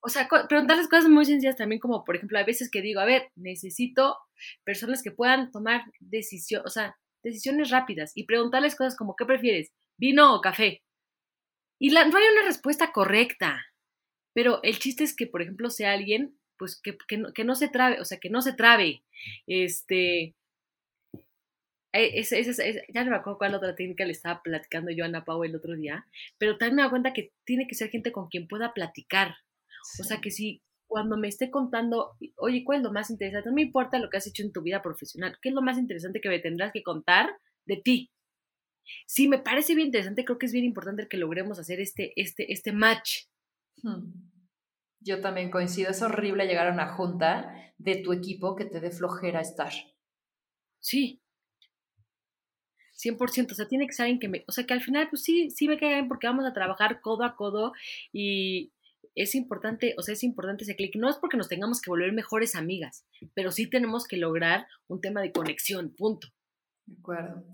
O 0.00 0.08
sea, 0.08 0.28
preguntarles 0.48 0.88
cosas 0.88 1.10
muy 1.10 1.24
sencillas 1.24 1.56
también, 1.56 1.80
como 1.80 2.04
por 2.04 2.16
ejemplo, 2.16 2.38
a 2.38 2.44
veces 2.44 2.70
que 2.70 2.82
digo, 2.82 3.00
a 3.00 3.04
ver, 3.04 3.30
necesito 3.34 4.16
personas 4.64 5.02
que 5.02 5.10
puedan 5.10 5.50
tomar 5.50 5.82
decisiones, 5.98 6.66
o 6.66 6.70
sea, 6.70 6.96
decisiones 7.22 7.70
rápidas 7.70 8.12
y 8.14 8.24
preguntarles 8.24 8.76
cosas 8.76 8.96
como, 8.96 9.16
¿qué 9.16 9.24
prefieres? 9.24 9.72
¿Vino 9.98 10.34
o 10.34 10.40
café? 10.40 10.82
Y 11.80 11.90
no 11.90 12.00
hay 12.00 12.06
una 12.06 12.46
respuesta 12.46 12.92
correcta, 12.92 13.66
pero 14.34 14.60
el 14.62 14.78
chiste 14.78 15.04
es 15.04 15.14
que, 15.14 15.26
por 15.26 15.42
ejemplo, 15.42 15.68
sea 15.68 15.92
alguien, 15.92 16.38
pues 16.56 16.80
que, 16.80 16.96
que, 17.08 17.18
no, 17.18 17.32
que 17.32 17.44
no 17.44 17.54
se 17.54 17.68
trabe, 17.68 18.00
o 18.00 18.04
sea, 18.04 18.18
que 18.18 18.30
no 18.30 18.40
se 18.40 18.52
trabe, 18.52 19.02
este, 19.46 20.36
ya 22.92 23.04
no 23.04 23.10
me 23.10 23.16
acuerdo 23.16 23.38
cuál 23.38 23.54
otra 23.54 23.74
técnica 23.74 24.04
le 24.04 24.12
estaba 24.12 24.42
platicando 24.42 24.90
yo 24.90 25.04
a 25.04 25.08
Ana 25.08 25.24
Pau 25.24 25.44
el 25.44 25.56
otro 25.56 25.74
día, 25.74 26.06
pero 26.38 26.58
también 26.58 26.76
me 26.76 26.82
da 26.82 26.90
cuenta 26.90 27.12
que 27.12 27.32
tiene 27.44 27.66
que 27.66 27.74
ser 27.74 27.90
gente 27.90 28.12
con 28.12 28.28
quien 28.28 28.48
pueda 28.48 28.74
platicar. 28.74 29.36
O 30.00 30.04
sea, 30.04 30.20
que 30.20 30.30
si 30.30 30.62
cuando 30.86 31.16
me 31.16 31.28
esté 31.28 31.50
contando, 31.50 32.16
oye, 32.36 32.64
¿cuál 32.64 32.78
es 32.78 32.84
lo 32.84 32.92
más 32.92 33.10
interesante? 33.10 33.48
No 33.48 33.54
me 33.54 33.62
importa 33.62 33.98
lo 33.98 34.08
que 34.10 34.16
has 34.16 34.26
hecho 34.26 34.42
en 34.42 34.52
tu 34.52 34.62
vida 34.62 34.82
profesional, 34.82 35.36
¿qué 35.42 35.50
es 35.50 35.54
lo 35.54 35.62
más 35.62 35.78
interesante 35.78 36.20
que 36.20 36.28
me 36.28 36.38
tendrás 36.38 36.72
que 36.72 36.82
contar 36.82 37.30
de 37.66 37.76
ti? 37.76 38.10
Sí, 39.06 39.28
me 39.28 39.38
parece 39.38 39.74
bien 39.74 39.88
interesante, 39.88 40.24
creo 40.24 40.38
que 40.38 40.46
es 40.46 40.52
bien 40.52 40.64
importante 40.64 41.08
que 41.08 41.18
logremos 41.18 41.58
hacer 41.58 41.80
este, 41.80 42.12
este, 42.16 42.52
este 42.52 42.72
match. 42.72 43.26
Hmm. 43.82 44.12
Yo 45.00 45.20
también 45.20 45.50
coincido, 45.50 45.90
es 45.90 46.02
horrible 46.02 46.46
llegar 46.46 46.68
a 46.68 46.72
una 46.72 46.88
junta 46.94 47.52
de 47.76 47.96
tu 47.96 48.12
equipo 48.12 48.56
que 48.56 48.64
te 48.64 48.80
dé 48.80 48.90
flojera 48.90 49.40
estar. 49.40 49.72
Sí, 50.80 51.22
100%, 53.02 53.52
o 53.52 53.54
sea, 53.54 53.68
tiene 53.68 53.86
que 53.86 53.92
ser 53.92 54.04
alguien 54.04 54.20
que 54.20 54.28
me, 54.28 54.44
o 54.46 54.52
sea, 54.52 54.64
que 54.64 54.74
al 54.74 54.82
final, 54.82 55.08
pues 55.08 55.22
sí, 55.22 55.50
sí 55.50 55.68
me 55.68 55.78
cae 55.78 56.04
porque 56.04 56.26
vamos 56.26 56.44
a 56.44 56.52
trabajar 56.52 57.00
codo 57.00 57.24
a 57.24 57.36
codo 57.36 57.72
y 58.12 58.72
es 59.14 59.34
importante, 59.34 59.94
o 59.98 60.02
sea, 60.02 60.14
es 60.14 60.22
importante 60.22 60.64
ese 60.64 60.76
clic. 60.76 60.94
No 60.96 61.08
es 61.08 61.16
porque 61.16 61.36
nos 61.36 61.48
tengamos 61.48 61.80
que 61.80 61.90
volver 61.90 62.12
mejores 62.12 62.54
amigas, 62.54 63.04
pero 63.34 63.50
sí 63.50 63.68
tenemos 63.68 64.06
que 64.06 64.16
lograr 64.16 64.66
un 64.86 65.00
tema 65.00 65.20
de 65.20 65.32
conexión, 65.32 65.94
punto. 65.96 66.28
De 66.86 66.96
acuerdo. 66.98 67.44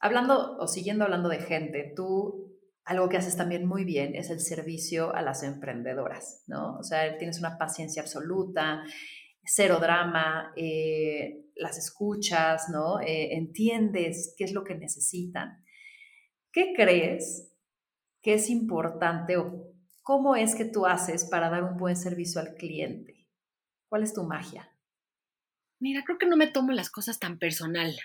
Hablando 0.00 0.56
o 0.58 0.66
siguiendo 0.66 1.04
hablando 1.04 1.28
de 1.28 1.40
gente, 1.40 1.92
tú 1.94 2.58
algo 2.84 3.08
que 3.10 3.18
haces 3.18 3.36
también 3.36 3.66
muy 3.66 3.84
bien 3.84 4.14
es 4.14 4.30
el 4.30 4.40
servicio 4.40 5.14
a 5.14 5.20
las 5.20 5.42
emprendedoras, 5.42 6.44
¿no? 6.46 6.78
O 6.78 6.82
sea, 6.82 7.18
tienes 7.18 7.38
una 7.38 7.58
paciencia 7.58 8.00
absoluta, 8.00 8.82
cero 9.44 9.78
drama, 9.80 10.52
eh, 10.56 11.44
las 11.58 11.76
escuchas, 11.76 12.68
¿no? 12.70 13.00
Eh, 13.00 13.34
entiendes 13.34 14.34
qué 14.36 14.44
es 14.44 14.52
lo 14.52 14.64
que 14.64 14.74
necesitan. 14.74 15.64
¿Qué 16.52 16.72
crees 16.74 17.52
que 18.22 18.34
es 18.34 18.48
importante 18.48 19.36
o 19.36 19.74
cómo 20.02 20.36
es 20.36 20.54
que 20.54 20.64
tú 20.64 20.86
haces 20.86 21.24
para 21.24 21.50
dar 21.50 21.64
un 21.64 21.76
buen 21.76 21.96
servicio 21.96 22.40
al 22.40 22.54
cliente? 22.54 23.28
¿Cuál 23.88 24.02
es 24.02 24.14
tu 24.14 24.22
magia? 24.22 24.72
Mira, 25.80 26.02
creo 26.04 26.18
que 26.18 26.26
no 26.26 26.36
me 26.36 26.48
tomo 26.48 26.72
las 26.72 26.90
cosas 26.90 27.18
tan 27.18 27.38
personal. 27.38 27.96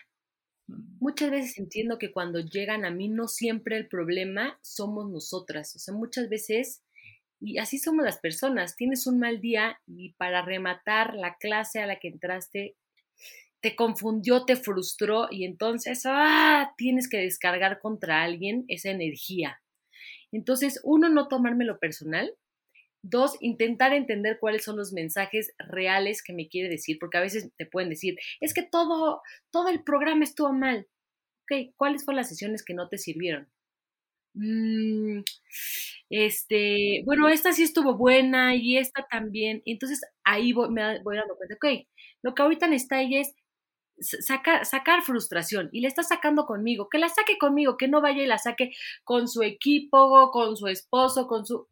Muchas 0.68 1.32
veces 1.32 1.58
entiendo 1.58 1.98
que 1.98 2.12
cuando 2.12 2.40
llegan 2.40 2.86
a 2.86 2.92
mí 2.92 3.10
no 3.10 3.28
siempre 3.28 3.78
el 3.78 3.88
problema 3.88 4.60
somos 4.62 5.10
nosotras. 5.10 5.76
O 5.76 5.80
sea, 5.80 5.94
muchas 5.94 6.30
veces, 6.30 6.84
y 7.40 7.58
así 7.58 7.80
somos 7.80 8.06
las 8.06 8.20
personas, 8.20 8.76
tienes 8.76 9.08
un 9.08 9.20
mal 9.20 9.42
día 9.42 9.80
y 9.88 10.14
para 10.14 10.44
rematar 10.44 11.16
la 11.16 11.36
clase 11.38 11.80
a 11.80 11.88
la 11.88 12.00
que 12.00 12.08
entraste, 12.08 12.78
te 13.62 13.76
confundió, 13.76 14.46
te 14.46 14.56
frustró 14.56 15.28
y 15.32 15.46
entonces, 15.46 16.04
¡ah! 16.06 16.74
Tienes 16.78 17.10
que 17.10 17.18
descargar 17.18 17.80
contra 17.80 18.24
alguien 18.24 18.66
esa 18.68 18.90
energía. 18.92 19.62
Entonces, 20.32 20.80
uno, 20.84 21.10
no 21.10 21.28
tomármelo 21.28 21.80
personal, 21.80 22.36
Dos, 23.06 23.36
intentar 23.42 23.94
entender 23.94 24.40
cuáles 24.40 24.64
son 24.64 24.78
los 24.78 24.94
mensajes 24.94 25.54
reales 25.60 26.24
que 26.24 26.32
me 26.32 26.48
quiere 26.48 26.70
decir, 26.70 26.98
porque 27.00 27.18
a 27.18 27.22
veces 27.22 27.52
te 27.58 27.66
pueden 27.66 27.90
decir, 27.90 28.18
es 28.40 28.54
que 28.54 28.64
todo, 28.64 29.22
todo 29.52 29.68
el 29.68 29.84
programa 29.84 30.24
estuvo 30.24 30.54
mal. 30.54 30.88
Ok, 31.44 31.74
¿cuáles 31.76 32.06
fueron 32.06 32.18
las 32.22 32.30
sesiones 32.30 32.64
que 32.64 32.74
no 32.74 32.88
te 32.88 32.98
sirvieron? 32.98 33.50
Mm, 34.34 35.22
este, 36.10 37.04
bueno, 37.06 37.30
esta 37.30 37.54
sí 37.54 37.64
estuvo 37.64 37.98
buena 37.98 38.56
y 38.56 38.78
esta 38.78 39.06
también. 39.10 39.62
Entonces 39.66 40.02
ahí 40.24 40.54
voy, 40.54 40.70
me 40.70 41.02
voy 41.04 41.18
dando 41.18 41.36
cuenta, 41.36 41.56
ok, 41.56 41.88
lo 42.24 42.34
que 42.36 42.42
ahorita 42.42 42.68
necesita 42.68 43.02
ella 43.02 43.22
es 43.22 43.34
sacar, 44.00 44.66
sacar 44.66 45.04
frustración 45.04 45.70
y 45.72 45.82
le 45.82 45.88
está 45.88 46.04
sacando 46.04 46.46
conmigo, 46.46 46.90
que 46.90 46.98
la 46.98 47.10
saque 47.10 47.38
conmigo, 47.38 47.78
que 47.78 47.88
no 47.88 48.02
vaya 48.02 48.24
y 48.24 48.28
la 48.28 48.38
saque 48.38 48.72
con 49.04 49.28
su 49.28 49.44
equipo, 49.44 50.32
con 50.32 50.58
su 50.58 50.68
esposo, 50.68 51.28
con 51.28 51.46
su 51.46 51.68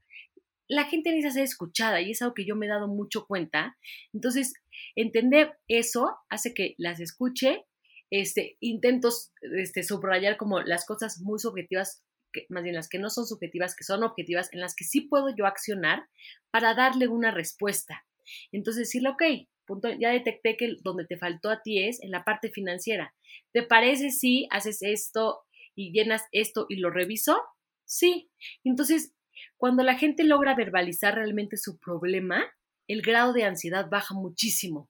la 0.72 0.86
gente 0.86 1.10
necesita 1.10 1.34
ser 1.34 1.44
escuchada 1.44 2.00
y 2.00 2.12
es 2.12 2.22
algo 2.22 2.34
que 2.34 2.46
yo 2.46 2.56
me 2.56 2.66
he 2.66 2.70
dado 2.70 2.88
mucho 2.88 3.26
cuenta. 3.28 3.78
Entonces, 4.14 4.54
entender 4.96 5.58
eso 5.68 6.16
hace 6.30 6.54
que 6.54 6.76
las 6.78 7.02
escuche, 7.02 7.66
este, 8.10 8.58
intento 8.62 9.10
este, 9.58 9.84
subrayar 9.84 10.38
como 10.38 10.62
las 10.62 10.86
cosas 10.86 11.20
muy 11.20 11.40
subjetivas, 11.40 12.04
más 12.50 12.64
bien 12.64 12.76
las 12.76 12.90
que 12.90 13.00
no 13.00 13.10
son 13.10 13.26
subjetivas, 13.26 13.76
que 13.76 13.84
son 13.84 14.04
objetivas, 14.04 14.52
en 14.54 14.60
las 14.60 14.76
que 14.76 14.84
sí 14.84 15.02
puedo 15.02 15.36
yo 15.36 15.46
accionar 15.46 16.08
para 16.52 16.74
darle 16.74 17.08
una 17.08 17.32
respuesta. 17.32 18.06
Entonces, 18.52 18.88
decirle, 18.88 19.10
ok, 19.10 19.24
punto, 19.66 19.90
ya 19.92 20.12
detecté 20.12 20.58
que 20.58 20.76
donde 20.82 21.06
te 21.06 21.18
faltó 21.18 21.50
a 21.50 21.62
ti 21.62 21.84
es 21.84 22.02
en 22.02 22.12
la 22.12 22.24
parte 22.24 22.50
financiera. 22.50 23.14
¿Te 23.52 23.64
parece 23.64 24.12
si 24.12 24.48
haces 24.52 24.82
esto 24.82 25.42
y 25.76 25.92
llenas 25.92 26.24
esto 26.32 26.66
y 26.70 26.78
lo 26.78 26.90
reviso? 26.90 27.42
Sí. 27.86 28.30
Entonces, 28.64 29.14
cuando 29.58 29.84
la 29.84 29.98
gente 29.98 30.24
logra 30.24 30.56
verbalizar 30.56 31.16
realmente 31.16 31.58
su 31.58 31.80
problema, 31.80 32.44
el 32.88 33.02
grado 33.02 33.34
de 33.34 33.44
ansiedad 33.44 33.90
baja 33.90 34.14
muchísimo. 34.14 34.90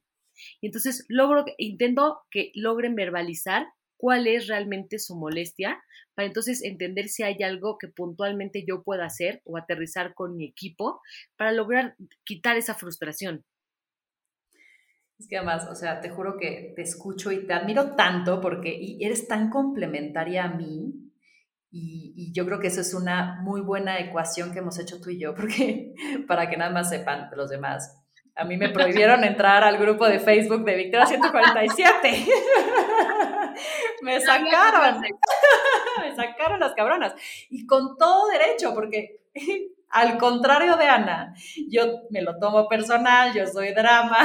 Y 0.59 0.67
entonces 0.67 1.05
logro, 1.07 1.45
intento 1.57 2.21
que 2.31 2.51
logren 2.55 2.95
verbalizar 2.95 3.67
cuál 4.01 4.25
es 4.25 4.47
realmente 4.47 4.97
su 4.97 5.15
molestia, 5.15 5.79
para 6.15 6.25
entonces 6.25 6.63
entender 6.63 7.07
si 7.07 7.21
hay 7.21 7.43
algo 7.43 7.77
que 7.77 7.87
puntualmente 7.87 8.65
yo 8.67 8.81
pueda 8.81 9.05
hacer 9.05 9.43
o 9.45 9.57
aterrizar 9.57 10.15
con 10.15 10.35
mi 10.35 10.45
equipo 10.45 10.99
para 11.37 11.51
lograr 11.51 11.95
quitar 12.23 12.57
esa 12.57 12.73
frustración. 12.73 13.45
Es 15.19 15.27
que 15.29 15.37
además, 15.37 15.67
o 15.69 15.75
sea, 15.75 16.01
te 16.01 16.09
juro 16.09 16.35
que 16.39 16.73
te 16.75 16.81
escucho 16.81 17.31
y 17.31 17.45
te 17.45 17.53
admiro 17.53 17.95
tanto 17.95 18.41
porque 18.41 18.97
eres 18.99 19.27
tan 19.27 19.51
complementaria 19.51 20.45
a 20.45 20.55
mí 20.55 21.11
y, 21.69 22.33
yo 22.33 22.43
creo 22.47 22.59
que 22.59 22.67
eso 22.67 22.81
es 22.81 22.95
una 22.95 23.39
muy 23.43 23.61
buena 23.61 23.99
ecuación 23.99 24.51
que 24.51 24.59
hemos 24.59 24.79
hecho 24.79 24.99
tú 24.99 25.11
y 25.11 25.19
yo, 25.19 25.35
porque 25.35 25.93
para 26.27 26.49
que 26.49 26.57
nada 26.57 26.71
más 26.71 26.89
sepan 26.89 27.29
los 27.35 27.51
demás. 27.51 27.99
A 28.35 28.45
mí 28.45 28.57
me 28.57 28.69
prohibieron 28.69 29.23
entrar 29.25 29.63
al 29.63 29.77
grupo 29.77 30.07
de 30.07 30.19
Facebook 30.19 30.65
de 30.65 30.75
Victoria 30.75 31.05
147. 31.05 32.25
me 34.01 34.19
sacaron. 34.21 35.01
me 36.01 36.15
sacaron 36.15 36.59
las 36.59 36.73
cabronas. 36.73 37.13
Y 37.49 37.65
con 37.65 37.97
todo 37.97 38.27
derecho, 38.27 38.73
porque 38.73 39.21
al 39.89 40.17
contrario 40.17 40.77
de 40.77 40.85
Ana, 40.85 41.33
yo 41.69 42.01
me 42.09 42.21
lo 42.21 42.37
tomo 42.39 42.67
personal, 42.67 43.33
yo 43.33 43.45
soy 43.47 43.73
drama. 43.73 44.19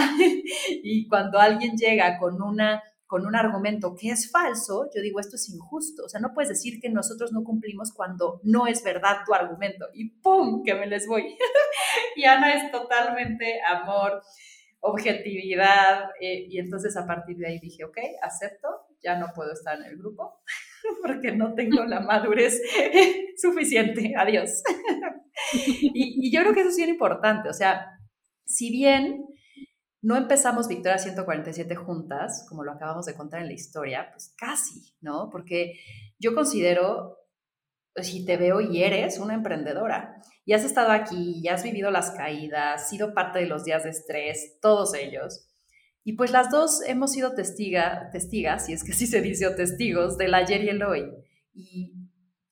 y 0.83 1.07
cuando 1.09 1.39
alguien 1.39 1.77
llega 1.77 2.19
con 2.19 2.41
una 2.43 2.83
con 3.07 3.25
un 3.25 3.37
argumento 3.37 3.95
que 3.95 4.11
es 4.11 4.31
falso, 4.31 4.91
yo 4.95 5.01
digo, 5.01 5.21
esto 5.21 5.37
es 5.37 5.49
injusto. 5.49 6.05
O 6.05 6.09
sea, 6.09 6.21
no 6.21 6.35
puedes 6.35 6.49
decir 6.49 6.81
que 6.81 6.91
nosotros 6.91 7.33
no 7.33 7.45
cumplimos 7.45 7.93
cuando 7.93 8.41
no 8.43 8.67
es 8.67 8.83
verdad 8.83 9.19
tu 9.25 9.33
argumento. 9.33 9.87
Y 9.95 10.11
¡pum! 10.11 10.65
que 10.65 10.75
me 10.75 10.87
les 10.87 11.07
voy. 11.07 11.37
y 12.17 12.25
Ana 12.25 12.55
es 12.55 12.71
totalmente 12.73 13.61
amor, 13.63 14.23
objetividad. 14.81 16.11
Eh, 16.21 16.47
y 16.49 16.59
entonces 16.59 16.97
a 16.97 17.07
partir 17.07 17.37
de 17.37 17.47
ahí 17.47 17.61
dije, 17.61 17.85
ok, 17.85 17.99
acepto, 18.23 18.86
ya 19.07 19.19
no 19.19 19.29
puedo 19.35 19.53
estar 19.53 19.79
en 19.79 19.85
el 19.87 19.97
grupo 19.97 20.43
porque 21.03 21.33
no 21.33 21.55
tengo 21.55 21.85
la 21.85 22.01
madurez 22.01 22.61
suficiente. 23.37 24.15
Adiós. 24.17 24.63
y, 25.95 26.27
y 26.27 26.33
yo 26.33 26.41
creo 26.41 26.53
que 26.53 26.61
eso 26.61 26.71
es 26.71 26.77
bien 26.77 26.91
importante. 26.91 27.49
O 27.49 27.55
sea, 27.55 27.87
si 28.45 28.71
bien 28.71 29.25
no 30.03 30.17
empezamos 30.17 30.69
Victoria 30.69 30.99
147 30.99 31.75
juntas, 31.75 32.47
como 32.49 32.63
lo 32.63 32.73
acabamos 32.73 33.07
de 33.07 33.15
contar 33.15 33.41
en 33.41 33.49
la 33.49 33.55
historia, 33.55 34.09
pues 34.13 34.35
casi, 34.39 34.95
¿no? 35.01 35.31
Porque 35.31 35.81
yo 36.19 36.35
considero, 36.35 37.17
pues, 37.95 38.09
si 38.09 38.25
te 38.25 38.37
veo 38.37 38.61
y 38.61 38.83
eres 38.83 39.19
una 39.19 39.35
emprendedora, 39.35 40.23
y 40.45 40.53
has 40.53 40.65
estado 40.65 40.93
aquí, 40.93 41.41
y 41.43 41.49
has 41.49 41.65
vivido 41.65 41.91
las 41.91 42.13
caídas, 42.13 42.89
sido 42.89 43.15
parte 43.15 43.41
de 43.41 43.47
los 43.47 43.65
días 43.65 43.83
de 43.83 43.91
estrés, 43.91 44.59
todos 44.61 44.95
ellos. 44.95 45.46
Y 46.07 46.13
pues 46.13 46.31
las 46.31 46.53
dos 46.53 46.83
hemos 46.87 47.11
sido 47.11 47.35
testiga, 47.35 48.11
testigas, 48.13 48.69
y 48.69 48.73
es 48.75 48.85
que 48.85 48.93
así 48.93 49.09
se 49.09 49.21
dice, 49.21 49.49
o 49.49 49.57
testigos 49.57 50.17
del 50.17 50.35
ayer 50.35 50.63
y 50.63 50.69
el 50.69 50.81
hoy. 50.85 51.11
Y 51.53 51.95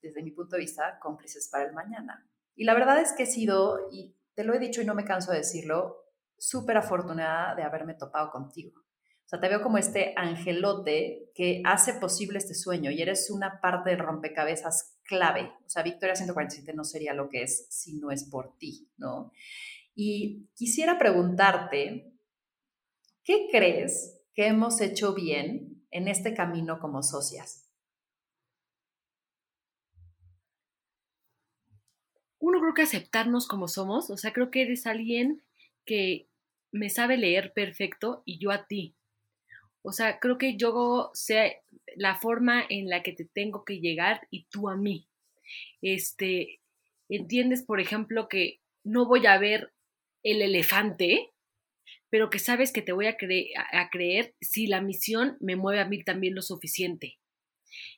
desde 0.03 0.25
mi 0.25 0.33
punto 0.33 0.57
de 0.57 0.63
vista, 0.63 0.99
cómplices 1.01 1.49
para 1.53 1.65
el 1.65 1.73
mañana. 1.73 2.29
Y 2.57 2.65
la 2.65 2.75
verdad 2.75 3.01
es 3.01 3.13
que 3.13 3.23
he 3.23 3.27
sido, 3.27 3.79
y 3.93 4.17
te 4.35 4.43
lo 4.43 4.55
he 4.55 4.59
dicho 4.59 4.83
y 4.83 4.85
no 4.85 4.97
me 4.97 5.05
canso 5.05 5.31
de 5.31 5.39
decirlo, 5.39 5.99
súper 6.37 6.79
afortunada 6.79 7.55
de 7.55 7.63
haberme 7.63 7.95
topado 7.95 8.33
contigo. 8.33 8.81
O 8.81 9.29
sea, 9.29 9.39
te 9.39 9.49
veo 9.49 9.63
como 9.63 9.79
este 9.79 10.15
angelote 10.17 11.31
que 11.33 11.63
hace 11.65 11.95
posible 11.95 12.39
este 12.39 12.55
sueño 12.55 12.91
y 12.91 13.03
eres 13.03 13.31
una 13.31 13.61
parte 13.61 13.91
del 13.91 14.01
rompecabezas 14.01 14.99
clave. 15.05 15.53
O 15.65 15.71
sea, 15.71 15.85
Victoria 15.85 16.17
147 16.17 16.75
no 16.75 16.83
sería 16.83 17.15
lo 17.15 17.29
que 17.29 17.45
es 17.45 17.69
si 17.71 18.01
no 18.01 18.11
es 18.11 18.25
por 18.25 18.59
ti, 18.59 18.91
¿no? 18.97 19.31
Y 19.95 20.49
quisiera 20.57 20.99
preguntarte, 20.99 22.14
¿qué 23.25 23.49
crees 23.51 24.21
que 24.35 24.47
hemos 24.47 24.81
hecho 24.81 25.15
bien 25.15 25.87
en 25.91 26.09
este 26.09 26.35
camino 26.35 26.79
como 26.79 27.03
socias? 27.03 27.69
Uno 32.39 32.61
creo 32.61 32.75
que 32.75 32.83
aceptarnos 32.83 33.49
como 33.49 33.69
somos, 33.69 34.11
o 34.11 34.19
sea, 34.19 34.33
creo 34.33 34.51
que 34.51 34.63
eres 34.63 34.87
alguien 34.87 35.43
que 35.87 36.29
me 36.73 36.91
sabe 36.91 37.17
leer 37.17 37.53
perfecto 37.55 38.23
y 38.27 38.39
yo 38.39 38.51
a 38.51 38.67
ti. 38.67 38.95
O 39.83 39.93
sea, 39.93 40.19
creo 40.19 40.39
que 40.39 40.57
yo 40.57 41.11
sé 41.15 41.63
la 41.97 42.17
forma 42.17 42.65
en 42.69 42.89
la 42.89 43.03
que 43.03 43.13
te 43.13 43.25
tengo 43.25 43.65
que 43.65 43.81
llegar 43.81 44.27
y 44.31 44.45
tú 44.47 44.69
a 44.69 44.77
mí. 44.77 45.09
Este, 45.81 46.61
entiendes, 47.09 47.63
por 47.63 47.81
ejemplo, 47.81 48.29
que 48.29 48.61
no 48.83 49.07
voy 49.07 49.27
a 49.27 49.39
ver 49.39 49.73
el 50.23 50.43
elefante, 50.43 51.34
pero 52.15 52.31
que 52.31 52.39
sabes 52.39 52.71
que 52.71 52.81
te 52.81 52.93
voy 52.93 53.07
a, 53.09 53.17
a 53.73 53.91
creer 53.91 54.37
si 54.41 54.69
la 54.69 54.81
misión 54.81 55.37
me 55.41 55.57
mueve 55.57 55.81
a 55.81 55.89
mí 55.89 56.05
también 56.05 56.37
lo 56.37 56.43
suficiente 56.43 57.19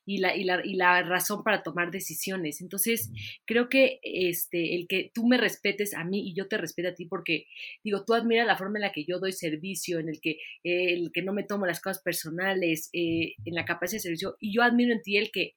y 0.06 0.20
la, 0.20 0.34
y 0.34 0.42
la, 0.44 0.64
y 0.64 0.72
la 0.72 1.02
razón 1.02 1.44
para 1.44 1.62
tomar 1.62 1.90
decisiones. 1.90 2.62
Entonces, 2.62 3.10
creo 3.44 3.68
que 3.68 4.00
este, 4.02 4.74
el 4.74 4.86
que 4.88 5.10
tú 5.12 5.26
me 5.26 5.36
respetes 5.36 5.92
a 5.92 6.02
mí 6.02 6.30
y 6.30 6.34
yo 6.34 6.48
te 6.48 6.56
respete 6.56 6.88
a 6.88 6.94
ti, 6.94 7.04
porque 7.04 7.44
digo, 7.84 8.06
tú 8.06 8.14
admiras 8.14 8.46
la 8.46 8.56
forma 8.56 8.78
en 8.78 8.84
la 8.84 8.92
que 8.92 9.04
yo 9.04 9.18
doy 9.18 9.32
servicio, 9.32 9.98
en 9.98 10.08
el 10.08 10.18
que, 10.22 10.38
el 10.64 11.10
que 11.12 11.20
no 11.20 11.34
me 11.34 11.44
tomo 11.44 11.66
las 11.66 11.82
cosas 11.82 12.02
personales, 12.02 12.88
eh, 12.94 13.34
en 13.44 13.54
la 13.54 13.66
capacidad 13.66 13.98
de 13.98 14.04
servicio, 14.04 14.38
y 14.40 14.50
yo 14.54 14.62
admiro 14.62 14.94
en 14.94 15.02
ti 15.02 15.18
el 15.18 15.30
que 15.30 15.56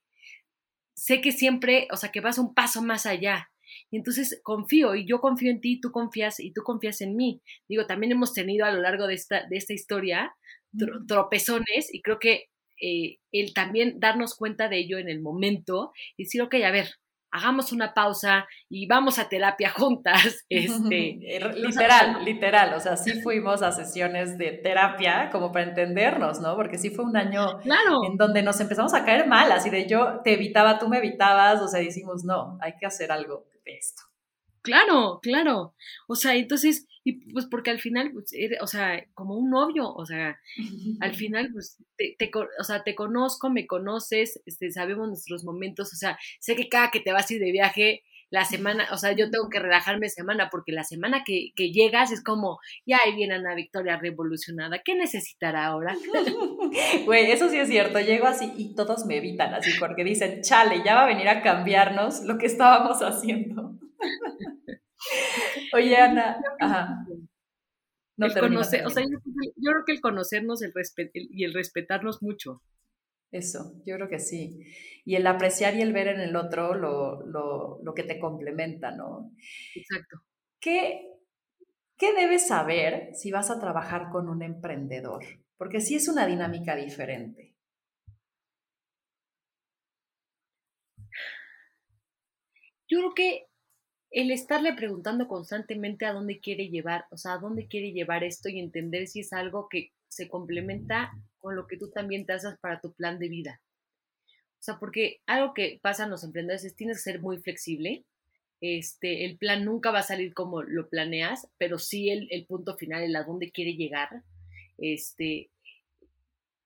sé 0.97 1.21
que 1.21 1.31
siempre, 1.31 1.87
o 1.93 1.95
sea, 1.95 2.11
que 2.11 2.19
vas 2.19 2.37
un 2.37 2.53
paso 2.53 2.81
más 2.81 3.05
allá. 3.05 3.49
Y 3.91 3.97
entonces 3.97 4.39
confío 4.43 4.95
y 4.95 5.07
yo 5.07 5.19
confío 5.19 5.51
en 5.51 5.61
ti, 5.61 5.79
tú 5.79 5.91
confías 5.91 6.39
y 6.39 6.51
tú 6.53 6.61
confías 6.63 7.01
en 7.01 7.15
mí. 7.15 7.41
Digo, 7.67 7.85
también 7.85 8.11
hemos 8.11 8.33
tenido 8.33 8.65
a 8.65 8.71
lo 8.71 8.81
largo 8.81 9.07
de 9.07 9.15
esta, 9.15 9.45
de 9.47 9.57
esta 9.57 9.73
historia 9.73 10.35
tropezones 11.07 11.93
y 11.93 12.01
creo 12.01 12.19
que 12.19 12.45
eh, 12.81 13.17
el 13.31 13.53
también 13.53 13.99
darnos 13.99 14.35
cuenta 14.35 14.69
de 14.69 14.79
ello 14.79 14.97
en 14.97 15.09
el 15.09 15.21
momento 15.21 15.91
y 16.15 16.23
decir, 16.23 16.41
ok, 16.41 16.55
a 16.65 16.71
ver, 16.71 16.87
hagamos 17.31 17.71
una 17.71 17.93
pausa 17.93 18.47
y 18.69 18.87
vamos 18.87 19.19
a 19.19 19.29
terapia 19.29 19.69
juntas. 19.77 20.45
Este, 20.49 21.19
literal, 21.55 22.23
literal, 22.23 22.73
o 22.73 22.79
sea, 22.79 22.95
sí 22.97 23.21
fuimos 23.21 23.61
a 23.61 23.71
sesiones 23.71 24.37
de 24.37 24.51
terapia 24.51 25.29
como 25.31 25.51
para 25.51 25.65
entendernos, 25.65 26.39
¿no? 26.39 26.55
Porque 26.55 26.77
sí 26.77 26.89
fue 26.89 27.05
un 27.05 27.17
año 27.17 27.59
en 28.07 28.17
donde 28.17 28.41
nos 28.43 28.59
empezamos 28.59 28.93
a 28.93 29.05
caer 29.05 29.27
mal, 29.27 29.51
así 29.51 29.69
de 29.69 29.87
yo 29.87 30.21
te 30.23 30.33
evitaba, 30.33 30.79
tú 30.79 30.87
me 30.87 30.97
evitabas, 30.97 31.61
o 31.61 31.67
sea, 31.67 31.81
decimos, 31.81 32.23
no, 32.23 32.57
hay 32.61 32.73
que 32.79 32.85
hacer 32.85 33.11
algo 33.11 33.45
esto. 33.77 34.03
Claro, 34.61 35.19
claro. 35.21 35.73
O 36.07 36.15
sea, 36.15 36.35
entonces, 36.35 36.85
y 37.03 37.31
pues 37.31 37.45
porque 37.49 37.71
al 37.71 37.79
final, 37.79 38.11
pues, 38.11 38.31
o 38.61 38.67
sea, 38.67 39.03
como 39.13 39.35
un 39.35 39.49
novio, 39.49 39.91
o 39.93 40.05
sea, 40.05 40.39
al 40.99 41.15
final, 41.15 41.49
pues, 41.53 41.77
te, 41.97 42.31
o 42.59 42.63
sea, 42.63 42.83
te 42.83 42.95
conozco, 42.95 43.49
me 43.49 43.67
conoces, 43.67 44.41
este, 44.45 44.71
sabemos 44.71 45.07
nuestros 45.07 45.43
momentos, 45.45 45.93
o 45.93 45.95
sea, 45.95 46.17
sé 46.39 46.55
que 46.55 46.69
cada 46.69 46.91
que 46.91 46.99
te 46.99 47.11
vas 47.11 47.29
a 47.29 47.33
ir 47.33 47.39
de 47.39 47.51
viaje, 47.51 48.03
la 48.31 48.45
semana, 48.45 48.87
o 48.91 48.97
sea, 48.97 49.13
yo 49.13 49.31
tengo 49.31 49.49
que 49.49 49.59
relajarme 49.59 50.09
semana, 50.09 50.49
porque 50.49 50.71
la 50.71 50.83
semana 50.83 51.23
que, 51.25 51.51
que 51.55 51.71
llegas 51.71 52.11
es 52.11 52.23
como, 52.23 52.59
ya 52.85 52.99
ahí 53.03 53.15
viene 53.15 53.35
Ana 53.35 53.55
Victoria 53.55 53.97
revolucionada, 53.97 54.81
¿qué 54.83 54.95
necesitará 54.95 55.65
ahora? 55.65 55.95
Güey, 57.05 57.31
eso 57.31 57.49
sí 57.49 57.57
es 57.57 57.67
cierto, 57.67 57.99
llego 57.99 58.27
así 58.27 58.53
y 58.55 58.75
todos 58.75 59.05
me 59.05 59.17
evitan 59.17 59.53
así, 59.53 59.71
porque 59.79 60.03
dicen, 60.03 60.41
chale, 60.41 60.83
ya 60.85 60.95
va 60.95 61.03
a 61.03 61.07
venir 61.07 61.27
a 61.27 61.41
cambiarnos 61.41 62.21
lo 62.23 62.37
que 62.37 62.45
estábamos 62.45 63.01
haciendo. 63.01 63.73
Oye, 65.73 65.97
Ana, 65.97 66.39
ajá. 66.59 67.05
No 68.17 68.27
o 68.27 68.29
sea, 68.29 68.81
yo, 68.81 69.17
creo 69.23 69.85
que 69.85 69.93
el 69.93 70.01
conocernos 70.01 70.61
el 70.61 70.73
y 71.13 71.45
el 71.45 71.53
respetarnos 71.53 72.21
mucho. 72.21 72.61
Eso, 73.31 73.73
yo 73.85 73.95
creo 73.95 74.09
que 74.09 74.19
sí. 74.19 74.59
Y 75.05 75.15
el 75.15 75.27
apreciar 75.27 75.75
y 75.75 75.81
el 75.81 75.93
ver 75.93 76.07
en 76.07 76.19
el 76.19 76.35
otro 76.35 76.73
lo, 76.73 77.25
lo, 77.27 77.79
lo 77.83 77.93
que 77.93 78.03
te 78.03 78.19
complementa, 78.19 78.91
¿no? 78.91 79.31
Exacto. 79.75 80.21
¿Qué, 80.59 81.07
¿Qué 81.97 82.13
debes 82.13 82.47
saber 82.47 83.11
si 83.15 83.31
vas 83.31 83.51
a 83.51 83.59
trabajar 83.59 84.09
con 84.11 84.29
un 84.29 84.43
emprendedor? 84.43 85.23
Porque 85.57 85.81
sí 85.81 85.95
es 85.95 86.07
una 86.09 86.27
dinámica 86.27 86.75
diferente. 86.75 87.55
Yo 92.89 92.97
creo 92.99 93.13
que 93.13 93.45
el 94.11 94.31
estarle 94.31 94.73
preguntando 94.73 95.27
constantemente 95.27 96.05
a 96.05 96.13
dónde 96.13 96.39
quiere 96.39 96.69
llevar, 96.69 97.05
o 97.11 97.17
sea, 97.17 97.33
a 97.33 97.37
dónde 97.39 97.67
quiere 97.67 97.91
llevar 97.93 98.23
esto 98.23 98.49
y 98.49 98.59
entender 98.59 99.07
si 99.07 99.21
es 99.21 99.33
algo 99.33 99.67
que 99.69 99.91
se 100.09 100.29
complementa 100.29 101.11
con 101.39 101.55
lo 101.55 101.67
que 101.67 101.77
tú 101.77 101.89
también 101.89 102.25
te 102.25 102.33
haces 102.33 102.57
para 102.59 102.81
tu 102.81 102.93
plan 102.93 103.19
de 103.19 103.29
vida. 103.29 103.61
O 104.27 104.61
sea, 104.61 104.77
porque 104.77 105.21
algo 105.25 105.53
que 105.53 105.79
pasa 105.81 106.03
en 106.03 106.09
los 106.09 106.23
emprendedores 106.23 106.65
es 106.65 106.75
tienes 106.75 106.97
que 106.97 107.11
ser 107.11 107.21
muy 107.21 107.39
flexible. 107.39 108.03
Este, 108.61 109.25
el 109.25 109.37
plan 109.37 109.63
nunca 109.63 109.91
va 109.91 109.99
a 109.99 110.03
salir 110.03 110.33
como 110.33 110.61
lo 110.63 110.89
planeas, 110.89 111.47
pero 111.57 111.79
sí 111.79 112.09
el, 112.09 112.27
el 112.29 112.45
punto 112.45 112.75
final, 112.75 113.03
el 113.03 113.15
a 113.15 113.23
dónde 113.23 113.51
quiere 113.51 113.75
llegar. 113.75 114.23
Este, 114.77 115.49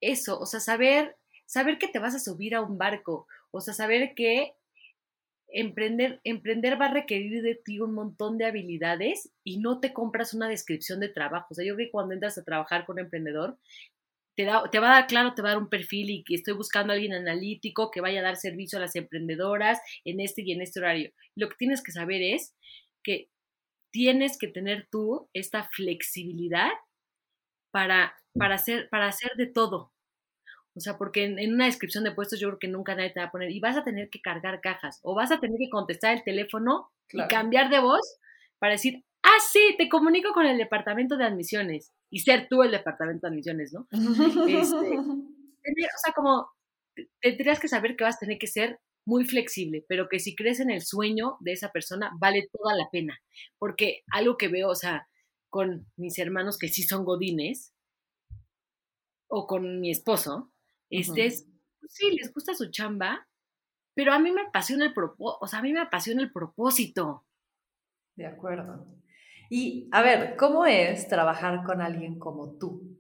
eso, 0.02 0.40
o 0.40 0.46
sea, 0.46 0.60
saber, 0.60 1.16
saber 1.46 1.78
que 1.78 1.88
te 1.88 2.00
vas 2.00 2.16
a 2.16 2.20
subir 2.20 2.56
a 2.56 2.62
un 2.62 2.78
barco, 2.78 3.28
o 3.52 3.62
sea, 3.62 3.74
saber 3.74 4.14
que 4.16 4.54
emprender, 5.54 6.20
emprender 6.24 6.82
va 6.82 6.88
a 6.88 6.94
requerir 6.94 7.42
de 7.44 7.56
ti 7.56 7.80
un 7.80 7.94
montón 7.94 8.38
de 8.38 8.46
habilidades 8.46 9.32
y 9.44 9.60
no 9.60 9.80
te 9.80 9.94
compras 9.94 10.34
una 10.34 10.50
descripción 10.50 11.00
de 11.00 11.10
trabajo. 11.10 11.48
O 11.52 11.54
sea, 11.54 11.64
yo 11.64 11.76
creo 11.76 11.88
que 11.88 11.92
cuando 11.92 12.14
entras 12.14 12.38
a 12.38 12.44
trabajar 12.44 12.86
con 12.86 12.96
un 12.96 13.02
emprendedor, 13.02 13.58
te, 14.36 14.46
da, 14.46 14.64
te 14.70 14.80
va 14.80 14.88
a 14.88 15.00
dar, 15.00 15.08
claro, 15.08 15.34
te 15.34 15.42
va 15.42 15.50
a 15.50 15.52
dar 15.54 15.62
un 15.62 15.70
perfil 15.70 16.10
y 16.10 16.24
que 16.24 16.36
estoy 16.36 16.54
buscando 16.54 16.92
a 16.92 16.96
alguien 16.96 17.14
analítico 17.14 17.92
que 17.92 18.02
vaya 18.02 18.20
a 18.20 18.24
dar 18.24 18.36
servicio 18.36 18.78
a 18.78 18.82
las 18.82 18.96
emprendedoras 18.96 19.80
en 20.06 20.20
este 20.20 20.42
y 20.44 20.52
en 20.52 20.62
este 20.62 20.80
horario. 20.80 21.12
Lo 21.36 21.50
que 21.50 21.56
tienes 21.58 21.84
que 21.84 21.92
saber 21.92 22.22
es 22.22 22.56
que 23.04 23.30
tienes 23.92 24.38
que 24.38 24.48
tener 24.48 24.88
tú 24.92 25.30
esta 25.34 25.70
flexibilidad 25.72 26.72
para, 27.72 28.16
para, 28.38 28.56
hacer, 28.56 28.90
para 28.90 29.08
hacer 29.08 29.32
de 29.38 29.48
todo. 29.48 29.92
O 30.76 30.80
sea, 30.80 30.98
porque 30.98 31.26
en, 31.26 31.54
una 31.54 31.66
descripción 31.66 32.04
de 32.04 32.12
puestos 32.12 32.40
yo 32.40 32.48
creo 32.48 32.60
que 32.60 32.68
nunca 32.68 32.96
nadie 32.96 33.12
te 33.12 33.20
va 33.20 33.28
a 33.28 33.32
poner, 33.32 33.52
y 33.52 33.60
vas 33.60 33.78
a 33.78 33.84
tener 33.84 34.10
que 34.10 34.22
cargar 34.22 34.62
cajas, 34.62 35.00
o 35.04 35.14
vas 35.14 35.32
a 35.32 35.40
tener 35.40 35.58
que 35.60 35.70
contestar 35.70 36.16
el 36.16 36.24
teléfono 36.24 36.90
y 37.12 37.28
cambiar 37.28 37.70
de 37.70 37.80
voz 37.80 38.18
para 38.58 38.74
decir, 38.74 39.04
ah, 39.36 39.40
sí, 39.52 39.76
te 39.78 39.90
comunico 39.90 40.34
con 40.34 40.46
el 40.46 40.58
departamento 40.58 41.18
de 41.18 41.26
admisiones, 41.26 41.94
y 42.10 42.20
ser 42.20 42.48
tú 42.50 42.64
el 42.64 42.72
departamento 42.72 43.28
de 43.28 43.32
admisiones, 43.32 43.74
¿no? 43.74 43.88
Este, 43.92 44.98
o 44.98 46.00
sea, 46.04 46.14
como 46.16 46.52
tendrías 47.22 47.60
que 47.60 47.68
saber 47.68 47.96
que 47.96 48.04
vas 48.04 48.18
a 48.18 48.20
tener 48.20 48.38
que 48.38 48.48
ser 48.48 48.80
muy 49.06 49.26
flexible, 49.26 49.86
pero 49.88 50.08
que 50.08 50.20
si 50.20 50.36
crees 50.36 50.60
en 50.60 50.70
el 50.70 50.82
sueño 50.82 51.38
de 51.40 51.54
esa 51.54 51.72
persona, 51.72 52.12
vale 52.20 52.48
toda 52.52 52.76
la 52.76 52.90
pena. 52.92 53.20
Porque 53.58 54.04
algo 54.12 54.38
que 54.38 54.48
veo, 54.48 54.70
o 54.70 54.76
sea, 54.76 55.08
con 55.50 55.92
mis 55.98 56.18
hermanos 56.20 56.58
que 56.58 56.70
sí 56.70 56.84
son 56.84 57.04
godines, 57.04 57.74
o 59.28 59.48
con 59.48 59.82
mi 59.82 59.90
esposo, 59.90 60.52
este 60.92 61.26
es, 61.26 61.48
sí, 61.88 62.12
les 62.12 62.32
gusta 62.32 62.54
su 62.54 62.70
chamba, 62.70 63.28
pero 63.96 64.14
a 64.14 64.20
mí 64.20 64.32
me 64.32 64.42
apasiona 64.42 64.86
el 64.86 64.94
propósito, 64.94 65.40
o 65.42 65.48
sea, 65.48 65.60
a 65.60 65.62
mí 65.64 65.74
me 65.74 65.82
apasiona 65.82 66.22
el 66.22 66.32
propósito. 66.32 67.26
De 68.16 68.28
acuerdo. 68.28 68.86
Y 69.50 69.88
a 69.94 70.02
ver, 70.02 70.36
¿cómo 70.36 70.66
es 70.66 71.08
trabajar 71.08 71.64
con 71.64 71.82
alguien 71.82 72.20
como 72.20 72.58
tú? 72.58 73.00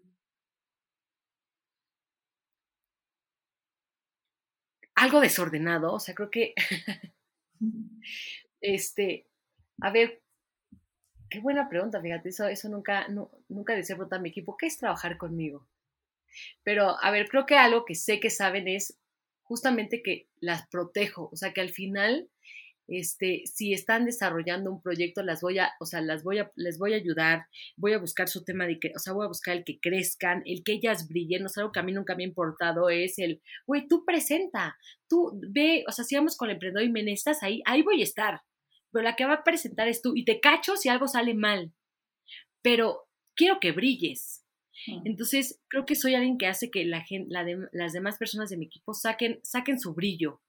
Algo 4.95 5.19
desordenado, 5.21 5.93
o 5.93 5.99
sea, 5.99 6.15
creo 6.15 6.31
que, 6.31 6.53
este, 8.61 9.27
a 9.81 9.91
ver, 9.91 10.21
qué 11.29 11.39
buena 11.39 11.67
pregunta, 11.69 12.01
fíjate, 12.01 12.29
eso, 12.29 12.47
eso 12.47 12.69
nunca, 12.69 13.07
no, 13.09 13.31
nunca 13.49 13.75
decía 13.75 13.95
preguntar 13.95 14.19
a 14.19 14.21
mi 14.21 14.29
equipo, 14.29 14.55
¿qué 14.57 14.67
es 14.67 14.77
trabajar 14.77 15.17
conmigo? 15.17 15.67
Pero, 16.63 16.97
a 17.01 17.11
ver, 17.11 17.29
creo 17.29 17.45
que 17.45 17.57
algo 17.57 17.85
que 17.85 17.95
sé 17.95 18.19
que 18.19 18.29
saben 18.29 18.67
es 18.67 18.99
justamente 19.43 20.01
que 20.03 20.29
las 20.39 20.67
protejo, 20.67 21.29
o 21.31 21.35
sea, 21.35 21.53
que 21.53 21.61
al 21.61 21.69
final, 21.69 22.29
este, 22.87 23.43
si 23.45 23.73
están 23.73 24.05
desarrollando 24.05 24.71
un 24.71 24.81
proyecto, 24.81 25.23
las 25.23 25.41
voy 25.41 25.59
a, 25.59 25.73
o 25.79 25.85
sea, 25.85 26.01
las 26.01 26.23
voy 26.23 26.39
a, 26.39 26.51
les 26.55 26.77
voy 26.77 26.93
a 26.93 26.97
ayudar, 26.97 27.47
voy 27.77 27.93
a 27.93 27.99
buscar 27.99 28.27
su 28.27 28.43
tema 28.43 28.65
de 28.65 28.79
que, 28.79 28.91
o 28.95 28.99
sea, 28.99 29.13
voy 29.13 29.25
a 29.25 29.29
buscar 29.29 29.57
el 29.57 29.63
que 29.63 29.79
crezcan, 29.79 30.43
el 30.45 30.63
que 30.63 30.73
ellas 30.73 31.07
brillen, 31.07 31.45
o 31.45 31.49
sea, 31.49 31.61
algo 31.61 31.71
que 31.71 31.79
a 31.79 31.83
mí 31.83 31.91
nunca 31.91 32.15
me 32.15 32.23
ha 32.23 32.27
importado 32.27 32.89
es 32.89 33.19
el, 33.19 33.41
güey, 33.65 33.87
tú 33.87 34.05
presenta, 34.05 34.77
tú 35.07 35.39
ve, 35.49 35.83
o 35.87 35.91
sea, 35.91 36.05
si 36.05 36.15
vamos 36.15 36.37
con 36.37 36.49
el 36.49 36.55
emprendedor 36.55 36.87
y 36.87 36.91
me 36.91 37.03
necesitas 37.03 37.43
ahí, 37.43 37.61
ahí 37.65 37.81
voy 37.81 38.01
a 38.01 38.03
estar, 38.03 38.41
pero 38.91 39.03
la 39.03 39.15
que 39.15 39.25
va 39.25 39.33
a 39.33 39.43
presentar 39.43 39.87
es 39.87 40.01
tú 40.01 40.13
y 40.15 40.25
te 40.25 40.39
cacho 40.39 40.75
si 40.77 40.89
algo 40.89 41.07
sale 41.07 41.33
mal, 41.33 41.73
pero 42.61 43.07
quiero 43.35 43.59
que 43.59 43.71
brilles, 43.71 44.43
entonces, 45.05 45.61
creo 45.69 45.85
que 45.85 45.95
soy 45.95 46.15
alguien 46.15 46.37
que 46.37 46.47
hace 46.47 46.69
que 46.69 46.83
la 46.85 47.01
gente, 47.01 47.33
las 47.71 47.93
demás 47.93 48.17
personas 48.17 48.49
de 48.49 48.57
mi 48.57 48.65
equipo 48.65 48.93
saquen, 48.93 49.39
saquen 49.43 49.79
su 49.79 49.93
brillo. 49.93 50.41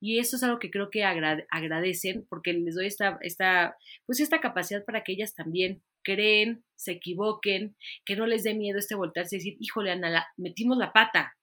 Y 0.00 0.18
eso 0.18 0.36
es 0.36 0.42
algo 0.42 0.58
que 0.58 0.70
creo 0.70 0.90
que 0.90 1.04
agradecen 1.04 2.26
porque 2.28 2.52
les 2.52 2.74
doy 2.74 2.86
esta, 2.86 3.18
esta, 3.22 3.76
pues 4.06 4.20
esta 4.20 4.40
capacidad 4.40 4.84
para 4.84 5.04
que 5.04 5.12
ellas 5.12 5.34
también 5.34 5.82
creen, 6.02 6.64
se 6.74 6.92
equivoquen, 6.92 7.76
que 8.04 8.16
no 8.16 8.26
les 8.26 8.42
dé 8.42 8.54
miedo 8.54 8.78
este 8.78 8.94
voltearse 8.94 9.36
y 9.36 9.38
decir, 9.38 9.56
híjole, 9.60 9.92
Ana, 9.92 10.26
metimos 10.36 10.76
la 10.78 10.92
pata. 10.92 11.36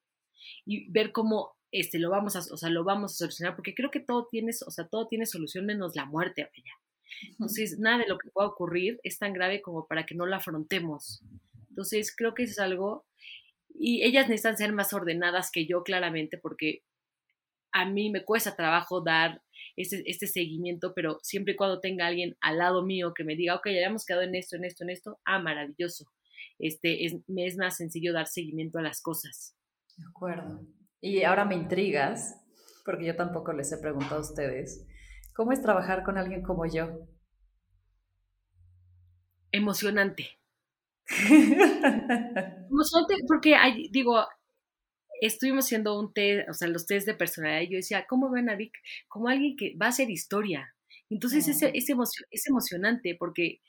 Y 0.65 0.89
ver 0.91 1.11
cómo 1.11 1.55
este, 1.71 1.99
lo 1.99 2.09
vamos 2.09 2.35
a, 2.35 2.39
o 2.39 2.57
sea, 2.57 2.69
lo 2.69 2.83
vamos 2.83 3.13
a 3.13 3.15
solucionar, 3.15 3.55
porque 3.55 3.75
creo 3.75 3.91
que 3.91 3.99
todo 3.99 4.27
tiene, 4.29 4.51
o 4.65 4.71
sea, 4.71 4.87
todo 4.87 5.07
tiene 5.07 5.25
solución 5.25 5.65
menos 5.65 5.95
la 5.95 6.05
muerte, 6.05 6.49
Entonces, 7.21 7.79
nada 7.79 7.99
de 7.99 8.07
lo 8.07 8.17
que 8.17 8.29
pueda 8.29 8.47
ocurrir 8.47 8.99
es 9.03 9.19
tan 9.19 9.33
grave 9.33 9.61
como 9.61 9.87
para 9.87 10.05
que 10.05 10.15
no 10.15 10.25
lo 10.25 10.35
afrontemos. 10.35 11.21
Entonces, 11.69 12.13
creo 12.15 12.33
que 12.33 12.43
eso 12.43 12.53
es 12.53 12.59
algo, 12.59 13.05
y 13.73 14.03
ellas 14.03 14.27
necesitan 14.27 14.57
ser 14.57 14.73
más 14.73 14.93
ordenadas 14.93 15.51
que 15.51 15.65
yo, 15.65 15.83
claramente, 15.83 16.37
porque 16.37 16.83
a 17.71 17.85
mí 17.85 18.09
me 18.09 18.23
cuesta 18.23 18.55
trabajo 18.55 19.01
dar 19.01 19.41
este, 19.75 20.03
este 20.05 20.27
seguimiento, 20.27 20.93
pero 20.93 21.19
siempre 21.21 21.53
y 21.53 21.55
cuando 21.55 21.79
tenga 21.79 22.07
alguien 22.07 22.35
al 22.41 22.57
lado 22.57 22.83
mío 22.83 23.13
que 23.13 23.23
me 23.23 23.35
diga, 23.35 23.55
ok, 23.55 23.67
ya 23.67 23.77
habíamos 23.77 24.05
quedado 24.05 24.23
en 24.23 24.35
esto, 24.35 24.55
en 24.55 24.65
esto, 24.65 24.83
en 24.83 24.89
esto, 24.89 25.19
ah, 25.25 25.39
maravilloso. 25.39 26.05
Este, 26.57 27.05
es, 27.05 27.15
me 27.27 27.45
es 27.45 27.57
más 27.57 27.77
sencillo 27.77 28.13
dar 28.13 28.27
seguimiento 28.27 28.79
a 28.79 28.81
las 28.81 29.01
cosas. 29.01 29.55
De 29.97 30.05
acuerdo. 30.09 30.65
Y 31.01 31.23
ahora 31.23 31.45
me 31.45 31.55
intrigas, 31.55 32.35
porque 32.83 33.05
yo 33.05 33.15
tampoco 33.15 33.53
les 33.53 33.71
he 33.71 33.77
preguntado 33.77 34.17
a 34.17 34.23
ustedes, 34.23 34.85
¿cómo 35.33 35.53
es 35.53 35.61
trabajar 35.61 36.03
con 36.03 36.17
alguien 36.17 36.41
como 36.41 36.65
yo? 36.65 37.07
Emocionante. 39.51 40.37
porque 43.27 43.55
digo, 43.91 44.25
estuvimos 45.21 45.65
haciendo 45.65 45.99
un 45.99 46.13
test, 46.13 46.49
o 46.49 46.53
sea, 46.53 46.67
los 46.67 46.85
test 46.85 47.07
de 47.07 47.13
personalidad, 47.13 47.61
y 47.61 47.71
yo 47.71 47.77
decía, 47.77 48.05
¿cómo 48.07 48.29
ven 48.31 48.49
a 48.49 48.55
Vic? 48.55 48.77
Como 49.07 49.27
alguien 49.27 49.55
que 49.57 49.75
va 49.81 49.87
a 49.87 49.89
hacer 49.89 50.09
historia. 50.09 50.73
Entonces 51.09 51.47
es, 51.47 51.63
es, 51.63 51.89
es 52.31 52.47
emocionante 52.47 53.15
porque 53.17 53.61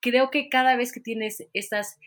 creo 0.00 0.30
que 0.30 0.48
cada 0.48 0.76
vez 0.76 0.92
que 0.92 1.00
tienes 1.00 1.46
estas, 1.52 1.98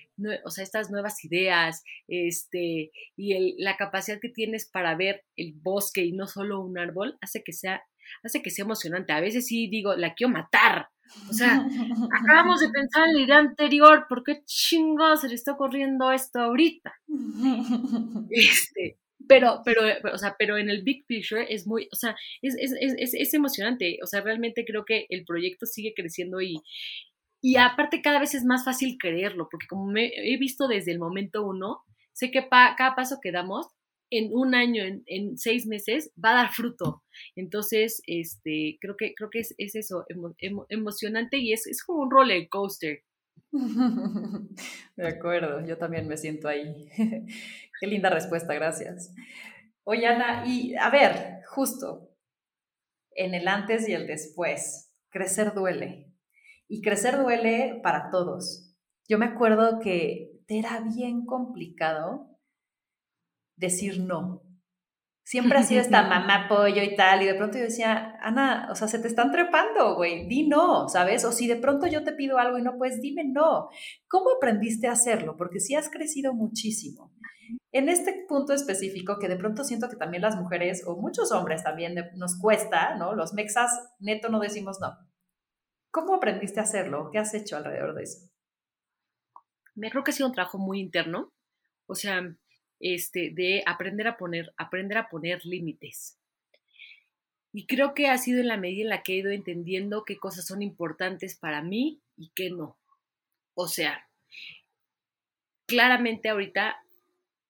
o 0.43 0.49
sea, 0.49 0.63
estas 0.63 0.91
nuevas 0.91 1.23
ideas 1.23 1.83
este, 2.07 2.91
y 3.15 3.63
la 3.63 3.77
capacidad 3.77 4.19
que 4.19 4.29
tienes 4.29 4.65
para 4.65 4.95
ver 4.95 5.23
el 5.37 5.53
bosque 5.53 6.03
y 6.03 6.11
no 6.11 6.27
solo 6.27 6.59
un 6.61 6.77
árbol, 6.77 7.17
hace 7.21 7.43
que 7.43 7.53
sea 7.53 7.83
hace 8.23 8.41
que 8.41 8.51
sea 8.51 8.65
emocionante. 8.65 9.13
A 9.13 9.19
veces 9.19 9.47
sí 9.47 9.67
digo, 9.67 9.95
la 9.95 10.13
quiero 10.13 10.33
matar. 10.33 10.89
O 11.29 11.33
sea, 11.33 11.65
acabamos 12.11 12.59
de 12.59 12.69
pensar 12.69 13.07
en 13.07 13.13
la 13.15 13.21
idea 13.21 13.37
anterior, 13.37 14.05
¿por 14.07 14.23
qué 14.23 14.43
chingados 14.45 15.21
se 15.21 15.29
le 15.29 15.35
está 15.35 15.53
ocurriendo 15.53 16.11
esto 16.11 16.39
ahorita? 16.39 16.93
Este, 18.29 18.97
pero, 19.27 19.61
pero, 19.63 19.81
o 20.13 20.17
sea, 20.17 20.35
pero 20.37 20.57
en 20.57 20.69
el 20.69 20.83
big 20.83 21.05
picture 21.05 21.45
es 21.53 21.65
muy, 21.65 21.87
o 21.91 21.95
sea, 21.95 22.15
es, 22.41 22.55
es, 22.59 22.73
es, 22.79 23.13
es, 23.13 23.33
emocionante. 23.33 23.97
O 24.03 24.07
sea, 24.07 24.21
realmente 24.21 24.65
creo 24.65 24.85
que 24.85 25.05
el 25.09 25.25
proyecto 25.25 25.65
sigue 25.65 25.93
creciendo 25.95 26.41
y, 26.41 26.61
y 27.41 27.57
aparte 27.57 28.01
cada 28.01 28.19
vez 28.19 28.35
es 28.35 28.43
más 28.45 28.65
fácil 28.65 28.97
creerlo, 28.99 29.47
porque 29.49 29.67
como 29.67 29.85
me 29.87 30.11
he 30.15 30.37
visto 30.37 30.67
desde 30.67 30.91
el 30.91 30.99
momento 30.99 31.45
uno, 31.45 31.83
sé 32.13 32.31
que 32.31 32.47
cada 32.49 32.95
paso 32.95 33.19
que 33.21 33.31
damos 33.31 33.67
en 34.17 34.31
un 34.33 34.55
año, 34.55 34.83
en, 34.83 35.37
seis 35.37 35.65
meses, 35.65 36.11
va 36.23 36.31
a 36.31 36.43
dar 36.43 36.51
fruto. 36.51 37.03
Entonces, 37.35 38.01
este, 38.07 38.77
creo 38.79 38.95
que, 38.97 39.13
creo 39.15 39.29
que 39.29 39.39
es, 39.39 39.55
eso, 39.57 40.05
emocionante 40.69 41.37
y 41.37 41.53
es, 41.53 41.67
es 41.67 41.83
como 41.83 42.03
un 42.03 42.11
roller 42.11 42.47
coaster. 42.49 43.03
De 43.51 45.07
acuerdo, 45.07 45.65
yo 45.65 45.77
también 45.77 46.07
me 46.07 46.17
siento 46.17 46.47
ahí. 46.47 46.89
Qué 47.79 47.87
linda 47.87 48.09
respuesta, 48.09 48.53
gracias. 48.53 49.13
Oye, 49.83 50.07
Ana, 50.07 50.45
y 50.47 50.75
a 50.75 50.89
ver, 50.89 51.41
justo, 51.47 52.09
en 53.11 53.33
el 53.33 53.47
antes 53.47 53.87
y 53.87 53.93
el 53.93 54.07
después, 54.07 54.91
crecer 55.09 55.53
duele. 55.53 56.11
Y 56.67 56.81
crecer 56.81 57.17
duele 57.17 57.79
para 57.83 58.09
todos. 58.09 58.75
Yo 59.07 59.19
me 59.19 59.25
acuerdo 59.25 59.79
que 59.79 60.31
era 60.47 60.81
bien 60.81 61.25
complicado 61.25 62.34
decir 63.55 64.01
no. 64.01 64.41
Siempre 65.23 65.57
ha 65.57 65.63
sido 65.63 65.81
esta 65.81 66.03
mamá 66.07 66.47
pollo 66.47 66.83
y 66.83 66.95
tal, 66.95 67.23
y 67.23 67.25
de 67.25 67.33
pronto 67.33 67.57
yo 67.57 67.63
decía, 67.63 68.15
Ana, 68.21 68.67
o 68.71 68.75
sea, 68.75 68.87
se 68.87 68.99
te 68.99 69.07
están 69.07 69.31
trepando, 69.31 69.95
güey, 69.95 70.27
di 70.27 70.47
no, 70.47 70.87
¿sabes? 70.87 71.25
O 71.25 71.31
si 71.31 71.47
de 71.47 71.55
pronto 71.55 71.87
yo 71.87 72.03
te 72.03 72.13
pido 72.13 72.37
algo 72.37 72.57
y 72.57 72.61
no 72.61 72.77
puedes, 72.77 73.01
dime 73.01 73.23
no. 73.25 73.69
¿Cómo 74.07 74.27
aprendiste 74.37 74.87
a 74.87 74.91
hacerlo? 74.91 75.35
Porque 75.37 75.59
sí 75.59 75.75
has 75.75 75.89
crecido 75.89 76.33
muchísimo. 76.33 77.11
En 77.71 77.89
este 77.89 78.25
punto 78.27 78.53
específico, 78.53 79.17
que 79.19 79.27
de 79.27 79.35
pronto 79.35 79.63
siento 79.63 79.89
que 79.89 79.97
también 79.97 80.21
las 80.21 80.37
mujeres, 80.37 80.83
o 80.85 80.95
muchos 80.95 81.31
hombres 81.31 81.63
también 81.63 81.95
nos 82.15 82.39
cuesta, 82.39 82.95
¿no? 82.95 83.15
Los 83.15 83.33
mexas 83.33 83.71
neto 83.99 84.29
no 84.29 84.39
decimos 84.39 84.77
no. 84.79 84.95
¿Cómo 85.91 86.15
aprendiste 86.15 86.59
a 86.59 86.63
hacerlo? 86.63 87.09
¿Qué 87.11 87.19
has 87.19 87.33
hecho 87.33 87.57
alrededor 87.57 87.95
de 87.95 88.03
eso? 88.03 88.29
Me 89.75 89.89
creo 89.89 90.03
que 90.03 90.11
ha 90.11 90.13
sido 90.13 90.29
un 90.29 90.35
trabajo 90.35 90.57
muy 90.57 90.79
interno. 90.79 91.29
O 91.87 91.95
sea, 91.95 92.21
este, 92.79 93.31
de 93.31 93.63
aprender 93.65 94.07
a 94.07 94.17
poner, 94.17 94.53
aprender 94.57 94.97
a 94.97 95.09
poner 95.09 95.45
límites. 95.45 96.17
Y 97.53 97.67
creo 97.67 97.93
que 97.93 98.07
ha 98.07 98.17
sido 98.17 98.41
en 98.41 98.49
la 98.49 98.57
medida 98.57 98.83
en 98.83 98.89
la 98.89 99.01
que 99.01 99.13
he 99.13 99.17
ido 99.17 99.31
entendiendo 99.31 100.03
qué 100.03 100.17
cosas 100.17 100.45
son 100.45 100.61
importantes 100.61 101.35
para 101.35 101.61
mí 101.61 102.01
y 102.17 102.31
qué 102.35 102.49
no. 102.49 102.77
O 103.53 103.67
sea, 103.67 104.09
claramente 105.65 106.29
ahorita 106.29 106.83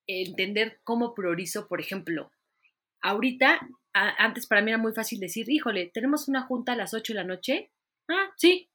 entender 0.07 0.79
cómo 0.83 1.15
priorizo, 1.15 1.67
por 1.67 1.81
ejemplo, 1.81 2.31
ahorita, 3.01 3.67
antes 3.93 4.45
para 4.45 4.61
mí 4.61 4.71
era 4.71 4.77
muy 4.77 4.93
fácil 4.93 5.19
decir, 5.19 5.49
híjole, 5.49 5.89
tenemos 5.93 6.27
una 6.27 6.43
junta 6.43 6.73
a 6.73 6.75
las 6.75 6.93
8 6.93 7.13
de 7.13 7.19
la 7.19 7.23
noche. 7.23 7.71
Ah, 8.07 8.31
sí. 8.37 8.69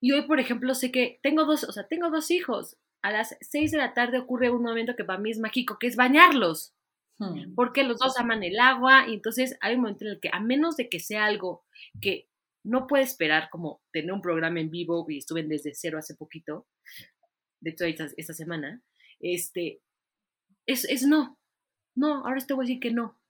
Y 0.00 0.12
hoy, 0.12 0.22
por 0.22 0.40
ejemplo, 0.40 0.74
sé 0.74 0.90
que 0.90 1.20
tengo 1.22 1.44
dos, 1.44 1.64
o 1.64 1.72
sea, 1.72 1.86
tengo 1.86 2.10
dos 2.10 2.30
hijos 2.30 2.76
a 3.02 3.12
las 3.12 3.36
6 3.40 3.70
de 3.72 3.78
la 3.78 3.94
tarde 3.94 4.18
ocurre 4.18 4.50
un 4.50 4.62
momento 4.62 4.96
que 4.96 5.04
para 5.04 5.18
mí 5.18 5.30
es 5.30 5.38
mágico, 5.38 5.78
que 5.78 5.86
es 5.86 5.96
bañarlos. 5.96 6.74
Hmm. 7.18 7.54
Porque 7.54 7.84
los 7.84 7.98
dos 7.98 8.18
aman 8.18 8.42
el 8.42 8.58
agua 8.58 9.06
y 9.08 9.14
entonces 9.14 9.56
hay 9.60 9.74
un 9.74 9.82
momento 9.82 10.04
en 10.04 10.12
el 10.12 10.20
que, 10.20 10.30
a 10.32 10.40
menos 10.40 10.76
de 10.76 10.88
que 10.88 11.00
sea 11.00 11.26
algo 11.26 11.64
que 12.00 12.28
no 12.64 12.86
puede 12.86 13.04
esperar, 13.04 13.48
como 13.50 13.82
tener 13.92 14.12
un 14.12 14.22
programa 14.22 14.60
en 14.60 14.70
vivo, 14.70 15.06
y 15.08 15.18
estuve 15.18 15.42
desde 15.42 15.74
cero 15.74 15.98
hace 15.98 16.14
poquito, 16.14 16.66
de 17.60 17.72
toda 17.72 17.90
esta, 17.90 18.34
semana, 18.34 18.82
este, 19.18 19.82
es, 20.66 20.84
es 20.84 21.02
no. 21.02 21.38
No, 21.94 22.24
ahora 22.24 22.40
te 22.46 22.54
voy 22.54 22.64
a 22.64 22.68
decir 22.68 22.80
que 22.80 22.92
no. 22.92 23.20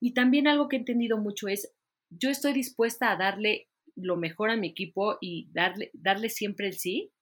Y 0.00 0.14
también 0.14 0.46
algo 0.46 0.68
que 0.68 0.76
he 0.76 0.78
entendido 0.78 1.18
mucho 1.18 1.48
es, 1.48 1.72
yo 2.10 2.28
estoy 2.30 2.52
dispuesta 2.52 3.10
a 3.10 3.16
darle 3.16 3.68
lo 3.96 4.16
mejor 4.16 4.50
a 4.50 4.56
mi 4.56 4.68
equipo 4.68 5.16
y 5.20 5.48
darle, 5.52 5.90
darle 5.94 6.28
siempre 6.28 6.66
el 6.66 6.74
sí, 6.74 7.12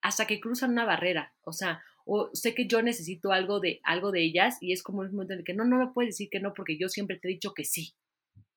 hasta 0.00 0.26
que 0.26 0.40
cruzan 0.40 0.72
una 0.72 0.84
barrera, 0.84 1.34
o 1.42 1.52
sea, 1.52 1.82
o 2.04 2.30
sé 2.32 2.54
que 2.54 2.66
yo 2.66 2.82
necesito 2.82 3.32
algo 3.32 3.60
de, 3.60 3.80
algo 3.84 4.12
de 4.12 4.22
ellas 4.22 4.56
y 4.60 4.72
es 4.72 4.82
como 4.82 5.00
un 5.00 5.10
momento 5.12 5.34
en 5.34 5.40
el 5.40 5.44
que 5.44 5.54
no, 5.54 5.64
no 5.64 5.78
me 5.78 5.92
puedes 5.92 6.14
decir 6.14 6.28
que 6.30 6.40
no 6.40 6.54
porque 6.54 6.78
yo 6.78 6.88
siempre 6.88 7.18
te 7.18 7.28
he 7.28 7.32
dicho 7.32 7.52
que 7.54 7.64
sí. 7.64 7.94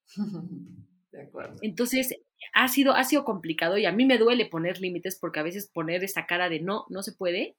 De 1.12 1.24
acuerdo. 1.24 1.58
Entonces, 1.62 2.16
ha 2.54 2.70
sido, 2.70 2.94
ha 2.94 3.04
sido 3.04 3.26
complicado 3.26 3.78
y 3.78 3.86
a 3.86 3.92
mí 3.92 4.06
me 4.06 4.18
duele 4.18 4.46
poner 4.46 4.80
límites 4.80 5.18
porque 5.20 5.42
a 5.42 5.44
veces 5.44 5.68
poner 5.68 6.06
esa 6.06 6.26
cara 6.26 6.48
de 6.48 6.62
no, 6.62 6.86
no 6.89 7.04
se 7.04 7.12
puede, 7.12 7.58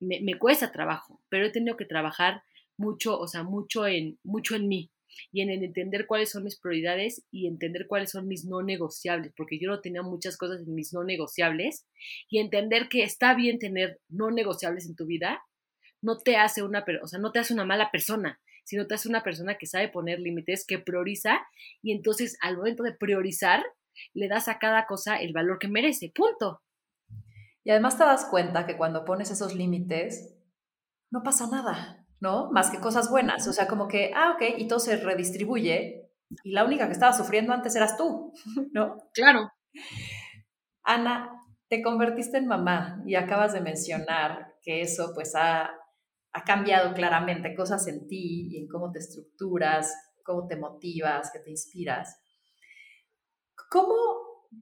me, 0.00 0.20
me 0.20 0.36
cuesta 0.36 0.72
trabajo, 0.72 1.22
pero 1.28 1.46
he 1.46 1.50
tenido 1.50 1.76
que 1.76 1.84
trabajar 1.84 2.42
mucho, 2.76 3.18
o 3.20 3.28
sea, 3.28 3.44
mucho 3.44 3.86
en, 3.86 4.18
mucho 4.24 4.56
en 4.56 4.66
mí 4.66 4.91
y 5.32 5.42
en 5.42 5.50
entender 5.50 6.06
cuáles 6.06 6.30
son 6.30 6.44
mis 6.44 6.58
prioridades 6.58 7.24
y 7.30 7.46
entender 7.46 7.86
cuáles 7.86 8.10
son 8.10 8.28
mis 8.28 8.44
no 8.44 8.62
negociables, 8.62 9.32
porque 9.36 9.58
yo 9.58 9.68
no 9.70 9.80
tenía 9.80 10.02
muchas 10.02 10.36
cosas 10.36 10.62
en 10.66 10.74
mis 10.74 10.92
no 10.92 11.04
negociables 11.04 11.86
y 12.28 12.38
entender 12.38 12.88
que 12.88 13.02
está 13.02 13.34
bien 13.34 13.58
tener 13.58 14.00
no 14.08 14.30
negociables 14.30 14.86
en 14.86 14.96
tu 14.96 15.06
vida 15.06 15.42
no 16.02 16.18
te 16.18 16.36
hace 16.36 16.62
una, 16.62 16.84
o 17.02 17.06
sea, 17.06 17.20
no 17.20 17.32
te 17.32 17.38
hace 17.38 17.54
una 17.54 17.64
mala 17.64 17.90
persona, 17.90 18.40
sino 18.64 18.86
te 18.86 18.94
hace 18.94 19.08
una 19.08 19.22
persona 19.22 19.56
que 19.56 19.66
sabe 19.66 19.88
poner 19.88 20.18
límites, 20.18 20.66
que 20.66 20.78
prioriza 20.78 21.40
y 21.80 21.92
entonces 21.92 22.36
al 22.42 22.56
momento 22.56 22.82
de 22.82 22.92
priorizar 22.92 23.62
le 24.12 24.28
das 24.28 24.48
a 24.48 24.58
cada 24.58 24.86
cosa 24.86 25.16
el 25.16 25.32
valor 25.32 25.58
que 25.58 25.68
merece, 25.68 26.12
punto. 26.14 26.60
Y 27.64 27.70
además 27.70 27.96
te 27.96 28.04
das 28.04 28.26
cuenta 28.28 28.66
que 28.66 28.76
cuando 28.76 29.04
pones 29.04 29.30
esos 29.30 29.54
límites 29.54 30.34
no 31.10 31.22
pasa 31.22 31.46
nada. 31.46 32.01
¿No? 32.22 32.52
Más 32.52 32.70
que 32.70 32.78
cosas 32.78 33.10
buenas. 33.10 33.48
O 33.48 33.52
sea, 33.52 33.66
como 33.66 33.88
que, 33.88 34.12
ah, 34.14 34.34
ok, 34.36 34.56
y 34.56 34.68
todo 34.68 34.78
se 34.78 34.96
redistribuye 34.96 36.08
y 36.44 36.52
la 36.52 36.64
única 36.64 36.86
que 36.86 36.92
estaba 36.92 37.12
sufriendo 37.12 37.52
antes 37.52 37.74
eras 37.74 37.96
tú, 37.96 38.32
¿no? 38.72 38.96
Claro. 39.12 39.50
Ana, 40.84 41.32
te 41.68 41.82
convertiste 41.82 42.38
en 42.38 42.46
mamá 42.46 43.02
y 43.06 43.16
acabas 43.16 43.52
de 43.52 43.60
mencionar 43.60 44.54
que 44.62 44.82
eso 44.82 45.10
pues 45.14 45.34
ha, 45.34 45.72
ha 46.32 46.44
cambiado 46.44 46.94
claramente 46.94 47.56
cosas 47.56 47.88
en 47.88 48.06
ti 48.06 48.50
y 48.52 48.58
en 48.58 48.68
cómo 48.68 48.92
te 48.92 49.00
estructuras, 49.00 49.92
cómo 50.24 50.46
te 50.46 50.56
motivas, 50.56 51.32
que 51.32 51.40
te 51.40 51.50
inspiras. 51.50 52.20
¿Cómo, 53.68 53.96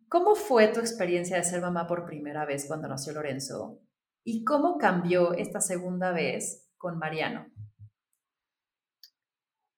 ¿Cómo 0.08 0.34
fue 0.34 0.68
tu 0.68 0.80
experiencia 0.80 1.36
de 1.36 1.44
ser 1.44 1.60
mamá 1.60 1.86
por 1.86 2.06
primera 2.06 2.46
vez 2.46 2.64
cuando 2.66 2.88
nació 2.88 3.12
Lorenzo? 3.12 3.82
¿Y 4.24 4.44
cómo 4.44 4.78
cambió 4.78 5.34
esta 5.34 5.60
segunda 5.60 6.12
vez 6.12 6.69
con 6.80 6.98
Mariano? 6.98 7.46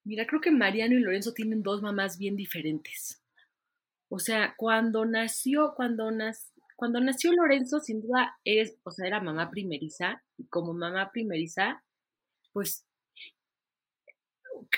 Mira, 0.04 0.26
creo 0.26 0.40
que 0.40 0.50
Mariano 0.50 0.94
y 0.94 1.00
Lorenzo 1.00 1.34
tienen 1.34 1.62
dos 1.62 1.82
mamás 1.82 2.16
bien 2.16 2.36
diferentes. 2.36 3.22
O 4.08 4.18
sea, 4.18 4.54
cuando 4.56 5.04
nació, 5.04 5.74
cuando, 5.74 6.10
cuando 6.76 7.00
nació 7.00 7.32
Lorenzo, 7.32 7.80
sin 7.80 8.00
duda 8.00 8.38
o 8.84 8.90
sea, 8.90 9.06
era 9.06 9.20
mamá 9.20 9.50
primeriza, 9.50 10.22
y 10.38 10.46
como 10.46 10.72
mamá 10.74 11.10
primeriza, 11.12 11.82
pues 12.52 12.86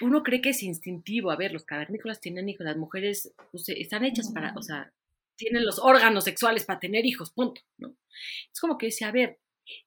uno 0.00 0.22
cree 0.22 0.40
que 0.40 0.50
es 0.50 0.62
instintivo. 0.62 1.30
A 1.30 1.36
ver, 1.36 1.52
los 1.52 1.64
cavernícolas 1.64 2.20
tienen 2.20 2.48
hijos, 2.48 2.64
las 2.64 2.76
mujeres 2.76 3.34
pues, 3.50 3.68
están 3.68 4.04
hechas 4.04 4.32
para, 4.32 4.54
o 4.56 4.62
sea, 4.62 4.92
tienen 5.36 5.64
los 5.64 5.78
órganos 5.78 6.24
sexuales 6.24 6.64
para 6.64 6.80
tener 6.80 7.04
hijos, 7.04 7.32
punto, 7.32 7.60
¿no? 7.78 7.96
Es 8.52 8.60
como 8.60 8.78
que 8.78 8.86
dice, 8.86 9.04
a 9.04 9.12
ver, 9.12 9.38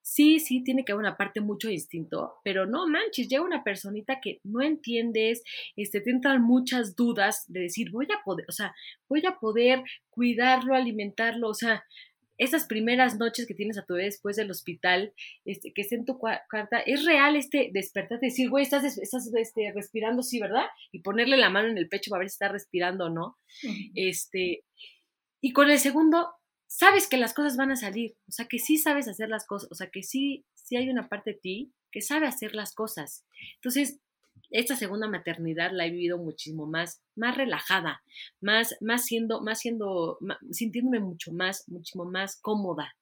Sí, 0.02 0.40
sí, 0.40 0.64
tiene 0.64 0.84
que 0.84 0.92
haber 0.92 1.06
una 1.06 1.18
parte 1.18 1.42
mucho 1.42 1.68
distinto, 1.68 2.36
pero 2.44 2.66
no 2.66 2.88
manches, 2.88 3.28
llega 3.28 3.44
una 3.44 3.64
personita 3.64 4.20
que 4.22 4.40
no 4.44 4.62
entiendes, 4.62 5.44
este, 5.76 6.02
te 6.02 6.12
entran 6.12 6.42
muchas 6.42 6.96
dudas 6.96 7.46
de 7.48 7.62
decir, 7.62 7.92
voy 7.92 8.06
a 8.06 8.24
poder, 8.24 8.46
o 8.50 8.52
sea, 8.52 8.76
voy 9.08 9.26
a 9.26 9.40
poder 9.40 9.84
cuidarlo, 10.10 10.76
alimentarlo, 10.76 11.50
o 11.50 11.54
sea, 11.54 11.84
esas 12.38 12.66
primeras 12.66 13.18
noches 13.18 13.48
que 13.48 13.56
tienes 13.56 13.78
a 13.78 13.86
tu 13.86 13.96
vez 13.96 14.16
después 14.16 14.36
del 14.36 14.52
hospital, 14.52 15.14
este, 15.44 15.74
que 15.74 15.82
está 15.82 15.96
en 15.96 16.06
tu 16.06 16.20
carta, 16.20 16.80
es 16.80 17.04
real 17.04 17.36
este 17.36 17.72
despertar, 17.74 18.20
decir, 18.20 18.50
güey, 18.50 18.64
estás, 18.64 18.98
estás 18.98 19.32
este, 19.36 19.72
respirando, 19.74 20.22
sí, 20.22 20.40
¿verdad? 20.40 20.66
Y 20.92 21.00
ponerle 21.00 21.38
la 21.38 21.50
mano 21.50 21.70
en 21.70 21.78
el 21.78 21.90
pecho 21.90 22.12
para 22.12 22.20
ver 22.20 22.30
si 22.30 22.36
está 22.36 22.48
respirando 22.48 23.06
o 23.06 23.10
no. 23.10 23.38
Este, 23.96 24.64
y 25.42 25.52
con 25.52 25.70
el 25.72 25.80
segundo, 25.80 26.30
sabes 26.68 27.08
que 27.08 27.18
las 27.18 27.34
cosas 27.34 27.58
van 27.58 27.72
a 27.72 27.76
salir, 27.76 28.16
o 28.28 28.32
sea, 28.32 28.46
que 28.46 28.60
sí 28.60 28.78
sabes 28.78 29.08
hacer 29.08 29.30
las 29.30 29.46
cosas, 29.48 29.72
o 29.72 29.76
sea, 29.76 29.90
que 29.90 30.04
sí, 30.04 30.46
sí 30.54 30.76
hay 30.76 30.90
una 30.90 31.08
parte 31.08 31.32
de 31.32 31.40
ti 31.40 31.72
que 31.92 32.02
sabe 32.02 32.28
hacer 32.28 32.54
las 32.54 32.74
cosas. 32.74 33.26
Entonces, 33.56 34.00
esta 34.50 34.76
segunda 34.76 35.08
maternidad 35.08 35.72
la 35.72 35.86
he 35.86 35.92
vivido 35.92 36.18
muchísimo 36.18 36.68
más, 36.68 37.02
más 37.16 37.36
relajada, 37.36 38.02
más, 38.42 38.76
más 38.82 39.06
siendo, 39.06 39.42
más 39.42 39.60
siendo, 39.60 40.20
sintiéndome 40.52 41.00
mucho 41.00 41.32
más, 41.32 41.68
muchísimo 41.68 42.06
más 42.06 42.40
cómoda. 42.40 42.96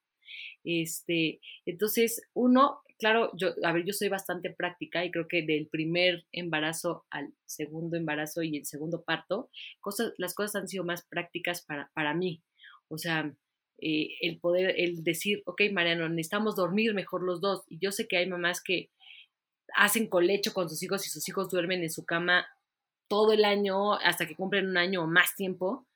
Este, 0.63 1.39
entonces, 1.65 2.21
uno, 2.33 2.81
claro, 2.97 3.31
yo, 3.35 3.53
a 3.63 3.71
ver, 3.73 3.85
yo 3.85 3.93
soy 3.93 4.09
bastante 4.09 4.49
práctica 4.49 5.05
y 5.05 5.11
creo 5.11 5.27
que 5.27 5.45
del 5.45 5.67
primer 5.67 6.25
embarazo 6.31 7.05
al 7.09 7.33
segundo 7.45 7.97
embarazo 7.97 8.41
y 8.41 8.57
el 8.57 8.65
segundo 8.65 9.03
parto, 9.03 9.49
cosas, 9.81 10.13
las 10.17 10.33
cosas 10.33 10.55
han 10.55 10.67
sido 10.67 10.83
más 10.83 11.05
prácticas 11.05 11.61
para, 11.61 11.91
para 11.93 12.13
mí. 12.13 12.41
O 12.87 12.97
sea, 12.97 13.35
eh, 13.79 14.09
el 14.21 14.39
poder, 14.39 14.75
el 14.77 15.03
decir, 15.03 15.43
ok, 15.45 15.61
Mariano, 15.71 16.07
necesitamos 16.09 16.55
dormir 16.55 16.93
mejor 16.93 17.23
los 17.23 17.41
dos. 17.41 17.63
Y 17.67 17.79
yo 17.79 17.91
sé 17.91 18.07
que 18.07 18.17
hay 18.17 18.27
mamás 18.27 18.61
que 18.61 18.89
hacen 19.75 20.07
colecho 20.07 20.53
con 20.53 20.69
sus 20.69 20.81
hijos 20.83 21.05
y 21.05 21.09
sus 21.09 21.27
hijos 21.27 21.49
duermen 21.49 21.83
en 21.83 21.89
su 21.89 22.05
cama 22.05 22.47
todo 23.07 23.33
el 23.33 23.45
año 23.45 23.93
hasta 23.93 24.25
que 24.27 24.35
cumplen 24.35 24.69
un 24.69 24.77
año 24.77 25.03
o 25.03 25.07
más 25.07 25.35
tiempo 25.35 25.87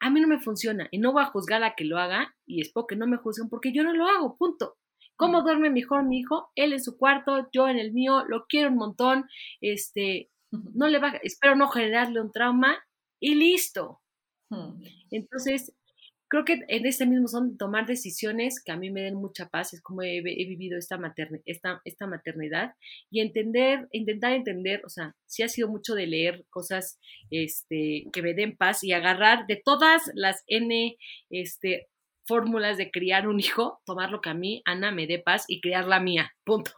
a 0.00 0.10
mí 0.10 0.20
no 0.20 0.26
me 0.26 0.40
funciona 0.40 0.88
y 0.90 0.98
no 0.98 1.12
voy 1.12 1.22
a 1.22 1.26
juzgar 1.26 1.62
a 1.62 1.74
que 1.74 1.84
lo 1.84 1.98
haga 1.98 2.34
y 2.46 2.62
espero 2.62 2.86
que 2.86 2.96
no 2.96 3.06
me 3.06 3.18
juzguen 3.18 3.48
porque 3.48 3.72
yo 3.72 3.84
no 3.84 3.92
lo 3.92 4.06
hago, 4.08 4.36
punto. 4.36 4.76
¿Cómo 5.16 5.42
duerme 5.42 5.68
mejor 5.68 6.04
mi 6.04 6.20
hijo? 6.20 6.50
Él 6.54 6.72
en 6.72 6.82
su 6.82 6.96
cuarto, 6.96 7.48
yo 7.52 7.68
en 7.68 7.78
el 7.78 7.92
mío, 7.92 8.24
lo 8.26 8.46
quiero 8.46 8.70
un 8.70 8.76
montón, 8.76 9.28
este, 9.60 10.30
no 10.50 10.88
le 10.88 10.98
va, 10.98 11.12
espero 11.22 11.54
no 11.54 11.68
generarle 11.68 12.22
un 12.22 12.32
trauma 12.32 12.78
y 13.20 13.34
listo. 13.34 14.00
Entonces, 15.10 15.74
creo 16.30 16.44
que 16.44 16.60
en 16.68 16.86
este 16.86 17.06
mismo 17.06 17.26
son 17.26 17.58
tomar 17.58 17.86
decisiones 17.86 18.62
que 18.64 18.70
a 18.70 18.76
mí 18.76 18.88
me 18.90 19.02
den 19.02 19.16
mucha 19.16 19.48
paz, 19.48 19.74
es 19.74 19.82
como 19.82 20.02
he, 20.02 20.22
vivido 20.22 20.78
esta, 20.78 20.98
esta, 21.44 21.82
esta, 21.84 22.06
maternidad 22.06 22.74
y 23.10 23.20
entender, 23.20 23.88
intentar 23.90 24.32
entender, 24.32 24.80
o 24.86 24.88
sea, 24.88 25.16
sí 25.26 25.42
ha 25.42 25.48
sido 25.48 25.68
mucho 25.68 25.94
de 25.94 26.06
leer 26.06 26.46
cosas 26.48 27.00
este, 27.30 28.04
que 28.12 28.22
me 28.22 28.34
den 28.34 28.56
paz 28.56 28.84
y 28.84 28.92
agarrar 28.92 29.46
de 29.48 29.60
todas 29.62 30.02
las 30.14 30.44
N 30.46 30.96
este, 31.30 31.88
fórmulas 32.24 32.78
de 32.78 32.92
criar 32.92 33.26
un 33.26 33.40
hijo, 33.40 33.80
tomar 33.84 34.12
lo 34.12 34.20
que 34.20 34.30
a 34.30 34.34
mí, 34.34 34.62
Ana, 34.64 34.92
me 34.92 35.08
dé 35.08 35.18
paz 35.18 35.44
y 35.48 35.60
criar 35.60 35.88
la 35.88 35.98
mía, 35.98 36.32
punto. 36.44 36.70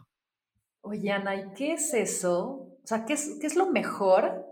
Oye, 0.81 1.11
Ana, 1.11 1.35
¿y 1.35 1.53
qué 1.55 1.73
es 1.73 1.93
eso? 1.93 2.39
O 2.83 2.87
sea, 2.87 3.05
¿qué 3.05 3.13
es, 3.13 3.37
qué 3.39 3.45
es 3.45 3.55
lo 3.55 3.69
mejor 3.69 4.47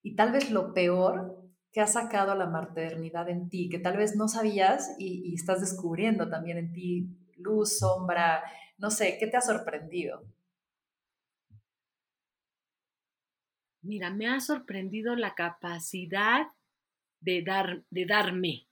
y 0.00 0.14
tal 0.14 0.30
vez 0.30 0.52
lo 0.52 0.72
peor 0.72 1.43
¿Qué 1.74 1.80
ha 1.80 1.88
sacado 1.88 2.36
la 2.36 2.46
maternidad 2.46 3.28
en 3.28 3.48
ti, 3.48 3.68
que 3.68 3.80
tal 3.80 3.96
vez 3.96 4.14
no 4.14 4.28
sabías 4.28 4.94
y, 4.96 5.34
estás 5.34 5.60
descubriendo 5.60 6.28
también 6.30 6.56
en 6.56 6.72
ti 6.72 7.08
luz, 7.36 7.80
sombra, 7.80 8.44
no 8.78 8.92
sé, 8.92 9.16
¿qué 9.18 9.26
te 9.26 9.36
ha 9.36 9.40
sorprendido? 9.40 10.24
Mira, 13.82 14.10
me 14.10 14.28
ha 14.28 14.38
sorprendido 14.38 15.16
la 15.16 15.34
capacidad 15.34 16.46
de, 17.18 17.42
dar, 17.42 17.82
de 17.90 18.06
darme. 18.06 18.68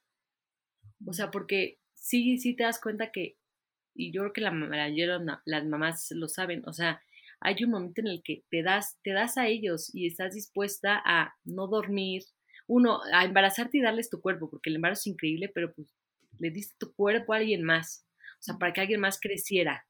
O 1.05 1.13
sea, 1.13 1.33
porque 1.33 1.81
sí, 1.95 2.39
sí 2.39 2.55
te 2.55 2.63
das 2.63 2.81
cuenta 2.81 3.11
que, 3.11 3.37
y 3.97 4.13
yo 4.13 4.23
creo 4.23 4.33
que 4.33 4.41
la, 4.43 4.53
la, 4.53 5.43
las 5.45 5.67
mamás 5.67 6.13
lo 6.13 6.29
saben, 6.29 6.63
o 6.69 6.73
sea, 6.73 7.03
hay 7.41 7.65
un 7.65 7.73
momento 7.73 8.01
en 8.01 8.07
el 8.07 8.23
que 8.23 8.45
te 8.49 8.63
das, 8.63 9.01
te 9.03 9.13
das 9.13 9.37
a 9.39 9.49
ellos 9.49 9.93
y 9.93 10.07
estás 10.07 10.35
dispuesta 10.35 11.03
a 11.05 11.35
no 11.43 11.67
dormir, 11.67 12.23
uno, 12.73 13.01
a 13.13 13.25
embarazarte 13.25 13.79
y 13.79 13.83
darles 13.83 14.09
tu 14.09 14.21
cuerpo, 14.21 14.49
porque 14.49 14.71
el 14.71 14.77
embarazo 14.77 15.01
es 15.01 15.07
increíble, 15.09 15.51
pero 15.55 15.75
pues 15.75 15.95
le 16.39 16.51
diste 16.51 16.75
tu 16.79 16.95
cuerpo 16.95 17.35
a 17.35 17.37
alguien 17.37 17.63
más, 17.63 18.07
o 18.41 18.43
sea, 18.43 18.57
para 18.59 18.73
que 18.73 18.81
alguien 18.81 19.01
más 19.01 19.21
creciera. 19.21 19.87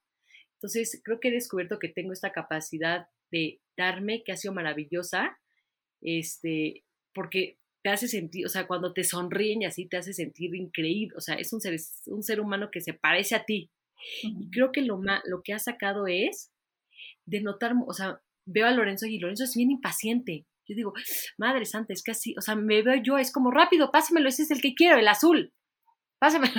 Entonces, 0.55 1.01
creo 1.05 1.21
que 1.21 1.29
he 1.29 1.33
descubierto 1.33 1.79
que 1.79 1.89
tengo 1.89 2.13
esta 2.13 2.33
capacidad 2.33 3.07
de 3.31 3.61
darme, 3.77 4.25
que 4.25 4.33
ha 4.33 4.37
sido 4.37 4.53
maravillosa, 4.53 5.39
este, 6.01 6.85
porque 7.15 7.59
te 7.83 7.91
hace 7.91 8.09
sentir, 8.09 8.47
o 8.47 8.49
sea, 8.49 8.67
cuando 8.67 8.93
te 8.93 9.05
sonríen 9.05 9.63
y 9.63 9.67
así 9.67 9.87
te 9.87 9.97
hace 9.97 10.13
sentir 10.13 10.55
increíble, 10.55 11.15
o 11.17 11.21
sea, 11.21 11.37
es 11.37 11.53
un 11.53 11.61
ser, 11.61 11.77
un 12.07 12.23
ser 12.23 12.41
humano 12.41 12.71
que 12.71 12.81
se 12.81 12.95
parece 12.95 13.37
a 13.37 13.45
ti. 13.45 13.71
Y 14.23 14.51
creo 14.51 14.73
que 14.73 14.83
lo, 14.83 15.01
lo 15.25 15.43
que 15.45 15.53
ha 15.53 15.59
sacado 15.61 16.07
es 16.09 16.53
de 17.27 17.41
notar, 17.41 17.75
o 17.87 17.93
sea, 17.93 18.21
veo 18.45 18.67
a 18.67 18.73
Lorenzo 18.73 19.07
y 19.07 19.19
Lorenzo 19.19 19.45
es 19.45 19.55
bien 19.55 19.71
impaciente, 19.71 20.47
yo 20.67 20.77
digo, 20.77 20.93
madre 21.39 21.65
santa, 21.65 21.93
es 21.93 22.03
así, 22.09 22.35
o 22.39 22.41
sea, 22.41 22.55
me 22.55 22.83
veo 22.83 23.03
yo, 23.03 23.19
es 23.19 23.33
como 23.33 23.51
rápido, 23.51 23.91
pásamelo, 23.91 24.29
ese 24.29 24.43
es 24.43 24.51
el 24.51 24.61
que 24.61 24.75
quiero, 24.75 24.99
el 24.99 25.09
azul, 25.09 25.53
pásamelo. 26.19 26.55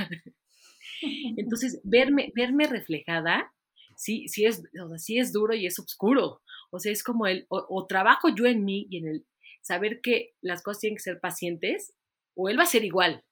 Entonces, 1.38 1.82
verme, 1.84 2.32
verme 2.36 2.68
reflejada, 2.68 3.54
sí, 3.96 4.28
sí 4.28 4.46
es, 4.46 4.64
o 4.82 4.90
sea, 4.90 4.98
sí 4.98 5.18
es 5.20 5.34
duro 5.34 5.54
y 5.54 5.66
es 5.66 5.80
oscuro. 5.80 6.42
O 6.72 6.80
sea, 6.80 6.92
es 6.92 7.04
como 7.04 7.28
el, 7.28 7.46
o, 7.50 7.86
trabajo 7.88 8.30
yo 8.36 8.46
en 8.46 8.66
mí 8.66 8.88
y 8.90 8.98
en 8.98 9.08
el 9.08 9.26
saber 9.62 10.02
que 10.02 10.34
las 10.42 10.64
cosas 10.64 10.82
tienen 10.82 10.98
que 10.98 11.04
ser 11.04 11.20
pacientes, 11.20 11.94
o 12.36 12.50
él 12.50 12.58
va 12.58 12.64
a 12.64 12.68
ser 12.68 12.84
igual. 12.84 13.24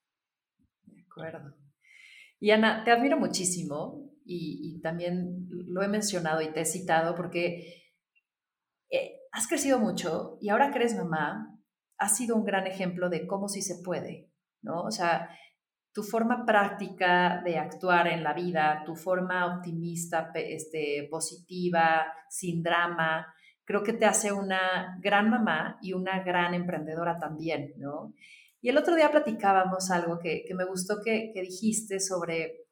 De 0.83 1.01
acuerdo. 1.01 1.57
Y 2.39 2.51
Ana, 2.51 2.83
te 2.83 2.91
admiro 2.91 3.17
muchísimo 3.17 4.11
y, 4.25 4.75
y 4.75 4.81
también 4.81 5.47
lo 5.49 5.81
he 5.81 5.87
mencionado 5.87 6.41
y 6.41 6.51
te 6.53 6.61
he 6.61 6.65
citado 6.65 7.15
porque 7.15 7.80
has 9.31 9.47
crecido 9.47 9.79
mucho 9.79 10.37
y 10.41 10.49
ahora 10.49 10.71
que 10.71 10.79
eres 10.79 10.95
mamá, 10.95 11.57
has 11.97 12.17
sido 12.17 12.35
un 12.35 12.43
gran 12.43 12.67
ejemplo 12.67 13.09
de 13.09 13.27
cómo 13.27 13.47
sí 13.47 13.61
se 13.61 13.83
puede, 13.83 14.31
¿no? 14.61 14.81
O 14.81 14.91
sea, 14.91 15.29
tu 15.93 16.03
forma 16.03 16.45
práctica 16.45 17.41
de 17.43 17.57
actuar 17.57 18.07
en 18.07 18.23
la 18.23 18.33
vida, 18.33 18.83
tu 18.85 18.95
forma 18.95 19.57
optimista, 19.57 20.31
este, 20.33 21.07
positiva, 21.11 22.05
sin 22.29 22.63
drama, 22.63 23.27
creo 23.65 23.83
que 23.83 23.93
te 23.93 24.05
hace 24.05 24.31
una 24.31 24.97
gran 25.01 25.29
mamá 25.29 25.77
y 25.81 25.93
una 25.93 26.23
gran 26.23 26.53
emprendedora 26.53 27.17
también, 27.19 27.73
¿no? 27.77 28.13
Y 28.61 28.69
el 28.69 28.77
otro 28.77 28.95
día 28.95 29.11
platicábamos 29.11 29.91
algo 29.91 30.19
que, 30.19 30.45
me 30.55 30.65
gustó 30.65 31.01
que, 31.03 31.31
que 31.33 31.41
dijiste 31.41 31.99
sobre, 31.99 32.67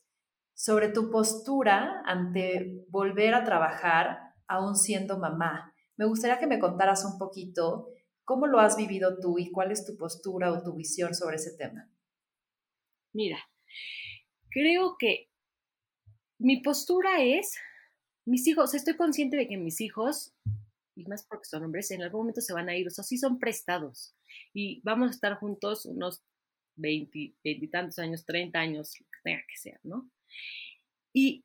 sobre 0.53 0.89
tu 0.89 1.10
postura 1.10 2.01
ante 2.05 2.86
volver 2.89 3.34
a 3.34 3.43
trabajar 3.43 4.20
aún 4.47 4.76
siendo 4.76 5.18
mamá. 5.18 5.74
Me 6.00 6.06
gustaría 6.06 6.39
que 6.39 6.47
me 6.47 6.60
contaras 6.60 7.04
un 7.04 7.18
poquito 7.18 7.89
cómo 8.24 8.47
lo 8.47 8.60
has 8.60 8.78
vivido 8.78 9.20
tú 9.20 9.38
y 9.38 9.52
cuál 9.52 9.70
es 9.74 9.86
tu 9.86 9.97
postura 9.97 10.50
o 10.50 10.64
tu 10.64 10.74
visión 10.74 11.14
sobre 11.14 11.36
ese 11.36 11.58
tema. 11.58 11.91
Mira, 13.12 13.38
creo 14.50 14.95
que 14.97 15.28
mi 16.38 16.62
postura 16.62 17.22
es, 17.22 17.54
mis 18.26 18.47
hijos, 18.47 18.74
estoy 18.76 18.95
consciente 18.95 19.36
de 19.36 19.50
que 19.50 19.58
mis 19.58 19.82
hijos, 19.82 20.34
y 20.95 21.04
más 21.04 21.26
porque 21.28 21.50
son 21.50 21.66
hombres, 21.66 21.91
en 21.91 22.02
algún 22.02 22.22
momento 22.22 22.39
se 22.39 22.54
van 22.54 22.70
a 22.70 22.78
ir, 22.78 22.88
o 22.88 22.91
sea, 22.91 23.04
sí 23.04 23.18
son 23.18 23.38
prestados 23.38 24.16
y 24.54 24.80
vamos 24.86 25.10
a 25.10 25.12
estar 25.12 25.38
juntos 25.38 25.86
unos 25.86 26.24
20, 26.78 27.36
y 27.43 27.68
tantos 27.68 28.00
años, 28.00 28.24
30 28.24 28.58
años, 28.58 28.97
lo 29.02 29.06
que 29.06 29.20
tenga 29.22 29.41
que 29.41 29.58
ser, 29.58 29.82
¿no? 29.84 30.10
Y 31.14 31.43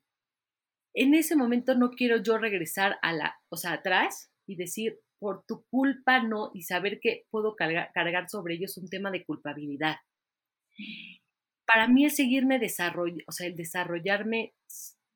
en 0.93 1.13
ese 1.13 1.35
momento 1.35 1.75
no 1.75 1.91
quiero 1.91 2.23
yo 2.23 2.37
regresar 2.37 2.97
a 3.01 3.11
la, 3.11 3.35
o 3.49 3.57
sea, 3.57 3.73
atrás 3.73 4.31
y 4.47 4.55
decir, 4.55 4.99
por 5.19 5.43
tu 5.45 5.65
culpa 5.69 6.21
no, 6.21 6.51
y 6.53 6.63
saber 6.63 6.99
que 6.99 7.25
puedo 7.29 7.55
cargar, 7.55 8.29
sobre 8.29 8.55
ellos 8.55 8.77
un 8.77 8.89
tema 8.89 9.11
de 9.11 9.23
culpabilidad. 9.23 9.97
Para 11.65 11.87
mí 11.87 12.05
el 12.05 12.11
seguirme 12.11 12.59
desarrollando, 12.59 13.23
o 13.27 13.31
sea, 13.31 13.47
el 13.47 13.55
desarrollarme 13.55 14.53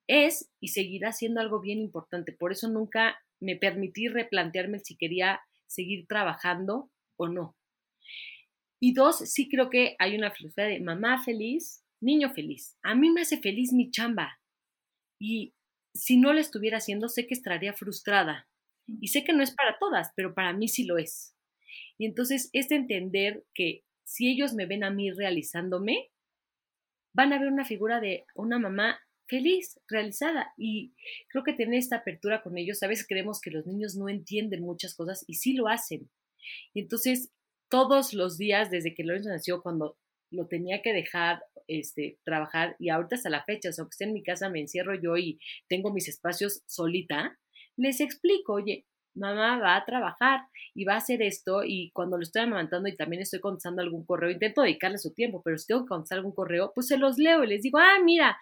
es 0.07 0.49
y 0.59 0.69
seguirá 0.69 1.11
siendo 1.11 1.41
algo 1.41 1.61
bien 1.61 1.79
importante. 1.79 2.31
Por 2.33 2.51
eso 2.51 2.67
nunca 2.67 3.19
me 3.39 3.55
permití 3.55 4.07
replantearme 4.07 4.79
si 4.79 4.97
quería 4.97 5.41
seguir 5.67 6.07
trabajando 6.07 6.89
o 7.17 7.27
no. 7.27 7.55
Y 8.81 8.93
dos, 8.93 9.19
sí 9.19 9.47
creo 9.47 9.69
que 9.69 9.95
hay 9.99 10.15
una 10.15 10.31
filosofía 10.31 10.65
de 10.65 10.79
mamá 10.79 11.23
feliz, 11.23 11.83
niño 12.01 12.33
feliz. 12.33 12.77
A 12.81 12.95
mí 12.95 13.11
me 13.11 13.21
hace 13.21 13.39
feliz 13.39 13.71
mi 13.73 13.91
chamba. 13.91 14.39
Y 15.19 15.53
si 15.93 16.17
no 16.17 16.33
lo 16.33 16.39
estuviera 16.39 16.77
haciendo, 16.77 17.09
sé 17.09 17.27
que 17.27 17.33
estaría 17.33 17.73
frustrada. 17.73 18.48
Y 19.01 19.07
sé 19.09 19.23
que 19.23 19.33
no 19.33 19.43
es 19.43 19.51
para 19.51 19.77
todas, 19.79 20.11
pero 20.15 20.33
para 20.33 20.53
mí 20.53 20.67
sí 20.67 20.85
lo 20.85 20.97
es. 20.97 21.35
Y 21.97 22.05
entonces 22.05 22.49
es 22.53 22.69
de 22.69 22.75
entender 22.75 23.43
que 23.53 23.83
si 24.03 24.29
ellos 24.29 24.53
me 24.53 24.65
ven 24.65 24.83
a 24.83 24.89
mí 24.89 25.11
realizándome, 25.11 26.09
van 27.13 27.33
a 27.33 27.39
ver 27.39 27.49
una 27.49 27.65
figura 27.65 27.99
de 27.99 28.25
una 28.35 28.57
mamá 28.59 28.99
feliz, 29.27 29.79
realizada. 29.87 30.53
Y 30.57 30.93
creo 31.29 31.43
que 31.43 31.53
tener 31.53 31.77
esta 31.77 31.97
apertura 31.97 32.41
con 32.41 32.57
ellos, 32.57 32.81
a 32.83 32.87
veces 32.87 33.05
creemos 33.07 33.39
que 33.39 33.51
los 33.51 33.67
niños 33.67 33.95
no 33.95 34.09
entienden 34.09 34.61
muchas 34.61 34.95
cosas 34.95 35.23
y 35.27 35.35
sí 35.35 35.53
lo 35.53 35.67
hacen. 35.67 36.09
Y 36.73 36.81
entonces, 36.81 37.31
todos 37.69 38.13
los 38.13 38.37
días, 38.37 38.71
desde 38.71 38.95
que 38.95 39.03
Lorenzo 39.03 39.29
nació, 39.29 39.61
cuando 39.61 39.97
lo 40.31 40.47
tenía 40.47 40.81
que 40.81 40.93
dejar 40.93 41.43
este, 41.67 42.17
trabajar, 42.23 42.75
y 42.79 42.89
ahorita 42.89 43.15
hasta 43.15 43.29
la 43.29 43.43
fecha, 43.43 43.69
o 43.69 43.73
sea, 43.73 43.85
esté 43.89 44.05
en 44.05 44.13
mi 44.13 44.23
casa, 44.23 44.49
me 44.49 44.59
encierro 44.59 44.99
yo 44.99 45.17
y 45.17 45.39
tengo 45.67 45.93
mis 45.93 46.07
espacios 46.07 46.63
solita, 46.65 47.37
les 47.79 48.01
explico, 48.01 48.53
oye, 48.53 48.85
mamá 49.15 49.59
va 49.59 49.75
a 49.75 49.85
trabajar 49.85 50.41
y 50.73 50.85
va 50.85 50.93
a 50.93 50.97
hacer 50.97 51.21
esto 51.21 51.63
y 51.65 51.91
cuando 51.91 52.17
lo 52.17 52.23
estoy 52.23 52.43
amamantando 52.43 52.87
y 52.87 52.95
también 52.95 53.21
estoy 53.21 53.39
contestando 53.39 53.81
algún 53.81 54.05
correo, 54.05 54.29
intento 54.29 54.61
dedicarle 54.61 54.97
su 54.97 55.13
tiempo, 55.13 55.41
pero 55.43 55.57
si 55.57 55.67
tengo 55.67 55.83
que 55.83 55.89
contestar 55.89 56.19
algún 56.19 56.33
correo, 56.33 56.71
pues 56.73 56.87
se 56.87 56.97
los 56.97 57.17
leo 57.17 57.43
y 57.43 57.47
les 57.47 57.61
digo, 57.63 57.79
ah, 57.79 57.99
mira, 58.03 58.37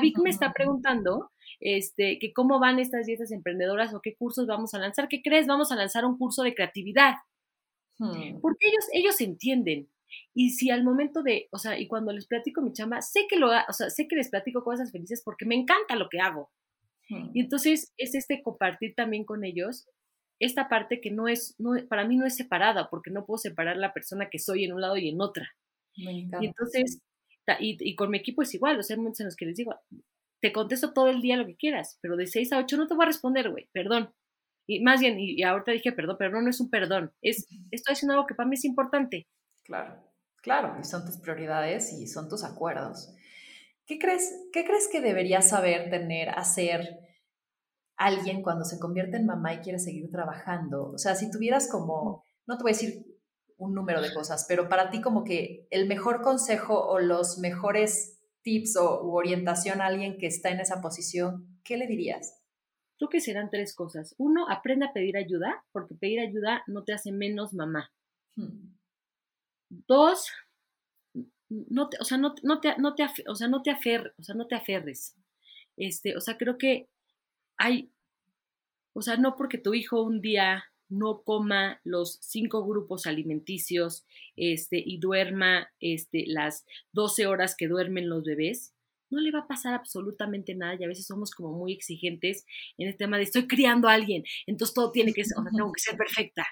Vic 0.00 0.18
me 0.22 0.30
está 0.30 0.52
preguntando 0.52 1.30
este, 1.60 2.18
que 2.18 2.32
cómo 2.32 2.60
van 2.60 2.78
estas 2.78 3.06
dietas 3.06 3.32
emprendedoras 3.32 3.94
o 3.94 4.00
qué 4.02 4.14
cursos 4.16 4.46
vamos 4.46 4.74
a 4.74 4.78
lanzar. 4.78 5.08
¿Qué 5.08 5.22
crees? 5.22 5.46
Vamos 5.46 5.72
a 5.72 5.76
lanzar 5.76 6.04
un 6.04 6.18
curso 6.18 6.42
de 6.42 6.54
creatividad. 6.54 7.14
Hmm. 7.98 8.40
Porque 8.40 8.68
ellos, 8.68 8.84
ellos 8.92 9.20
entienden. 9.20 9.88
Y 10.34 10.50
si 10.50 10.70
al 10.70 10.84
momento 10.84 11.22
de, 11.22 11.48
o 11.50 11.58
sea, 11.58 11.78
y 11.78 11.86
cuando 11.86 12.12
les 12.12 12.26
platico 12.26 12.62
mi 12.62 12.72
chamba, 12.72 13.02
sé 13.02 13.26
que 13.28 13.36
lo, 13.36 13.48
o 13.48 13.72
sea, 13.72 13.90
sé 13.90 14.08
que 14.08 14.16
les 14.16 14.30
platico 14.30 14.62
cosas 14.62 14.92
felices 14.92 15.22
porque 15.24 15.46
me 15.46 15.54
encanta 15.54 15.96
lo 15.96 16.08
que 16.08 16.20
hago. 16.20 16.50
Y 17.08 17.40
entonces 17.40 17.92
es 17.96 18.14
este 18.14 18.42
compartir 18.42 18.94
también 18.94 19.24
con 19.24 19.44
ellos 19.44 19.86
esta 20.40 20.68
parte 20.68 21.00
que 21.00 21.10
no 21.10 21.28
es, 21.28 21.54
no, 21.58 21.72
para 21.88 22.06
mí 22.06 22.16
no 22.16 22.26
es 22.26 22.36
separada, 22.36 22.88
porque 22.90 23.10
no 23.10 23.26
puedo 23.26 23.38
separar 23.38 23.76
la 23.76 23.92
persona 23.92 24.28
que 24.30 24.38
soy 24.38 24.64
en 24.64 24.72
un 24.72 24.80
lado 24.80 24.96
y 24.96 25.08
en 25.08 25.20
otra. 25.20 25.50
Y 25.94 26.28
entonces, 26.46 27.00
y, 27.58 27.76
y, 27.80 27.96
con 27.96 28.10
mi 28.10 28.18
equipo 28.18 28.42
es 28.42 28.54
igual, 28.54 28.78
o 28.78 28.82
sea, 28.82 28.94
hay 28.94 28.98
momentos 28.98 29.20
en 29.20 29.26
los 29.26 29.36
que 29.36 29.46
les 29.46 29.56
digo, 29.56 29.74
te 30.40 30.52
contesto 30.52 30.92
todo 30.92 31.08
el 31.08 31.20
día 31.20 31.36
lo 31.36 31.46
que 31.46 31.56
quieras, 31.56 31.98
pero 32.00 32.16
de 32.16 32.26
6 32.26 32.52
a 32.52 32.58
8 32.58 32.76
no 32.76 32.86
te 32.86 32.94
voy 32.94 33.04
a 33.04 33.08
responder, 33.08 33.50
güey, 33.50 33.68
perdón. 33.72 34.14
Y 34.66 34.80
más 34.80 35.00
bien, 35.00 35.18
y, 35.18 35.42
ahorita 35.42 35.72
dije 35.72 35.92
perdón, 35.92 36.16
pero 36.18 36.30
no, 36.30 36.42
no 36.42 36.50
es 36.50 36.60
un 36.60 36.70
perdón, 36.70 37.12
es, 37.20 37.48
estoy 37.70 37.94
haciendo 37.94 38.14
algo 38.14 38.26
que 38.26 38.34
para 38.34 38.48
mí 38.48 38.54
es 38.54 38.64
importante. 38.64 39.26
Claro, 39.64 39.96
claro, 40.40 40.76
y 40.80 40.84
son 40.84 41.04
tus 41.04 41.16
prioridades 41.16 41.92
y 41.92 42.06
son 42.06 42.28
tus 42.28 42.44
acuerdos. 42.44 43.12
¿Qué 43.88 43.98
crees, 43.98 44.48
qué 44.52 44.66
crees 44.66 44.86
que 44.92 45.00
debería 45.00 45.40
saber, 45.40 45.88
tener, 45.88 46.28
hacer 46.28 46.98
alguien 47.96 48.42
cuando 48.42 48.66
se 48.66 48.78
convierte 48.78 49.16
en 49.16 49.24
mamá 49.24 49.54
y 49.54 49.60
quiere 49.60 49.78
seguir 49.78 50.10
trabajando? 50.10 50.90
O 50.92 50.98
sea, 50.98 51.14
si 51.14 51.30
tuvieras 51.30 51.70
como, 51.70 52.22
no 52.46 52.58
te 52.58 52.62
voy 52.62 52.72
a 52.72 52.74
decir 52.74 53.06
un 53.56 53.74
número 53.74 54.02
de 54.02 54.12
cosas, 54.12 54.44
pero 54.46 54.68
para 54.68 54.90
ti 54.90 55.00
como 55.00 55.24
que 55.24 55.66
el 55.70 55.88
mejor 55.88 56.20
consejo 56.20 56.78
o 56.86 57.00
los 57.00 57.38
mejores 57.38 58.20
tips 58.42 58.76
o 58.76 59.10
orientación 59.10 59.80
a 59.80 59.86
alguien 59.86 60.18
que 60.18 60.26
está 60.26 60.50
en 60.50 60.60
esa 60.60 60.82
posición, 60.82 61.58
¿qué 61.64 61.78
le 61.78 61.86
dirías? 61.86 62.38
Creo 62.98 63.08
que 63.08 63.20
serán 63.22 63.48
tres 63.48 63.74
cosas. 63.74 64.14
Uno, 64.18 64.50
aprende 64.50 64.84
a 64.84 64.92
pedir 64.92 65.16
ayuda, 65.16 65.64
porque 65.72 65.94
pedir 65.94 66.20
ayuda 66.20 66.62
no 66.66 66.84
te 66.84 66.92
hace 66.92 67.10
menos 67.10 67.54
mamá. 67.54 67.90
Hmm. 68.36 68.76
Dos, 69.70 70.30
no 71.50 71.88
te, 71.88 71.98
o 72.00 72.04
sea, 72.04 72.18
no, 72.18 72.34
no 72.42 72.60
te, 72.60 72.76
no 72.78 72.94
te, 72.94 73.06
o 73.26 73.34
sea, 73.34 73.48
no 73.48 73.62
te 73.62 73.70
afer, 73.70 74.14
o 74.18 74.22
sea, 74.22 74.34
no 74.34 74.46
te 74.46 74.54
aferres. 74.54 75.16
Este, 75.76 76.16
o 76.16 76.20
sea, 76.20 76.36
creo 76.36 76.58
que 76.58 76.88
hay, 77.56 77.90
o 78.94 79.02
sea, 79.02 79.16
no 79.16 79.36
porque 79.36 79.58
tu 79.58 79.74
hijo 79.74 80.02
un 80.02 80.20
día 80.20 80.64
no 80.88 81.22
coma 81.22 81.80
los 81.84 82.18
cinco 82.22 82.66
grupos 82.66 83.06
alimenticios 83.06 84.06
este, 84.36 84.82
y 84.84 84.98
duerma 84.98 85.68
este, 85.80 86.24
las 86.26 86.64
12 86.92 87.26
horas 87.26 87.54
que 87.56 87.68
duermen 87.68 88.08
los 88.08 88.24
bebés, 88.24 88.74
no 89.10 89.20
le 89.20 89.30
va 89.30 89.40
a 89.40 89.46
pasar 89.46 89.74
absolutamente 89.74 90.54
nada 90.54 90.76
y 90.78 90.84
a 90.84 90.88
veces 90.88 91.06
somos 91.06 91.30
como 91.30 91.52
muy 91.52 91.72
exigentes 91.72 92.44
en 92.76 92.88
el 92.88 92.96
tema 92.96 93.16
de 93.16 93.24
estoy 93.24 93.46
criando 93.46 93.88
a 93.88 93.94
alguien, 93.94 94.24
entonces 94.46 94.74
todo 94.74 94.92
tiene 94.92 95.12
que 95.12 95.24
ser, 95.24 95.38
o 95.38 95.42
sea, 95.42 95.52
tengo 95.54 95.72
que 95.72 95.80
ser 95.80 95.96
perfecta. 95.96 96.46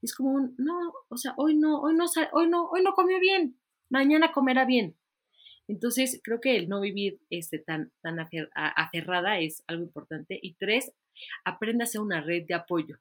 Es 0.00 0.14
como 0.14 0.32
un, 0.32 0.54
no, 0.58 0.92
o 1.08 1.16
sea, 1.16 1.34
hoy 1.36 1.56
no, 1.56 1.80
hoy 1.80 1.94
no, 1.94 2.04
hoy 2.32 2.48
no, 2.48 2.68
hoy 2.70 2.82
no 2.82 2.92
comió 2.92 3.18
bien, 3.18 3.56
mañana 3.92 4.32
comerá 4.32 4.64
bien. 4.64 4.96
Entonces, 5.68 6.20
creo 6.24 6.40
que 6.40 6.56
el 6.56 6.68
no 6.68 6.80
vivir 6.80 7.20
este, 7.30 7.58
tan, 7.58 7.92
tan 8.02 8.18
aferrada 8.18 9.38
es 9.38 9.62
algo 9.68 9.84
importante. 9.84 10.38
Y 10.42 10.54
tres, 10.54 10.92
aprenda 11.44 11.84
a 11.84 11.86
ser 11.86 12.00
una 12.00 12.20
red 12.20 12.44
de 12.46 12.54
apoyo. 12.54 12.96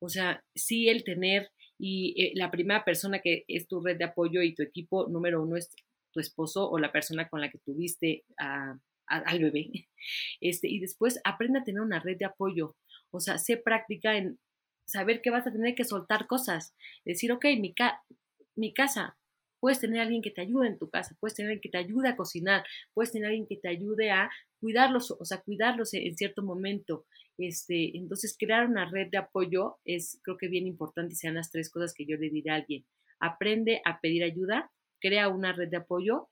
O 0.00 0.08
sea, 0.08 0.44
sí 0.54 0.88
el 0.88 1.04
tener 1.04 1.50
y 1.78 2.14
eh, 2.22 2.32
la 2.34 2.50
primera 2.50 2.84
persona 2.84 3.20
que 3.20 3.44
es 3.48 3.68
tu 3.68 3.80
red 3.80 3.96
de 3.96 4.04
apoyo 4.04 4.42
y 4.42 4.54
tu 4.54 4.62
equipo 4.62 5.08
número 5.08 5.42
uno 5.42 5.56
es 5.56 5.70
tu 6.12 6.20
esposo 6.20 6.68
o 6.68 6.78
la 6.78 6.92
persona 6.92 7.28
con 7.28 7.40
la 7.40 7.50
que 7.50 7.58
tuviste 7.58 8.24
al 9.06 9.38
bebé. 9.40 9.70
Este, 10.40 10.68
y 10.68 10.78
después 10.78 11.20
aprende 11.24 11.58
a 11.58 11.64
tener 11.64 11.80
una 11.80 12.00
red 12.00 12.16
de 12.18 12.26
apoyo. 12.26 12.76
O 13.10 13.20
sea, 13.20 13.38
sé 13.38 13.56
práctica 13.56 14.16
en 14.16 14.38
saber 14.84 15.20
que 15.22 15.30
vas 15.30 15.46
a 15.46 15.52
tener 15.52 15.74
que 15.74 15.84
soltar 15.84 16.26
cosas. 16.26 16.74
Decir, 17.04 17.32
ok, 17.32 17.44
mi, 17.58 17.74
mi 18.54 18.72
casa, 18.72 19.18
puedes 19.60 19.80
tener 19.80 20.00
a 20.00 20.02
alguien 20.02 20.22
que 20.22 20.30
te 20.30 20.42
ayude 20.42 20.68
en 20.68 20.78
tu 20.78 20.88
casa, 20.88 21.16
puedes 21.20 21.34
tener 21.34 21.50
alguien 21.50 21.62
que 21.62 21.70
te 21.70 21.78
ayude 21.78 22.08
a 22.08 22.16
cocinar, 22.16 22.64
puedes 22.94 23.12
tener 23.12 23.28
alguien 23.28 23.46
que 23.46 23.56
te 23.56 23.68
ayude 23.68 24.10
a 24.10 24.30
cuidarlos, 24.60 25.10
o 25.10 25.24
sea, 25.24 25.40
cuidarlos 25.40 25.94
en 25.94 26.16
cierto 26.16 26.42
momento. 26.42 27.06
Este, 27.38 27.96
entonces, 27.96 28.36
crear 28.38 28.66
una 28.66 28.90
red 28.90 29.08
de 29.10 29.18
apoyo 29.18 29.78
es, 29.84 30.20
creo 30.22 30.36
que 30.36 30.48
bien 30.48 30.66
importante, 30.66 31.14
sean 31.14 31.34
las 31.34 31.50
tres 31.50 31.70
cosas 31.70 31.94
que 31.94 32.04
yo 32.04 32.16
le 32.16 32.30
diré 32.30 32.50
a 32.50 32.56
alguien. 32.56 32.84
Aprende 33.20 33.80
a 33.84 34.00
pedir 34.00 34.24
ayuda, 34.24 34.70
crea 35.00 35.28
una 35.28 35.52
red 35.52 35.68
de 35.68 35.76
apoyo 35.76 36.28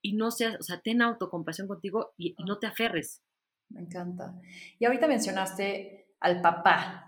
y 0.00 0.14
no 0.14 0.30
seas, 0.30 0.56
o 0.58 0.62
sea, 0.62 0.80
ten 0.80 1.02
autocompasión 1.02 1.68
contigo 1.68 2.14
y, 2.16 2.34
no 2.46 2.58
te 2.58 2.66
aferres. 2.66 3.22
Me 3.68 3.80
encanta. 3.80 4.40
Y 4.78 4.84
ahorita 4.84 5.08
mencionaste 5.08 6.08
al 6.20 6.40
papá. 6.40 7.05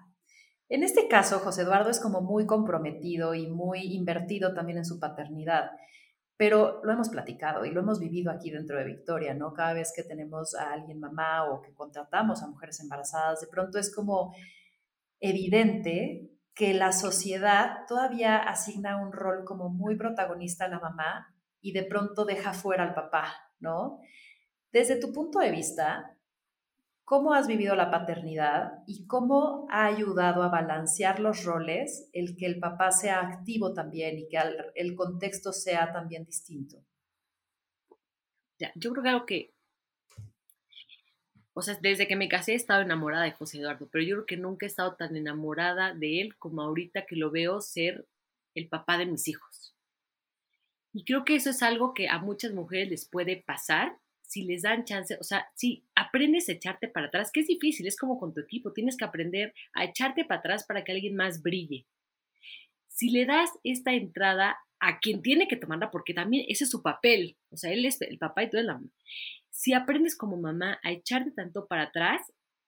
En 0.69 0.83
este 0.83 1.09
caso, 1.09 1.39
José 1.39 1.63
Eduardo 1.63 1.91
es 1.91 1.99
como 1.99 2.21
muy 2.21 2.47
comprometido 2.47 3.35
y 3.35 3.47
muy 3.47 3.95
invertido 3.95 4.53
también 4.53 4.79
en 4.79 4.85
su 4.85 5.01
paternidad, 5.01 5.71
pero 6.37 6.81
lo 6.85 6.93
hemos 6.93 7.09
platicado 7.09 7.65
y 7.65 7.71
lo 7.71 7.81
hemos 7.81 7.99
vivido 7.99 8.31
aquí 8.31 8.51
dentro 8.51 8.77
de 8.77 8.85
Victoria, 8.85 9.35
¿no? 9.35 9.55
Cada 9.55 9.73
vez 9.73 9.93
que 9.95 10.03
tenemos 10.03 10.55
a 10.55 10.73
alguien 10.73 11.01
mamá 11.01 11.51
o 11.51 11.63
que 11.63 11.73
contratamos 11.73 12.43
a 12.43 12.49
mujeres 12.49 12.81
embarazadas, 12.81 13.41
de 13.41 13.47
pronto 13.47 13.79
es 13.79 13.95
como 13.95 14.35
evidente 15.21 16.31
que 16.55 16.75
la 16.75 16.93
sociedad 16.93 17.87
todavía 17.89 18.37
asigna 18.37 19.01
un 19.01 19.13
rol 19.13 19.45
como 19.45 19.71
muy 19.71 19.97
protagonista 19.97 20.67
a 20.67 20.69
la 20.69 20.81
mamá 20.81 21.35
y 21.61 21.73
de 21.73 21.85
pronto 21.85 22.25
deja 22.25 22.53
fuera 22.53 22.85
al 22.85 22.95
papá, 22.95 23.33
¿no? 23.59 24.01
Desde 24.71 25.01
tu 25.01 25.13
punto 25.13 25.39
de 25.39 25.51
vista, 25.51 26.18
¿cómo 27.09 27.33
has 27.33 27.47
vivido 27.47 27.75
la 27.75 27.91
paternidad 27.91 28.83
y 28.87 29.07
cómo 29.07 29.67
ha 29.71 29.87
ayudado 29.87 30.43
a 30.43 30.51
balancear 30.51 31.21
los 31.21 31.43
roles 31.43 32.11
el 32.13 32.37
que 32.37 32.45
el 32.45 32.61
papá 32.61 32.93
sea 32.93 33.21
activo 33.21 33.73
también 33.73 34.19
y 34.19 34.29
que 34.29 34.39
el 34.75 34.95
contexto 34.95 35.55
sea 35.55 35.91
también 35.91 36.27
distinto? 36.27 36.85
Yo 38.75 38.93
creo 38.93 39.03
que 39.03 39.09
algo 39.09 39.25
que 39.25 39.55
o 41.55 41.63
sea, 41.63 41.79
desde 41.81 42.07
que 42.07 42.15
me 42.15 42.29
casé 42.29 42.53
he 42.53 42.57
estado 42.57 42.83
enamorada 42.83 43.25
de 43.25 43.33
José 43.33 43.59
Eduardo, 43.59 43.89
pero 43.91 44.05
yo 44.05 44.17
creo 44.17 44.27
que 44.27 44.37
nunca 44.37 44.67
he 44.67 44.69
estado 44.69 44.95
tan 44.95 45.17
enamorada 45.17 45.95
de 45.95 46.21
él 46.21 46.37
como 46.37 46.61
ahorita 46.61 47.07
que 47.07 47.17
lo 47.17 47.31
veo 47.31 47.63
ser 47.63 48.07
el 48.55 48.69
papá 48.69 48.99
de 48.99 49.07
mis 49.07 49.29
hijos. 49.29 49.75
Y 50.93 51.05
creo 51.05 51.25
que 51.25 51.37
eso 51.37 51.49
es 51.49 51.63
algo 51.63 51.95
que 51.95 52.09
a 52.09 52.19
muchas 52.19 52.53
mujeres 52.53 52.91
les 52.91 53.09
puede 53.09 53.39
pasar 53.39 53.99
si 54.29 54.43
les 54.43 54.63
dan 54.63 54.85
chance, 54.85 55.17
o 55.19 55.25
sea, 55.25 55.49
si 55.55 55.85
aprendes 55.95 56.49
a 56.49 56.53
echarte 56.53 56.87
para 56.87 57.07
atrás, 57.07 57.31
que 57.33 57.41
es 57.41 57.47
difícil, 57.47 57.87
es 57.87 57.97
como 57.97 58.19
con 58.19 58.35
tu 58.35 58.41
equipo, 58.41 58.73
tienes 58.73 58.97
que 58.97 59.05
aprender 59.05 59.55
a 59.73 59.85
echarte 59.85 60.25
para 60.25 60.41
atrás 60.41 60.65
para 60.67 60.85
que 60.85 60.93
alguien 60.93 61.17
más 61.17 61.43
brille. 61.43 61.87
Si 62.89 63.11
le 63.11 63.25
das 63.25 63.51
esta 63.65 63.95
entrada 63.95 64.59
a 64.81 64.99
quien 65.01 65.23
tiene 65.23 65.49
que 65.49 65.57
tomarla, 65.57 65.91
porque 65.91 66.15
también 66.15 66.45
ese 66.49 66.65
es 66.65 66.71
su 66.71 66.83
papel, 66.83 67.37
o 67.51 67.57
sea, 67.57 67.73
él 67.73 67.85
es 67.87 68.01
el 68.03 68.19
papá 68.19 68.45
y 68.45 68.51
tú 68.51 68.59
eres 68.59 68.67
la 68.67 68.81
si 69.51 69.73
aprendes 69.73 70.17
como 70.17 70.37
mamá 70.37 70.79
a 70.85 70.93
echarte 70.93 71.33
tanto 71.33 71.67
para 71.67 71.85
atrás, 71.85 72.21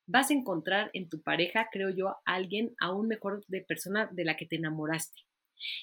vas 0.06 0.30
a 0.30 0.34
encontrar 0.34 0.90
en 0.92 1.08
tu 1.08 1.22
pareja, 1.22 1.68
creo 1.70 1.90
yo, 1.90 2.08
a 2.08 2.20
alguien 2.24 2.74
aún 2.80 3.06
mejor 3.06 3.44
de 3.46 3.60
persona 3.60 4.08
de 4.10 4.24
la 4.24 4.36
que 4.36 4.46
te 4.46 4.56
enamoraste. 4.56 5.20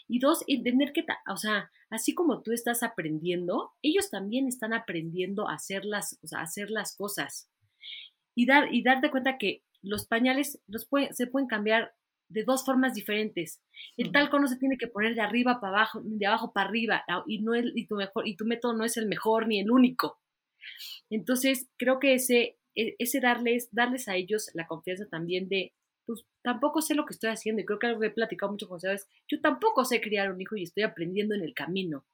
Y 0.08 0.20
dos, 0.20 0.44
entender 0.48 0.92
que, 0.94 1.06
o 1.32 1.38
sea, 1.38 1.70
así 1.90 2.14
como 2.14 2.42
tú 2.42 2.52
estás 2.52 2.84
aprendiendo, 2.84 3.72
ellos 3.82 4.10
también 4.10 4.48
están 4.48 4.74
aprendiendo 4.74 5.48
a 5.48 5.56
hacer 5.56 5.86
las, 5.86 6.20
o 6.24 6.28
sea, 6.28 6.42
hacer 6.42 6.70
las 6.70 6.96
cosas. 6.96 7.50
Y, 8.36 8.46
dar, 8.46 8.74
y 8.74 8.84
darte 8.84 9.12
cuenta 9.12 9.38
que 9.38 9.64
los 9.82 10.08
pañales 10.08 10.60
los 10.68 10.88
se 11.12 11.28
pueden 11.28 11.48
cambiar 11.48 11.94
de 12.30 12.44
dos 12.44 12.66
formas 12.66 12.94
diferentes. 12.94 13.62
El 13.96 14.12
talco 14.12 14.40
no 14.40 14.48
se 14.48 14.58
tiene 14.58 14.78
que 14.78 14.88
poner 14.88 15.16
de 15.16 15.22
arriba 15.22 15.60
para 15.62 15.78
abajo, 15.78 16.02
de 16.04 16.26
abajo 16.26 16.52
para 16.52 16.70
arriba, 16.70 17.04
y, 17.26 17.42
no 17.42 17.56
y, 17.56 17.88
tu 17.88 17.96
mejor, 17.96 18.28
y 18.28 18.36
tu 18.36 18.46
método 18.46 18.74
no 18.74 18.84
es 18.84 18.98
el 18.98 19.08
mejor 19.08 19.48
ni 19.48 19.60
el 19.60 19.72
único. 19.72 20.20
Entonces, 21.10 21.70
creo 21.78 22.00
que 22.00 22.16
ese, 22.16 22.58
e, 22.76 22.96
ese 23.00 23.20
darles, 23.22 23.70
darles 23.72 24.08
a 24.08 24.16
ellos 24.16 24.50
la 24.54 24.68
confianza 24.68 25.08
también 25.08 25.48
de, 25.48 25.74
pues 26.08 26.26
tampoco 26.42 26.82
sé 26.82 26.96
lo 26.96 27.06
que 27.06 27.14
estoy 27.14 27.30
haciendo, 27.30 27.62
y 27.62 27.66
creo 27.66 27.78
que 27.78 27.88
algo 27.88 28.00
que 28.00 28.08
he 28.08 28.12
platicado 28.12 28.52
mucho 28.52 28.68
con 28.68 28.78
ustedes, 28.78 29.08
yo 29.28 29.40
tampoco 29.42 29.86
sé 29.86 30.02
criar 30.02 30.32
un 30.32 30.42
hijo 30.42 30.56
y 30.56 30.64
estoy 30.64 30.84
aprendiendo 30.84 31.36
en 31.36 31.44
el 31.44 31.54
camino. 31.54 32.06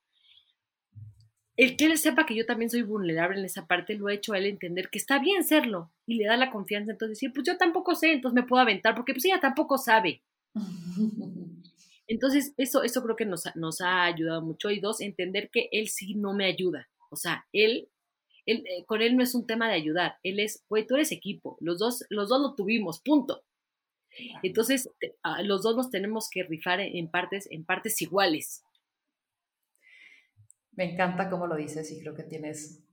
El 1.56 1.78
que 1.78 1.86
él 1.86 1.98
sepa 2.00 2.26
que 2.26 2.36
yo 2.36 2.48
también 2.48 2.72
soy 2.72 2.82
vulnerable 2.82 3.40
en 3.40 3.46
esa 3.46 3.68
parte, 3.68 3.96
lo 3.96 4.08
ha 4.08 4.14
hecho 4.14 4.34
a 4.34 4.40
él 4.40 4.48
entender 4.48 4.90
que 4.90 4.98
está 4.98 5.20
bien 5.20 5.44
serlo 5.44 5.92
y 6.08 6.16
le 6.16 6.26
da 6.26 6.36
la 6.36 6.52
confianza, 6.52 6.92
entonces 6.92 7.20
decir, 7.20 7.32
pues 7.32 7.46
yo 7.46 7.58
tampoco 7.58 7.94
sé, 7.94 8.12
entonces 8.12 8.36
me 8.36 8.48
puedo 8.48 8.62
aventar, 8.62 8.96
porque 8.96 9.14
pues 9.14 9.26
ella 9.26 9.40
tampoco 9.40 9.78
sabe. 9.78 10.24
Entonces, 12.06 12.54
eso, 12.58 12.84
eso 12.84 13.02
creo 13.02 13.16
que 13.16 13.26
nos, 13.26 13.44
nos 13.56 13.80
ha 13.80 14.04
ayudado 14.04 14.42
mucho. 14.42 14.70
Y 14.70 14.82
dos, 14.82 15.00
entender 15.00 15.50
que 15.50 15.70
él 15.72 15.88
sí 15.88 16.16
no 16.16 16.34
me 16.34 16.46
ayuda. 16.46 16.90
O 17.10 17.16
sea, 17.16 17.48
él 17.54 17.88
eh, 18.46 18.84
con 18.86 19.02
él 19.02 19.16
no 19.16 19.24
es 19.24 19.36
un 19.36 19.48
tema 19.48 19.68
de 19.70 19.76
ayudar, 19.76 20.18
él 20.22 20.40
es, 20.40 20.64
güey, 20.68 20.86
tú 20.86 20.96
eres 20.96 21.12
equipo, 21.12 21.58
los 21.62 21.80
dos, 21.80 22.04
los 22.10 22.28
dos 22.30 22.42
lo 22.42 22.56
tuvimos, 22.56 23.00
punto. 23.00 23.44
Entonces, 24.44 24.90
los 25.44 25.64
dos 25.64 25.76
nos 25.76 25.90
tenemos 25.90 26.30
que 26.32 26.44
rifar 26.44 26.80
en 26.80 27.10
partes, 27.10 27.48
en 27.50 27.66
partes 27.66 28.02
iguales. 28.02 28.64
Me 30.72 30.92
encanta 30.92 31.30
cómo 31.30 31.48
lo 31.48 31.56
dices 31.56 31.92
y 31.92 32.00
creo 32.00 32.16
que 32.16 32.24
tienes 32.24 32.84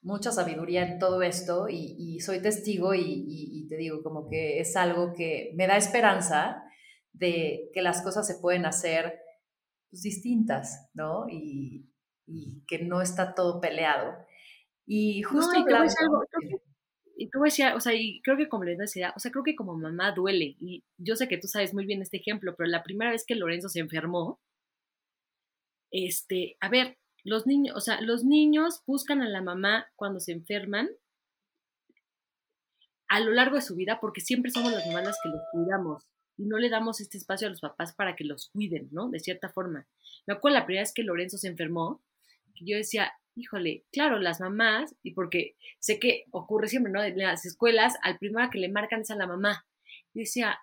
mucha 0.00 0.32
sabiduría 0.32 0.86
en 0.86 0.98
todo 0.98 1.22
esto 1.22 1.68
y, 1.68 2.18
soy 2.20 2.40
testigo 2.40 2.94
y, 2.94 3.24
y, 3.26 3.68
te 3.68 3.76
digo 3.76 4.02
como 4.02 4.28
que 4.28 4.58
es 4.60 4.76
algo 4.76 5.12
que 5.12 5.52
me 5.54 5.66
da 5.66 5.76
esperanza 5.76 6.62
de 7.12 7.70
que 7.72 7.82
las 7.82 8.02
cosas 8.02 8.26
se 8.26 8.38
pueden 8.40 8.66
hacer 8.66 9.20
pues, 9.90 10.02
distintas, 10.02 10.90
¿no? 10.94 11.26
Y, 11.28 11.88
que 12.66 12.78
no 12.84 13.02
está 13.02 13.34
todo 13.34 13.60
peleado. 13.60 14.14
Y 14.86 15.22
justo 15.22 15.52
no, 15.52 15.76
algo, 15.76 16.22
tú 17.32 17.40
decías, 17.42 17.74
o 17.74 17.80
sea, 17.80 17.94
y 17.94 18.20
creo 18.22 18.36
que 18.36 18.48
como 18.48 18.64
les 18.64 18.78
decía, 18.78 19.12
o 19.16 19.20
sea, 19.20 19.32
creo 19.32 19.42
que 19.42 19.56
como 19.56 19.74
mamá 19.76 20.12
duele, 20.12 20.56
y 20.60 20.84
yo 20.98 21.16
sé 21.16 21.28
que 21.28 21.38
tú 21.38 21.48
sabes 21.48 21.74
muy 21.74 21.86
bien 21.86 22.02
este 22.02 22.18
ejemplo, 22.18 22.54
pero 22.56 22.68
la 22.68 22.82
primera 22.82 23.10
vez 23.10 23.24
que 23.26 23.34
Lorenzo 23.34 23.68
se 23.68 23.80
enfermó, 23.80 24.38
este, 25.90 26.56
a 26.60 26.68
ver, 26.68 26.98
los 27.24 27.46
niños, 27.46 27.76
o 27.76 27.80
sea, 27.80 28.00
los 28.00 28.24
niños 28.24 28.82
buscan 28.86 29.22
a 29.22 29.28
la 29.28 29.42
mamá 29.42 29.86
cuando 29.96 30.20
se 30.20 30.32
enferman 30.32 30.90
a 33.08 33.20
lo 33.20 33.30
largo 33.32 33.56
de 33.56 33.62
su 33.62 33.76
vida 33.76 33.98
porque 34.00 34.20
siempre 34.20 34.50
somos 34.50 34.72
las 34.72 34.86
mamás 34.86 35.04
las 35.04 35.18
que 35.22 35.28
los 35.28 35.40
cuidamos 35.52 36.06
y 36.36 36.46
no 36.46 36.58
le 36.58 36.70
damos 36.70 37.00
este 37.00 37.18
espacio 37.18 37.46
a 37.46 37.50
los 37.50 37.60
papás 37.60 37.94
para 37.94 38.16
que 38.16 38.24
los 38.24 38.48
cuiden, 38.48 38.88
¿no? 38.90 39.08
De 39.10 39.20
cierta 39.20 39.50
forma. 39.50 39.86
Me 40.26 40.34
acuerdo 40.34 40.58
la 40.58 40.64
primera 40.64 40.82
vez 40.82 40.92
que 40.94 41.02
Lorenzo 41.02 41.36
se 41.38 41.48
enfermó, 41.48 42.02
yo 42.60 42.76
decía, 42.76 43.12
híjole, 43.34 43.84
claro, 43.92 44.18
las 44.18 44.40
mamás, 44.40 44.94
y 45.02 45.12
porque 45.12 45.56
sé 45.78 45.98
que 45.98 46.24
ocurre 46.30 46.68
siempre, 46.68 46.92
¿no? 46.92 47.02
En 47.02 47.18
las 47.18 47.46
escuelas, 47.46 47.94
al 48.02 48.18
primero 48.18 48.50
que 48.50 48.58
le 48.58 48.68
marcan 48.68 49.00
es 49.00 49.10
a 49.10 49.16
la 49.16 49.26
mamá. 49.26 49.66
Yo 50.14 50.20
decía, 50.20 50.58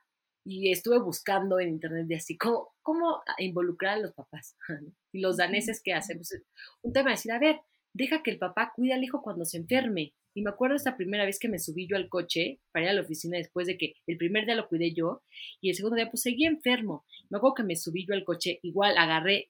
y 0.46 0.72
estuve 0.72 1.00
buscando 1.00 1.60
en 1.60 1.70
internet 1.70 2.08
de 2.08 2.16
así, 2.16 2.38
¿cómo, 2.38 2.70
cómo 2.82 3.22
involucrar 3.38 3.98
a 3.98 4.02
los 4.02 4.14
papás? 4.14 4.56
y 5.12 5.22
los 5.22 5.38
daneses, 5.38 5.82
¿qué 5.84 5.94
hacen? 5.94 6.18
Pues, 6.18 6.42
un 6.82 6.94
tema 6.94 7.10
de 7.10 7.16
decir, 7.16 7.32
a 7.32 7.40
ver, 7.40 7.60
deja 7.94 8.24
que 8.24 8.32
el 8.32 8.38
papá 8.38 8.72
cuide 8.76 8.94
al 8.94 9.04
hijo 9.04 9.22
cuando 9.22 9.46
se 9.46 9.58
enferme. 9.58 10.14
Y 10.36 10.44
me 10.44 10.52
acuerdo 10.52 10.76
esta 10.76 10.96
primera 10.96 11.26
vez 11.26 11.40
que 11.40 11.50
me 11.50 11.60
subí 11.60 11.88
yo 11.88 11.98
al 11.98 12.08
coche 12.08 12.60
para 12.72 12.86
ir 12.86 12.90
a 12.92 12.94
la 12.94 13.02
oficina 13.02 13.38
después 13.38 13.68
de 13.68 13.78
que 13.78 13.96
el 14.06 14.18
primer 14.18 14.46
día 14.46 14.56
lo 14.56 14.68
cuidé 14.68 14.94
yo 14.94 15.24
y 15.60 15.70
el 15.70 15.76
segundo 15.76 15.96
día 15.96 16.10
pues 16.10 16.22
seguí 16.22 16.46
enfermo. 16.46 17.04
Me 17.30 17.38
acuerdo 17.38 17.56
que 17.56 17.64
me 17.64 17.76
subí 17.76 18.06
yo 18.06 18.14
al 18.14 18.24
coche, 18.24 18.60
igual 18.62 18.98
agarré, 18.98 19.50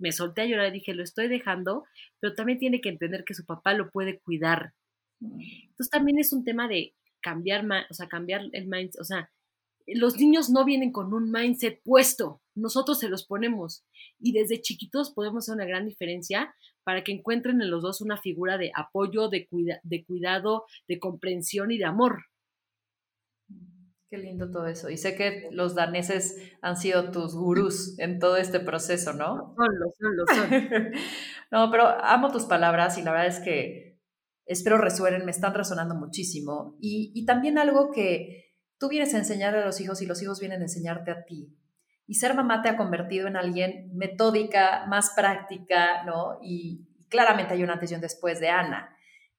me 0.00 0.12
solté 0.12 0.42
a 0.42 0.46
llorar 0.46 0.68
y 0.68 0.78
dije, 0.78 0.94
lo 0.94 1.04
estoy 1.04 1.28
dejando, 1.28 1.84
pero 2.18 2.34
también 2.34 2.58
tiene 2.58 2.80
que 2.80 2.88
entender 2.88 3.24
que 3.24 3.34
su 3.34 3.44
papá 3.44 3.74
lo 3.74 3.90
puede 3.90 4.18
cuidar. 4.20 4.72
Entonces 5.20 5.90
también 5.90 6.18
es 6.18 6.32
un 6.32 6.44
tema 6.44 6.66
de 6.66 6.94
cambiar, 7.20 7.64
o 7.90 7.94
sea, 7.94 8.08
cambiar 8.08 8.42
el 8.52 8.66
mindset, 8.66 9.00
o 9.00 9.04
sea, 9.04 9.30
los 9.86 10.18
niños 10.18 10.50
no 10.50 10.64
vienen 10.64 10.92
con 10.92 11.12
un 11.12 11.30
mindset 11.30 11.80
puesto, 11.82 12.40
nosotros 12.54 12.98
se 12.98 13.08
los 13.08 13.26
ponemos 13.26 13.84
y 14.18 14.32
desde 14.32 14.60
chiquitos 14.60 15.12
podemos 15.12 15.44
hacer 15.44 15.56
una 15.56 15.66
gran 15.66 15.86
diferencia 15.86 16.54
para 16.84 17.04
que 17.04 17.12
encuentren 17.12 17.60
en 17.60 17.70
los 17.70 17.82
dos 17.82 18.00
una 18.00 18.16
figura 18.16 18.56
de 18.56 18.72
apoyo, 18.74 19.28
de, 19.28 19.48
de 19.82 20.04
cuidado, 20.04 20.64
de 20.88 20.98
comprensión 20.98 21.70
y 21.70 21.78
de 21.78 21.84
amor. 21.84 22.24
Qué 24.10 24.18
lindo 24.18 24.50
todo 24.50 24.66
eso. 24.66 24.90
Y 24.90 24.96
sé 24.96 25.14
que 25.14 25.48
los 25.52 25.76
daneses 25.76 26.36
han 26.62 26.76
sido 26.76 27.12
tus 27.12 27.36
gurús 27.36 27.96
en 28.00 28.18
todo 28.18 28.36
este 28.36 28.58
proceso, 28.58 29.12
¿no? 29.12 29.54
Son, 29.54 29.78
los 29.78 29.94
son, 29.96 30.16
los 30.16 30.28
son. 30.28 30.90
no, 31.52 31.70
pero 31.70 31.86
amo 31.86 32.32
tus 32.32 32.44
palabras 32.46 32.98
y 32.98 33.02
la 33.02 33.12
verdad 33.12 33.28
es 33.28 33.38
que 33.38 34.00
espero 34.46 34.78
resuenen, 34.78 35.24
me 35.24 35.30
están 35.30 35.54
resonando 35.54 35.94
muchísimo. 35.94 36.76
Y, 36.80 37.12
y 37.14 37.24
también 37.24 37.56
algo 37.56 37.92
que 37.92 38.56
tú 38.78 38.88
vienes 38.88 39.14
a 39.14 39.18
enseñar 39.18 39.54
a 39.54 39.64
los 39.64 39.80
hijos 39.80 40.02
y 40.02 40.06
los 40.06 40.20
hijos 40.20 40.40
vienen 40.40 40.60
a 40.60 40.64
enseñarte 40.64 41.12
a 41.12 41.24
ti. 41.24 41.56
Y 42.08 42.14
ser 42.14 42.34
mamá 42.34 42.62
te 42.62 42.68
ha 42.68 42.76
convertido 42.76 43.28
en 43.28 43.36
alguien 43.36 43.92
metódica, 43.94 44.86
más 44.88 45.10
práctica, 45.14 46.02
¿no? 46.02 46.40
Y 46.42 46.88
claramente 47.08 47.54
hay 47.54 47.62
una 47.62 47.74
atención 47.74 48.00
después 48.00 48.40
de 48.40 48.48
Ana. 48.48 48.96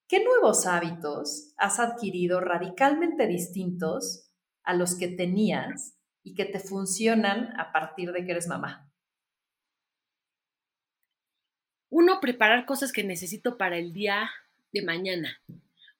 ¿Qué 0.07 0.23
nuevos 0.23 0.65
hábitos 0.65 1.53
has 1.57 1.81
adquirido 1.81 2.39
radicalmente 2.39 3.27
distintos 3.27 4.30
a 4.63 4.73
los 4.73 4.97
que 4.97 5.07
tenías 5.07 5.97
y 6.23 6.35
que 6.35 6.45
te 6.45 6.59
funcionan 6.59 7.59
a 7.59 7.71
partir 7.71 8.11
de 8.11 8.25
que 8.25 8.31
eres 8.31 8.47
mamá? 8.47 8.91
Uno, 11.89 12.19
preparar 12.21 12.65
cosas 12.65 12.93
que 12.93 13.03
necesito 13.03 13.57
para 13.57 13.77
el 13.77 13.91
día 13.93 14.29
de 14.71 14.81
mañana. 14.83 15.41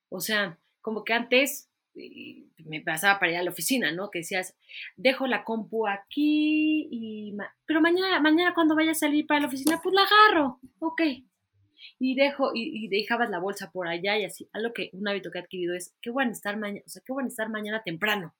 O 0.09 0.22
sea, 0.22 0.57
como 0.82 1.03
que 1.03 1.14
antes 1.14 1.70
me 1.93 2.82
pasaba 2.82 3.20
para 3.20 3.32
ir 3.32 3.38
a 3.38 3.43
la 3.43 3.51
oficina, 3.51 3.91
¿no? 3.91 4.09
Que 4.09 4.20
decías, 4.20 4.55
dejo 4.95 5.28
la 5.28 5.43
compu 5.43 5.88
aquí 5.88 6.88
y... 6.89 7.36
pero 7.66 7.82
mañana, 7.82 8.20
mañana 8.20 8.53
cuando 8.53 8.76
vaya 8.76 8.91
a 8.91 8.95
salir 8.95 9.28
para 9.28 9.41
la 9.41 9.47
oficina, 9.47 9.80
pues 9.82 9.93
la 9.93 10.03
agarro, 10.03 10.59
ok. 10.80 11.01
Y 11.99 12.16
dejo, 12.16 12.51
y, 12.53 12.88
dejabas 12.88 13.30
la 13.30 13.39
bolsa 13.39 13.72
por 13.72 13.88
allá 13.88 14.18
y 14.18 14.26
así. 14.26 14.47
Algo 14.53 14.74
que, 14.74 14.89
un 14.93 15.07
hábito 15.07 15.32
que 15.32 15.39
he 15.39 15.41
adquirido 15.41 15.76
es, 15.76 15.95
qué 16.01 16.09
bueno 16.09 16.32
estar 16.32 16.57
mañana, 16.57 16.84
o 16.86 16.89
sea, 16.89 17.01
qué 17.05 17.12
bueno 17.12 17.28
estar 17.28 17.49
mañana 17.49 17.82
temprano. 17.84 18.34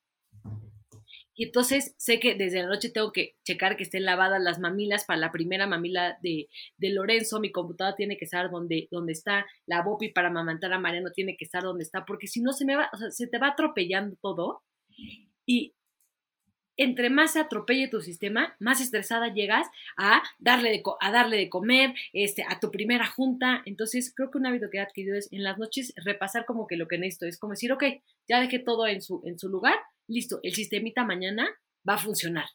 Y 1.42 1.46
entonces 1.46 1.96
sé 1.98 2.20
que 2.20 2.36
desde 2.36 2.62
la 2.62 2.68
noche 2.68 2.92
tengo 2.92 3.12
que 3.12 3.34
checar 3.44 3.76
que 3.76 3.82
estén 3.82 4.06
lavadas 4.06 4.40
las 4.40 4.60
mamilas 4.60 5.06
para 5.06 5.20
la 5.20 5.32
primera 5.32 5.66
mamila 5.66 6.20
de, 6.22 6.48
de 6.78 6.90
Lorenzo. 6.92 7.40
Mi 7.40 7.52
computadora 7.52 7.96
tiene 7.96 8.16
que 8.16 8.26
estar 8.26 8.52
donde, 8.52 8.88
está. 9.08 9.48
La 9.66 9.82
Bopi 9.82 10.10
para 10.10 10.28
amamantar 10.28 10.72
a 10.72 10.78
Mariano 10.78 11.10
tiene 11.10 11.36
que 11.36 11.46
estar 11.46 11.64
donde 11.64 11.84
está. 11.84 12.06
Porque 12.06 12.28
si 12.28 12.42
no 12.44 12.54
se 12.54 12.64
me 12.64 12.76
va, 12.76 12.92
o 12.94 12.98
sea, 12.98 13.10
se 13.10 13.26
te 13.26 13.40
va 13.40 13.48
atropellando 13.48 14.16
todo. 14.22 14.62
Y 15.48 15.74
entre 16.78 17.10
más 17.10 17.34
se 17.34 17.40
atropelle 17.40 17.88
tu 17.88 18.02
sistema, 18.02 18.56
más 18.60 18.80
estresada 18.80 19.34
llegas 19.34 19.68
a 19.98 20.22
darle 20.38 20.70
de, 20.70 20.84
a 21.00 21.12
darle 21.12 21.38
de 21.38 21.50
comer, 21.50 21.96
este, 22.14 22.44
a 22.48 22.60
tu 22.60 22.70
primera 22.70 23.08
junta. 23.08 23.64
Entonces, 23.66 24.14
creo 24.16 24.30
que 24.30 24.38
un 24.38 24.46
hábito 24.46 24.70
que 24.70 24.78
he 24.78 24.82
adquirido 24.82 25.18
es 25.18 25.28
en 25.32 25.44
las 25.44 25.58
noches 25.58 25.92
repasar 26.06 26.46
como 26.46 26.68
que 26.68 26.78
lo 26.78 26.88
que 26.88 27.00
necesito. 27.00 27.26
Es 27.26 27.40
como 27.40 27.54
decir, 27.54 27.72
ok, 27.72 27.84
ya 28.30 28.40
dejé 28.40 28.60
todo 28.60 28.86
en 28.86 29.02
su, 29.02 29.24
en 29.26 29.40
su 29.40 29.50
lugar, 29.50 29.80
listo, 30.12 30.40
el 30.44 30.54
sistemita 30.54 31.04
mañana 31.06 31.48
va 31.88 31.96
a 31.96 32.00
funcionar. 32.00 32.46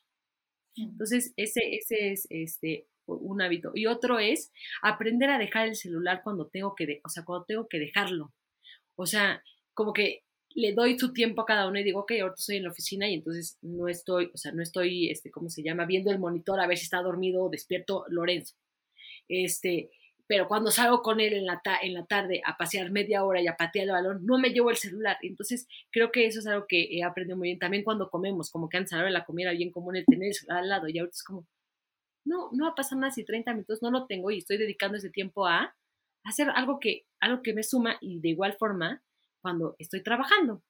Entonces, 0.76 1.32
ese, 1.36 1.60
ese 1.74 2.12
es 2.12 2.26
este, 2.30 2.86
un 3.06 3.40
hábito. 3.40 3.72
Y 3.74 3.86
otro 3.86 4.18
es 4.18 4.52
aprender 4.82 5.30
a 5.30 5.38
dejar 5.38 5.68
el 5.68 5.76
celular 5.76 6.20
cuando 6.22 6.48
tengo 6.48 6.74
que, 6.74 7.00
o 7.04 7.08
sea, 7.08 7.24
cuando 7.24 7.44
tengo 7.44 7.66
que 7.68 7.78
dejarlo. 7.78 8.32
O 8.96 9.06
sea, 9.06 9.42
como 9.74 9.92
que 9.92 10.22
le 10.54 10.72
doy 10.72 10.98
su 10.98 11.12
tiempo 11.12 11.42
a 11.42 11.46
cada 11.46 11.68
uno 11.68 11.78
y 11.78 11.84
digo, 11.84 12.00
ok, 12.00 12.12
ahorita 12.12 12.34
estoy 12.38 12.56
en 12.56 12.64
la 12.64 12.70
oficina 12.70 13.08
y 13.08 13.14
entonces 13.14 13.58
no 13.60 13.88
estoy, 13.88 14.30
o 14.32 14.36
sea, 14.38 14.52
no 14.52 14.62
estoy, 14.62 15.10
este, 15.10 15.30
¿cómo 15.30 15.50
se 15.50 15.62
llama? 15.62 15.84
Viendo 15.84 16.10
el 16.10 16.18
monitor 16.18 16.60
a 16.60 16.66
ver 16.66 16.78
si 16.78 16.84
está 16.84 17.02
dormido 17.02 17.44
o 17.44 17.50
despierto 17.50 18.04
Lorenzo. 18.08 18.56
Este, 19.28 19.90
pero 20.26 20.48
cuando 20.48 20.70
salgo 20.70 21.02
con 21.02 21.20
él 21.20 21.34
en 21.34 21.46
la, 21.46 21.62
en 21.82 21.94
la 21.94 22.04
tarde 22.04 22.42
a 22.44 22.56
pasear 22.56 22.90
media 22.90 23.24
hora 23.24 23.40
y 23.40 23.46
a 23.46 23.56
patear 23.56 23.86
el 23.86 23.92
balón, 23.92 24.26
no 24.26 24.38
me 24.38 24.50
llevo 24.50 24.70
el 24.70 24.76
celular. 24.76 25.18
Entonces, 25.22 25.68
creo 25.90 26.10
que 26.10 26.26
eso 26.26 26.40
es 26.40 26.46
algo 26.46 26.66
que 26.66 26.88
he 26.90 27.04
aprendido 27.04 27.36
muy 27.36 27.48
bien. 27.48 27.58
También 27.58 27.84
cuando 27.84 28.10
comemos, 28.10 28.50
como 28.50 28.68
que 28.68 28.76
antes 28.76 28.92
a 28.92 29.02
la 29.08 29.24
comida 29.24 29.52
bien 29.52 29.70
común 29.70 29.96
el 29.96 30.04
tener 30.04 30.32
al 30.48 30.68
lado 30.68 30.88
y 30.88 30.98
ahorita 30.98 31.14
es 31.14 31.22
como, 31.22 31.46
no, 32.24 32.50
no 32.52 32.64
va 32.64 32.72
a 32.72 32.74
pasar 32.74 32.98
más 32.98 33.14
de 33.14 33.24
30 33.24 33.52
minutos, 33.52 33.82
no 33.82 33.90
lo 33.90 34.06
tengo 34.06 34.30
y 34.30 34.38
estoy 34.38 34.58
dedicando 34.58 34.98
ese 34.98 35.10
tiempo 35.10 35.46
a 35.46 35.74
hacer 36.24 36.50
algo 36.50 36.80
que, 36.80 37.06
algo 37.20 37.42
que 37.42 37.54
me 37.54 37.62
suma 37.62 37.96
y 38.00 38.20
de 38.20 38.30
igual 38.30 38.54
forma 38.58 39.02
cuando 39.40 39.76
estoy 39.78 40.02
trabajando. 40.02 40.60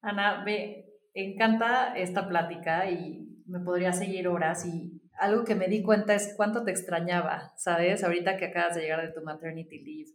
Ana, 0.00 0.44
me 0.44 0.86
encanta 1.12 1.96
esta 1.96 2.28
plática 2.28 2.88
y 2.88 3.42
me 3.46 3.58
podría 3.60 3.92
seguir 3.92 4.28
horas 4.28 4.64
y 4.64 5.00
algo 5.18 5.44
que 5.44 5.54
me 5.54 5.68
di 5.68 5.82
cuenta 5.82 6.14
es 6.14 6.34
cuánto 6.36 6.64
te 6.64 6.70
extrañaba, 6.70 7.52
¿sabes? 7.56 8.04
Ahorita 8.04 8.36
que 8.36 8.46
acabas 8.46 8.74
de 8.74 8.82
llegar 8.82 9.02
de 9.02 9.12
tu 9.12 9.22
maternity 9.22 9.78
leave, 9.82 10.10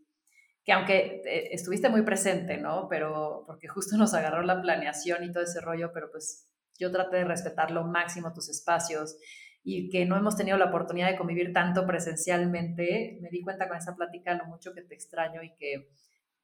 que 0.64 0.72
aunque 0.72 1.22
eh, 1.26 1.50
estuviste 1.52 1.90
muy 1.90 2.04
presente, 2.04 2.58
¿no? 2.58 2.88
Pero 2.90 3.44
porque 3.48 3.68
justo 3.68 3.98
nos 3.98 4.14
agarró 4.14 4.44
la 4.44 4.62
planeación 4.62 5.24
y 5.24 5.32
todo 5.32 5.44
ese 5.44 5.62
rollo, 5.62 5.92
pero 5.94 6.12
pues 6.12 6.48
yo 6.80 6.92
traté 6.92 7.18
de 7.18 7.26
respetar 7.26 7.72
lo 7.72 7.84
máximo 7.84 8.34
tus 8.34 8.50
espacios 8.50 9.18
y 9.64 9.90
que 9.90 10.06
no 10.06 10.18
hemos 10.18 10.36
tenido 10.36 10.58
la 10.58 10.66
oportunidad 10.66 11.10
de 11.10 11.18
convivir 11.18 11.54
tanto 11.54 11.86
presencialmente, 11.86 13.20
me 13.22 13.30
di 13.30 13.42
cuenta 13.42 13.68
con 13.68 13.78
esa 13.78 13.96
plática 13.96 14.34
lo 14.34 14.46
mucho 14.46 14.74
que 14.74 14.82
te 14.82 14.96
extraño 14.96 15.44
y 15.44 15.56
que, 15.56 15.90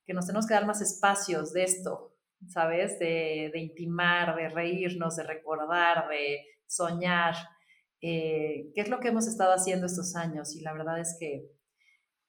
que 0.06 0.14
nos 0.14 0.28
tenemos 0.28 0.46
que 0.46 0.54
dar 0.54 0.68
más 0.68 0.82
espacios 0.82 1.54
de 1.54 1.64
esto, 1.64 2.16
¿sabes? 2.48 3.00
De, 3.00 3.50
de 3.52 3.60
intimar, 3.60 4.36
de 4.36 4.50
reírnos, 4.50 5.16
de 5.16 5.24
recordar, 5.24 6.08
de 6.10 6.46
soñar. 6.68 7.36
Eh, 8.02 8.72
qué 8.76 8.82
es 8.82 8.90
lo 8.90 9.00
que 9.00 9.08
hemos 9.08 9.28
estado 9.28 9.54
haciendo 9.54 9.88
estos 9.88 10.16
años 10.16 10.56
y 10.56 10.62
la 10.62 10.74
verdad 10.74 11.00
es 11.00 11.18
que 11.20 11.50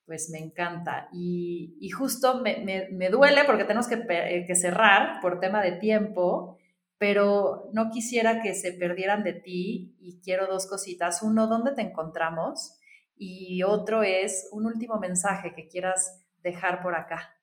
pues 0.08 0.30
me 0.30 0.38
encanta. 0.38 1.08
Y, 1.12 1.76
y 1.80 1.90
justo 1.90 2.40
me, 2.40 2.88
me, 2.90 3.10
duele 3.10 3.44
porque 3.44 3.64
tenemos 3.64 3.86
que, 3.88 4.02
eh, 4.08 4.44
que, 4.46 4.54
cerrar 4.54 5.20
por 5.20 5.38
tema 5.38 5.62
de 5.62 5.72
tiempo, 5.72 6.56
pero 6.96 7.68
no 7.74 7.90
quisiera 7.90 8.40
que 8.40 8.54
se 8.54 8.72
perdieran 8.72 9.22
de 9.22 9.34
ti 9.34 9.96
y 10.00 10.18
quiero 10.22 10.46
dos 10.46 10.66
cositas. 10.66 11.22
Uno, 11.22 11.46
¿dónde 11.46 11.72
te 11.74 11.82
encontramos? 11.82 12.78
Y 13.16 13.62
otro 13.64 14.02
es 14.02 14.48
un 14.50 14.64
último 14.64 14.98
mensaje 14.98 15.52
que 15.54 15.68
quieras 15.68 16.24
dejar 16.42 16.82
por 16.82 16.94
acá. 16.94 17.34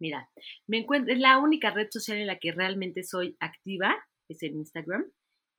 Mira, 0.00 0.28
me 0.66 0.78
encuentro, 0.78 1.14
es 1.14 1.20
la 1.20 1.38
única 1.38 1.70
red 1.70 1.86
social 1.88 2.18
en 2.18 2.26
la 2.26 2.40
que 2.40 2.50
realmente 2.50 3.04
soy 3.04 3.36
activa, 3.38 3.94
es 4.28 4.42
en 4.42 4.56
Instagram. 4.56 5.04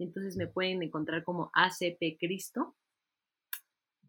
Entonces 0.04 0.38
me 0.38 0.48
pueden 0.48 0.84
encontrar 0.84 1.24
como 1.24 1.52
ACP 1.54 2.18
Cristo. 2.20 2.76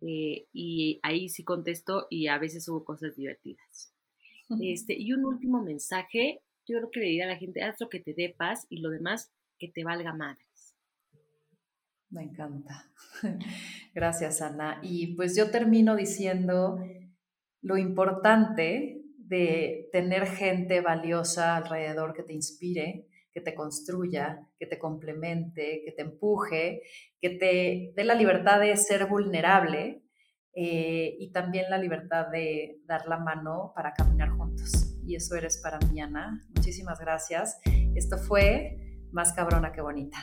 Eh, 0.01 0.47
y 0.53 1.01
ahí 1.03 1.29
sí 1.29 1.45
contesto 1.45 2.07
y 2.11 2.27
a 2.27 2.39
veces 2.39 2.65
subo 2.65 2.85
cosas 2.85 3.17
divertidas. 3.17 3.95
Este, 4.61 4.95
y 4.99 5.13
un 5.13 5.25
último 5.25 5.63
mensaje, 5.63 6.43
yo 6.67 6.77
creo 6.77 6.91
que 6.91 7.01
le 7.01 7.07
diría 7.07 7.25
a 7.25 7.29
la 7.29 7.37
gente, 7.37 7.63
haz 7.63 7.81
lo 7.81 7.89
que 7.89 8.01
te 8.01 8.13
dé 8.13 8.35
paz 8.37 8.67
y 8.69 8.81
lo 8.81 8.91
demás 8.91 9.33
que 9.59 9.69
te 9.69 9.85
valga 9.85 10.13
madres. 10.13 10.75
Me 12.11 12.23
encanta. 12.23 12.93
Gracias, 13.95 14.43
Ana. 14.43 14.81
Y 14.83 15.15
pues 15.17 15.37
yo 15.37 15.51
termino 15.51 15.97
diciendo 15.97 16.79
lo 17.63 17.77
importante 17.79 19.03
de 19.17 19.89
tener 19.91 20.27
gente 20.27 20.81
valiosa 20.81 21.57
alrededor 21.57 22.15
que 22.15 22.23
te 22.23 22.35
inspire, 22.35 23.09
que 23.35 23.41
te 23.41 23.55
construya, 23.55 24.49
que 24.59 24.67
te 24.67 24.79
complemente, 24.79 25.83
que 25.85 25.93
te 25.93 26.03
empuje, 26.03 26.83
que 27.21 27.31
te 27.31 27.93
dé 27.97 28.05
la 28.05 28.15
libertad 28.15 28.61
de 28.61 28.77
ser 28.77 29.07
vulnerable 29.07 30.05
eh, 30.55 31.17
y 31.19 31.33
también 31.33 31.69
la 31.69 31.79
libertad 31.79 32.29
de 32.29 32.81
dar 32.87 33.09
la 33.09 33.19
mano 33.19 33.73
para 33.75 33.93
caminar 33.93 34.31
juntos. 34.31 34.97
Y 35.05 35.17
eso 35.17 35.35
eres 35.35 35.61
para 35.61 35.81
mí, 35.91 36.01
Ana. 36.01 36.47
Muchísimas 36.55 37.01
gracias. 37.01 37.61
Esto 37.95 38.17
fue 38.19 38.79
Más 39.11 39.33
cabrona 39.33 39.73
que 39.73 39.81
bonita. 39.81 40.19